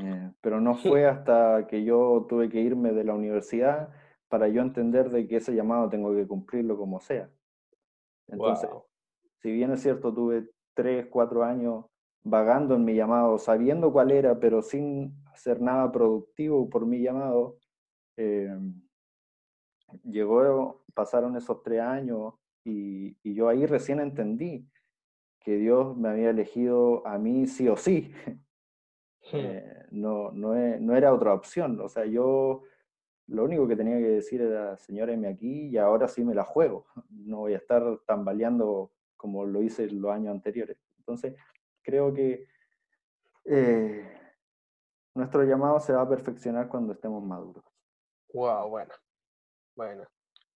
eh, 0.00 0.32
pero 0.40 0.60
no 0.60 0.74
fue 0.98 1.06
hasta 1.06 1.66
que 1.66 1.84
yo 1.84 2.26
tuve 2.28 2.48
que 2.48 2.60
irme 2.60 2.92
de 2.92 3.04
la 3.04 3.14
universidad 3.14 3.90
para 4.28 4.48
yo 4.48 4.62
entender 4.62 5.10
de 5.10 5.26
que 5.26 5.36
ese 5.36 5.54
llamado 5.54 5.88
tengo 5.88 6.14
que 6.14 6.26
cumplirlo 6.26 6.76
como 6.76 7.00
sea. 7.00 7.30
Entonces, 8.28 8.68
si 9.42 9.52
bien 9.52 9.70
es 9.72 9.82
cierto, 9.82 10.12
tuve 10.12 10.48
tres, 10.74 11.06
cuatro 11.10 11.44
años 11.44 11.84
vagando 12.22 12.74
en 12.74 12.84
mi 12.84 12.94
llamado, 12.94 13.38
sabiendo 13.38 13.92
cuál 13.92 14.10
era, 14.10 14.40
pero 14.40 14.62
sin 14.62 15.14
hacer 15.32 15.60
nada 15.60 15.92
productivo 15.92 16.68
por 16.70 16.86
mi 16.86 17.00
llamado, 17.02 17.58
eh, 18.16 18.58
llegó, 20.02 20.82
pasaron 20.94 21.36
esos 21.36 21.62
tres 21.62 21.80
años 21.80 22.34
y, 22.64 23.16
yo 23.22 23.48
ahí 23.48 23.66
recién 23.66 24.00
entendí 24.00 24.66
que 25.40 25.56
Dios 25.56 25.96
me 25.96 26.08
había 26.08 26.30
elegido 26.30 27.06
a 27.06 27.18
mí 27.18 27.46
sí 27.46 27.68
o 27.68 27.76
sí. 27.76 28.12
Eh, 29.32 29.86
no, 29.90 30.30
no, 30.32 30.54
no, 30.54 30.96
era 30.96 31.12
otra 31.12 31.32
opción. 31.32 31.80
O 31.80 31.88
sea, 31.88 32.04
yo 32.04 32.62
lo 33.26 33.44
único 33.44 33.66
que 33.66 33.76
tenía 33.76 33.96
que 33.96 34.08
decir 34.08 34.40
era, 34.42 34.76
señóreme 34.76 35.28
aquí 35.28 35.68
y 35.68 35.78
ahora 35.78 36.08
sí 36.08 36.24
me 36.24 36.34
la 36.34 36.44
juego. 36.44 36.86
No 37.10 37.38
voy 37.38 37.54
a 37.54 37.58
estar 37.58 37.82
tambaleando 38.06 38.92
como 39.16 39.46
lo 39.46 39.62
hice 39.62 39.88
los 39.90 40.12
años 40.12 40.32
anteriores. 40.32 40.76
Entonces, 40.98 41.34
creo 41.82 42.12
que 42.12 42.46
eh, 43.46 44.06
nuestro 45.14 45.42
llamado 45.44 45.80
se 45.80 45.92
va 45.92 46.02
a 46.02 46.08
perfeccionar 46.08 46.68
cuando 46.68 46.92
estemos 46.92 47.22
maduros. 47.22 47.64
Wow, 48.32 48.68
bueno. 48.68 48.92
Bueno. 49.74 50.04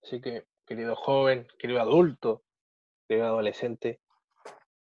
Así 0.02 0.20
que, 0.20 0.46
querido 0.66 0.94
joven, 0.94 1.46
querido 1.58 1.80
adulto, 1.80 2.42
querido 3.06 3.26
adolescente, 3.26 4.00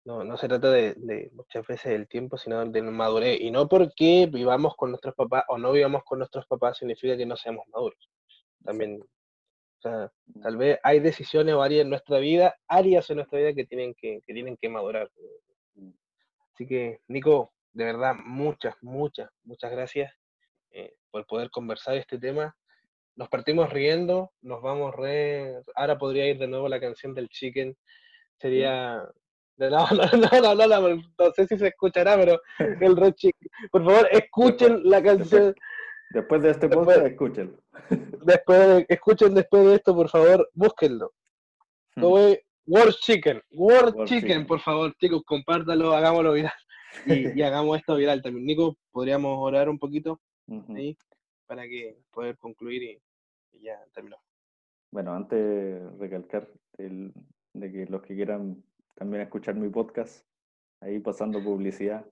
no, 0.06 0.24
no 0.24 0.38
se 0.38 0.47
trata 0.47 0.70
de, 0.70 1.32
muchas 1.34 1.66
veces 1.66 1.91
del 1.91 2.08
tiempo, 2.08 2.38
sino 2.38 2.64
de 2.64 2.82
madurez. 2.84 3.41
Y 3.41 3.49
no 3.49 3.68
porque 3.68 4.30
vivamos 4.32 4.76
con 4.76 4.91
nuestros 4.91 5.16
papás 5.16 5.43
o 5.47 5.58
no 5.58 5.72
vivamos 5.72 6.03
con 6.03 6.20
nuestros 6.20 6.45
papás 6.45 6.78
significa 6.78 7.18
que 7.18 7.26
no 7.26 7.36
seamos 7.36 7.68
maduros. 7.74 8.10
También, 8.64 9.01
o 9.01 9.82
sea, 9.82 10.12
tal 10.43 10.58
vez 10.58 10.80
hay 10.84 10.99
decisiones 10.99 11.56
o 11.56 11.62
áreas 11.64 11.82
en 11.82 11.89
nuestra 11.89 12.20
vida, 12.20 12.56
áreas 12.68 13.10
en 13.10 13.18
nuestra 13.18 13.39
vida 13.39 13.53
que 13.53 13.66
tienen 13.66 13.95
que, 13.95 14.22
que 14.26 14.34
tienen 14.34 14.58
que 14.58 14.70
madurar. 14.70 15.10
Así 16.53 16.68
que, 16.68 16.99
Nico, 17.08 17.51
de 17.74 17.86
verdad, 17.86 18.14
muchas, 18.24 18.76
muchas, 18.82 19.30
muchas 19.43 19.72
gracias 19.72 20.14
eh, 20.70 20.93
por 21.10 21.26
poder 21.26 21.49
conversar 21.49 21.97
este 21.97 22.20
tema. 22.20 22.56
Nos 23.16 23.30
partimos 23.30 23.72
riendo, 23.72 24.32
nos 24.41 24.62
vamos 24.62 24.93
re... 24.95 25.62
Ahora 25.74 25.97
podría 25.97 26.28
ir 26.28 26.38
de 26.38 26.47
nuevo 26.47 26.70
la 26.70 26.80
canción 26.80 27.16
del 27.16 27.28
Chicken. 27.30 27.76
Sería... 28.39 29.03
No, 29.58 29.70
no, 29.70 29.88
no, 29.88 30.56
no, 30.56 30.68
no, 30.68 30.89
no, 31.20 31.32
sé 31.34 31.47
si 31.47 31.58
se 31.58 31.68
escuchará, 31.68 32.18
pero 32.18 32.41
el 32.60 32.95
Red 32.97 33.14
Chicken. 33.14 33.49
Por 33.72 33.86
favor, 33.86 34.08
escuchen 34.12 34.82
la 34.84 35.01
canción. 35.01 35.56
Después, 36.12 36.41
de 36.41 36.51
este 36.51 36.70
podcast, 36.70 37.06
escúchenlo. 37.06 37.58
Después, 38.24 38.86
escuchen 38.88 39.34
después 39.34 39.66
de 39.66 39.76
esto, 39.76 39.95
por 39.95 40.10
favor, 40.10 40.49
búsquenlo. 40.53 41.12
Hmm. 41.95 42.03
World 42.68 42.95
Chicken, 42.99 43.41
World, 43.51 44.06
Chicken, 44.06 44.47
por 44.47 44.60
favor, 44.60 44.95
chicos, 44.97 45.22
compártalo, 45.24 45.93
hagámoslo 45.93 46.34
viral. 46.34 46.53
Y, 47.36 47.41
hagamos 47.41 47.78
esto 47.78 47.95
viral 47.95 48.22
también. 48.22 48.45
Nico, 48.45 48.78
podríamos 48.91 49.38
orar 49.38 49.68
un 49.68 49.78
poquito 49.78 50.22
ahí 50.74 50.97
para 51.45 51.64
que 51.64 51.97
poder 52.10 52.38
concluir 52.38 52.84
y, 52.84 53.62
ya 53.62 53.78
terminó. 53.93 54.18
Bueno, 54.91 55.14
antes 55.14 55.38
de 55.38 55.89
recalcar 55.99 56.47
de 56.78 57.72
que 57.72 57.86
los 57.88 58.01
que 58.01 58.16
quieran 58.16 58.64
también 58.96 59.24
escuchar 59.24 59.56
mi 59.56 59.70
podcast, 59.70 60.26
ahí 60.82 61.00
pasando 61.00 61.43
publicidad, 61.43 62.06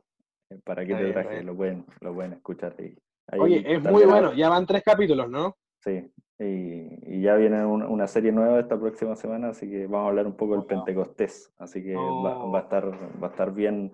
eh, 0.49 0.59
para 0.63 0.85
que 0.85 0.95
te 0.95 1.11
traje, 1.11 1.43
lo 1.43 1.55
pueden, 1.55 1.85
lo 2.01 2.13
pueden 2.13 2.33
escuchar 2.33 2.75
ahí. 2.77 2.95
Oye, 3.39 3.63
es 3.65 3.81
muy 3.81 4.05
bueno, 4.05 4.33
ya 4.33 4.49
van 4.49 4.65
tres 4.65 4.83
capítulos, 4.83 5.29
¿no? 5.29 5.55
Sí, 5.79 6.11
y, 6.39 7.21
ya 7.21 7.35
viene 7.35 7.65
una, 7.65 8.07
serie 8.07 8.31
nueva 8.31 8.59
esta 8.59 8.79
próxima 8.79 9.15
semana, 9.15 9.49
así 9.49 9.69
que 9.69 9.87
vamos 9.87 10.05
a 10.05 10.09
hablar 10.09 10.27
un 10.27 10.35
poco 10.35 10.55
del 10.55 10.65
Pentecostés, 10.65 11.53
así 11.57 11.83
que 11.83 11.95
va, 11.95 12.57
a 12.57 12.61
estar, 12.61 12.91
va 13.21 13.27
a 13.27 13.31
estar 13.31 13.53
bien 13.53 13.91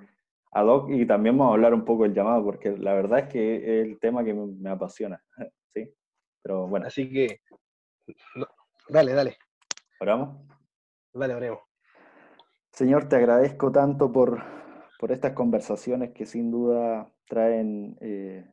ad 0.51 0.65
hoc 0.65 0.89
y 0.89 1.05
también 1.05 1.37
vamos 1.37 1.51
a 1.51 1.55
hablar 1.55 1.73
un 1.73 1.85
poco 1.85 2.03
del 2.03 2.13
llamado, 2.13 2.43
porque 2.43 2.75
la 2.77 2.93
verdad 2.93 3.19
es 3.19 3.27
que 3.27 3.55
es 3.55 3.87
el 3.87 3.99
tema 3.99 4.23
que 4.23 4.33
me, 4.33 4.69
apasiona, 4.69 5.21
¿sí? 5.73 5.93
Pero 6.41 6.67
bueno. 6.67 6.87
Así 6.87 7.11
que, 7.11 7.41
dale, 8.87 9.13
dale. 9.13 9.37
¿Oramos? 9.99 10.37
Dale, 11.13 11.35
oremos. 11.35 11.68
Señor, 12.71 13.09
te 13.09 13.15
agradezco 13.17 13.71
tanto 13.71 14.11
por, 14.11 14.41
por 14.99 15.11
estas 15.11 15.33
conversaciones 15.33 16.11
que 16.11 16.25
sin 16.25 16.51
duda 16.51 17.11
traen 17.27 17.97
eh, 18.01 18.45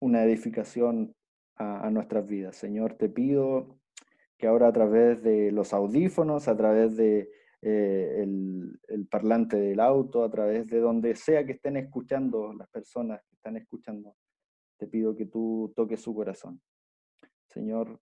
una 0.00 0.24
edificación 0.24 1.14
a, 1.56 1.90
nuestras 1.90 2.26
vidas. 2.26 2.56
Señor, 2.56 2.94
te 2.94 3.08
pido 3.08 3.80
que 4.36 4.46
ahora 4.46 4.68
a 4.68 4.72
través 4.72 5.22
de 5.22 5.50
los 5.50 5.72
audífonos, 5.72 6.46
a 6.46 6.56
través 6.56 6.96
de 6.96 7.28
eh, 7.62 8.22
el, 8.22 9.08
parlante 9.10 9.56
del 9.56 9.80
auto, 9.80 10.22
a 10.22 10.30
través 10.30 10.68
de 10.68 10.78
donde 10.78 11.16
sea 11.16 11.44
que 11.44 11.52
estén 11.52 11.76
escuchando 11.76 12.52
las 12.52 12.68
personas 12.68 13.20
que 13.28 13.34
están 13.34 13.56
escuchando, 13.56 14.14
te 14.76 14.86
pido 14.86 15.16
que 15.16 15.26
tú 15.26 15.72
toques 15.74 16.00
su 16.00 16.14
corazón. 16.14 16.60
Señor, 17.48 18.00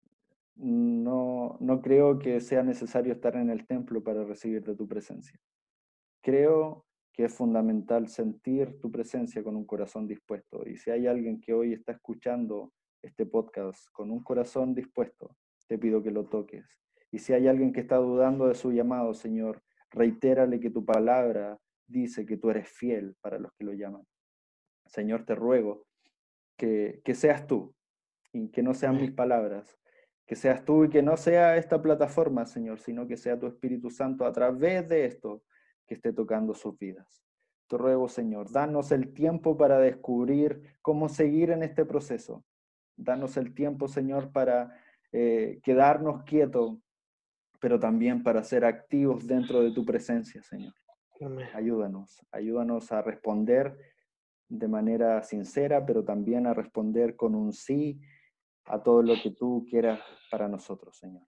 no, 0.61 1.57
no 1.61 1.81
creo 1.81 2.19
que 2.19 2.41
sea 2.41 2.63
necesario 2.63 3.13
estar 3.13 3.37
en 3.37 3.51
el 3.51 3.67
templo 3.67 4.03
para 4.03 4.25
recibir 4.25 4.63
de 4.63 4.77
tu 4.77 4.87
presencia. 4.87 5.39
Creo 6.23 6.85
que 7.13 7.25
es 7.25 7.35
fundamental 7.35 8.09
sentir 8.09 8.79
tu 8.79 8.91
presencia 8.91 9.43
con 9.43 9.57
un 9.57 9.65
corazón 9.65 10.07
dispuesto. 10.07 10.67
Y 10.69 10.77
si 10.77 10.91
hay 10.91 11.07
alguien 11.07 11.41
que 11.41 11.55
hoy 11.55 11.73
está 11.73 11.93
escuchando 11.93 12.73
este 13.03 13.25
podcast 13.25 13.87
con 13.93 14.11
un 14.11 14.23
corazón 14.23 14.75
dispuesto, 14.75 15.35
te 15.67 15.79
pido 15.79 16.03
que 16.03 16.11
lo 16.11 16.27
toques. 16.27 16.67
Y 17.11 17.19
si 17.19 17.33
hay 17.33 17.49
alguien 17.49 17.73
que 17.73 17.81
está 17.81 17.97
dudando 17.97 18.47
de 18.47 18.55
su 18.55 18.71
llamado, 18.71 19.15
Señor, 19.15 19.63
reitérale 19.91 20.61
que 20.61 20.71
tu 20.71 20.85
palabra 20.85 21.59
dice 21.87 22.27
que 22.27 22.37
tú 22.37 22.51
eres 22.51 22.69
fiel 22.69 23.17
para 23.21 23.39
los 23.39 23.53
que 23.55 23.65
lo 23.65 23.73
llaman. 23.73 24.07
Señor, 24.87 25.25
te 25.25 25.35
ruego 25.35 25.87
que, 26.57 27.01
que 27.05 27.15
seas 27.15 27.47
tú 27.47 27.75
y 28.33 28.51
que 28.51 28.63
no 28.63 28.75
sean 28.75 28.97
mis 28.97 29.11
palabras, 29.11 29.80
que 30.31 30.37
seas 30.37 30.65
tú 30.65 30.85
y 30.85 30.89
que 30.89 31.03
no 31.03 31.17
sea 31.17 31.57
esta 31.57 31.83
plataforma, 31.83 32.47
Señor, 32.47 32.79
sino 32.79 33.05
que 33.09 33.17
sea 33.17 33.37
tu 33.37 33.49
Espíritu 33.49 33.91
Santo 33.91 34.25
a 34.25 34.31
través 34.31 34.89
de 34.89 35.05
esto 35.05 35.43
que 35.89 35.95
esté 35.95 36.13
tocando 36.13 36.55
sus 36.55 36.79
vidas. 36.79 37.25
Te 37.67 37.77
ruego, 37.77 38.09
Señor, 38.09 38.49
danos 38.53 38.93
el 38.93 39.13
tiempo 39.13 39.57
para 39.57 39.81
descubrir 39.81 40.77
cómo 40.83 41.09
seguir 41.09 41.51
en 41.51 41.65
este 41.65 41.85
proceso. 41.85 42.45
Danos 42.97 43.37
el 43.37 43.55
tiempo, 43.55 43.89
Señor, 43.89 44.31
para 44.31 44.73
eh, 45.11 45.59
quedarnos 45.65 46.23
quietos, 46.23 46.79
pero 47.59 47.81
también 47.81 48.23
para 48.23 48.45
ser 48.45 48.65
activos 48.65 49.27
dentro 49.27 49.61
de 49.65 49.73
tu 49.73 49.85
presencia, 49.85 50.45
Señor. 50.45 50.75
Ayúdanos, 51.55 52.25
ayúdanos 52.31 52.93
a 52.93 53.03
responder 53.03 53.77
de 54.49 54.69
manera 54.69 55.25
sincera, 55.25 55.85
pero 55.85 56.05
también 56.05 56.47
a 56.47 56.55
responder 56.55 57.17
con 57.17 57.35
un 57.35 57.53
sí 57.53 58.01
a 58.67 58.83
todo 58.83 59.03
lo 59.03 59.15
que 59.23 59.31
tú 59.31 59.67
quieras 59.69 60.01
para 60.31 60.49
nosotros, 60.49 60.97
Señor. 60.97 61.27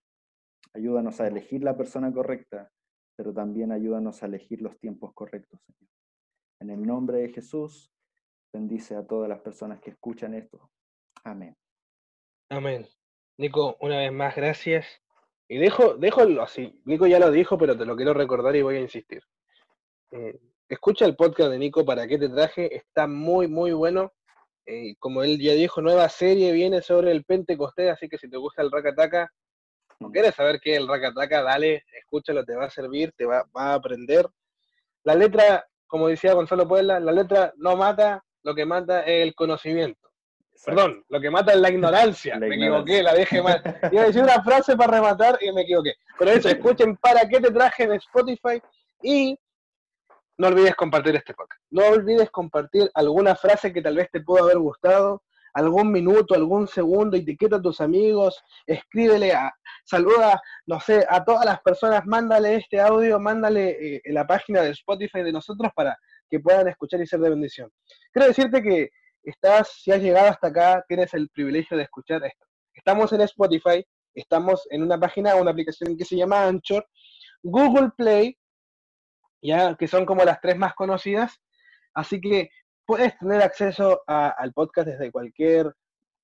Ayúdanos 0.75 1.21
a 1.21 1.27
elegir 1.27 1.63
la 1.63 1.77
persona 1.77 2.13
correcta, 2.13 2.71
pero 3.17 3.33
también 3.33 3.73
ayúdanos 3.73 4.23
a 4.23 4.27
elegir 4.27 4.63
los 4.63 4.79
tiempos 4.79 5.13
correctos, 5.15 5.61
Señor. 5.63 5.91
En 6.61 6.71
el 6.71 6.87
nombre 6.87 7.19
de 7.19 7.29
Jesús, 7.29 7.93
bendice 8.53 8.95
a 8.95 9.07
todas 9.07 9.29
las 9.29 9.41
personas 9.41 9.81
que 9.81 9.91
escuchan 9.91 10.35
esto. 10.35 10.71
Amén. 11.25 11.57
Amén. 12.49 12.87
Nico, 13.39 13.77
una 13.81 13.99
vez 13.99 14.13
más, 14.13 14.37
gracias. 14.37 14.87
Y 15.49 15.59
dejo, 15.59 15.97
así. 16.41 16.81
Nico 16.85 17.07
ya 17.07 17.19
lo 17.19 17.31
dijo, 17.31 17.59
pero 17.59 17.77
te 17.77 17.85
lo 17.85 17.97
quiero 17.97 18.15
recordar 18.15 18.55
y 18.57 18.63
voy 18.63 18.77
a 18.77 18.81
insistir. 18.81 19.23
Eh, 20.11 20.39
escucha 20.69 21.05
el 21.05 21.17
podcast 21.17 21.51
de 21.51 21.59
Nico, 21.59 21.85
¿para 21.85 22.07
qué 22.07 22.19
te 22.19 22.29
traje? 22.29 22.75
Está 22.75 23.07
muy, 23.07 23.49
muy 23.49 23.73
bueno. 23.73 24.13
Eh, 24.67 24.95
como 24.99 25.23
él 25.23 25.41
ya 25.41 25.55
dijo, 25.55 25.81
nueva 25.81 26.09
serie 26.09 26.53
viene 26.53 26.83
sobre 26.83 27.11
el 27.11 27.25
Pentecostés, 27.25 27.91
así 27.91 28.09
que 28.09 28.19
si 28.19 28.29
te 28.31 28.37
gusta 28.37 28.63
el 28.63 28.71
Rakataka, 28.71 29.29
no 30.01 30.09
mm. 30.09 30.13
quieres 30.13 30.35
saber 30.35 30.61
qué 30.61 30.75
es 30.75 30.79
el 30.79 30.89
Rakataka, 30.89 31.43
dale, 31.43 31.85
escúchalo, 31.99 32.45
te 32.45 32.57
va 32.57 32.67
a 32.67 32.71
servir, 32.71 33.13
te 33.17 33.27
va, 33.27 33.45
va 33.57 33.73
a 33.73 33.75
aprender. 33.75 34.27
La 35.05 35.15
letra, 35.15 35.67
como 35.87 36.09
decía 36.09 36.35
Gonzalo 36.35 36.69
Puebla, 36.69 37.01
la 37.01 37.13
letra 37.13 37.53
no 37.57 37.77
mata, 37.77 38.25
lo 38.43 38.55
que 38.55 38.65
mata 38.65 39.01
es 39.03 39.23
el 39.23 39.35
conocimiento. 39.35 40.03
Perdón, 40.65 41.05
lo 41.09 41.21
que 41.21 41.31
mata 41.31 41.53
es 41.53 41.59
la 41.59 41.71
ignorancia. 41.71 42.37
me 42.39 42.55
equivoqué, 42.55 43.03
la 43.03 43.15
dejé 43.15 43.43
mal. 43.43 43.63
Iba 43.91 44.03
a 44.03 44.07
decir 44.07 44.23
una 44.23 44.43
frase 44.43 44.77
para 44.77 44.93
rematar 44.93 45.39
y 45.41 45.53
me 45.53 45.63
equivoqué. 45.63 45.95
Pero 46.19 46.31
eso, 46.31 46.49
escuchen 46.49 46.97
para 46.97 47.29
qué 47.29 47.41
te 47.41 47.51
traje 47.51 47.85
en 47.85 47.93
Spotify 47.93 48.63
y 49.03 49.37
no 50.39 50.49
olvides 50.49 50.75
compartir 50.75 51.17
este 51.17 51.35
podcast. 51.35 51.63
No 51.71 51.87
olvides 51.87 52.31
compartir 52.31 52.91
alguna 52.95 53.35
frase 53.37 53.73
que 53.73 53.83
tal 53.83 53.97
vez 53.97 54.09
te 54.11 54.21
pueda 54.21 54.45
haber 54.45 54.59
gustado, 54.59 55.23
algún 55.55 55.93
minuto, 55.93 56.35
algún 56.35 56.67
segundo, 56.67 57.17
etiqueta 57.17 57.57
a 57.57 57.63
tus 57.63 57.81
amigos, 57.81 58.43
escríbele, 58.67 59.33
saluda, 59.85 60.41
no 60.67 60.81
sé, 60.81 61.05
a 61.09 61.23
todas 61.25 61.45
las 61.45 61.61
personas, 61.61 62.07
mándale 62.07 62.57
este 62.57 62.81
audio, 62.81 63.21
mándale 63.21 63.97
eh, 63.97 64.03
la 64.07 64.27
página 64.27 64.63
de 64.63 64.71
Spotify 64.71 65.23
de 65.23 65.33
nosotros 65.33 65.71
para 65.75 65.97
que 66.31 66.41
puedan 66.41 66.69
escuchar 66.69 67.01
y 67.01 67.07
ser 67.07 67.21
de 67.21 67.31
bendición. 67.31 67.71
Quiero 68.13 68.29
decirte 68.29 68.63
que 68.63 68.89
estás, 69.23 69.71
si 69.83 69.93
has 69.93 70.01
llegado 70.01 70.29
hasta 70.29 70.49
acá, 70.49 70.85
tienes 70.89 71.13
el 71.15 71.29
privilegio 71.29 71.77
de 71.77 71.85
escuchar 71.85 72.25
esto. 72.25 72.47
Estamos 72.75 73.13
en 73.13 73.21
Spotify, 73.21 73.85
estamos 74.15 74.67
en 74.71 74.83
una 74.83 74.99
página, 74.99 75.37
una 75.37 75.51
aplicación 75.51 75.97
que 75.97 76.05
se 76.05 76.17
llama 76.17 76.47
Anchor, 76.47 76.87
Google 77.43 77.91
Play, 77.97 78.39
ya 79.43 79.75
que 79.75 79.89
son 79.89 80.07
como 80.07 80.25
las 80.25 80.41
tres 80.41 80.57
más 80.57 80.75
conocidas, 80.75 81.41
así 81.95 82.21
que 82.21 82.51
puedes 82.87 83.19
tener 83.19 83.43
acceso 83.43 84.03
al 84.07 84.53
podcast 84.53 84.89
desde 84.89 85.11
cualquier 85.11 85.75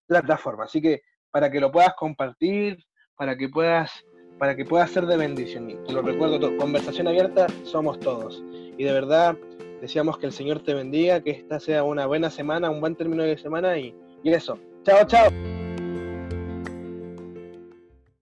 plataforma. 0.06 0.64
Así 0.64 0.80
que 0.80 1.02
para 1.30 1.50
que 1.50 1.60
lo 1.60 1.70
puedas 1.70 1.94
compartir, 1.94 2.78
para 3.16 3.36
que 3.36 3.48
puedas, 3.48 4.04
para 4.38 4.56
que 4.56 4.64
puedas 4.64 4.90
ser 4.90 5.06
de 5.06 5.16
bendición. 5.16 5.84
te 5.84 5.92
lo 5.92 6.02
recuerdo 6.02 6.56
conversación 6.56 7.08
abierta 7.08 7.46
somos 7.64 7.98
todos. 8.00 8.42
Y 8.76 8.84
de 8.84 8.92
verdad, 8.92 9.36
Deseamos 9.80 10.18
que 10.18 10.26
el 10.26 10.32
Señor 10.32 10.62
te 10.62 10.74
bendiga, 10.74 11.20
que 11.22 11.30
esta 11.30 11.60
sea 11.60 11.84
una 11.84 12.06
buena 12.06 12.30
semana, 12.30 12.70
un 12.70 12.80
buen 12.80 12.96
término 12.96 13.22
de 13.22 13.38
semana 13.38 13.78
y, 13.78 13.94
y 14.22 14.32
eso. 14.32 14.58
Chao, 14.82 15.06
chao. 15.06 15.67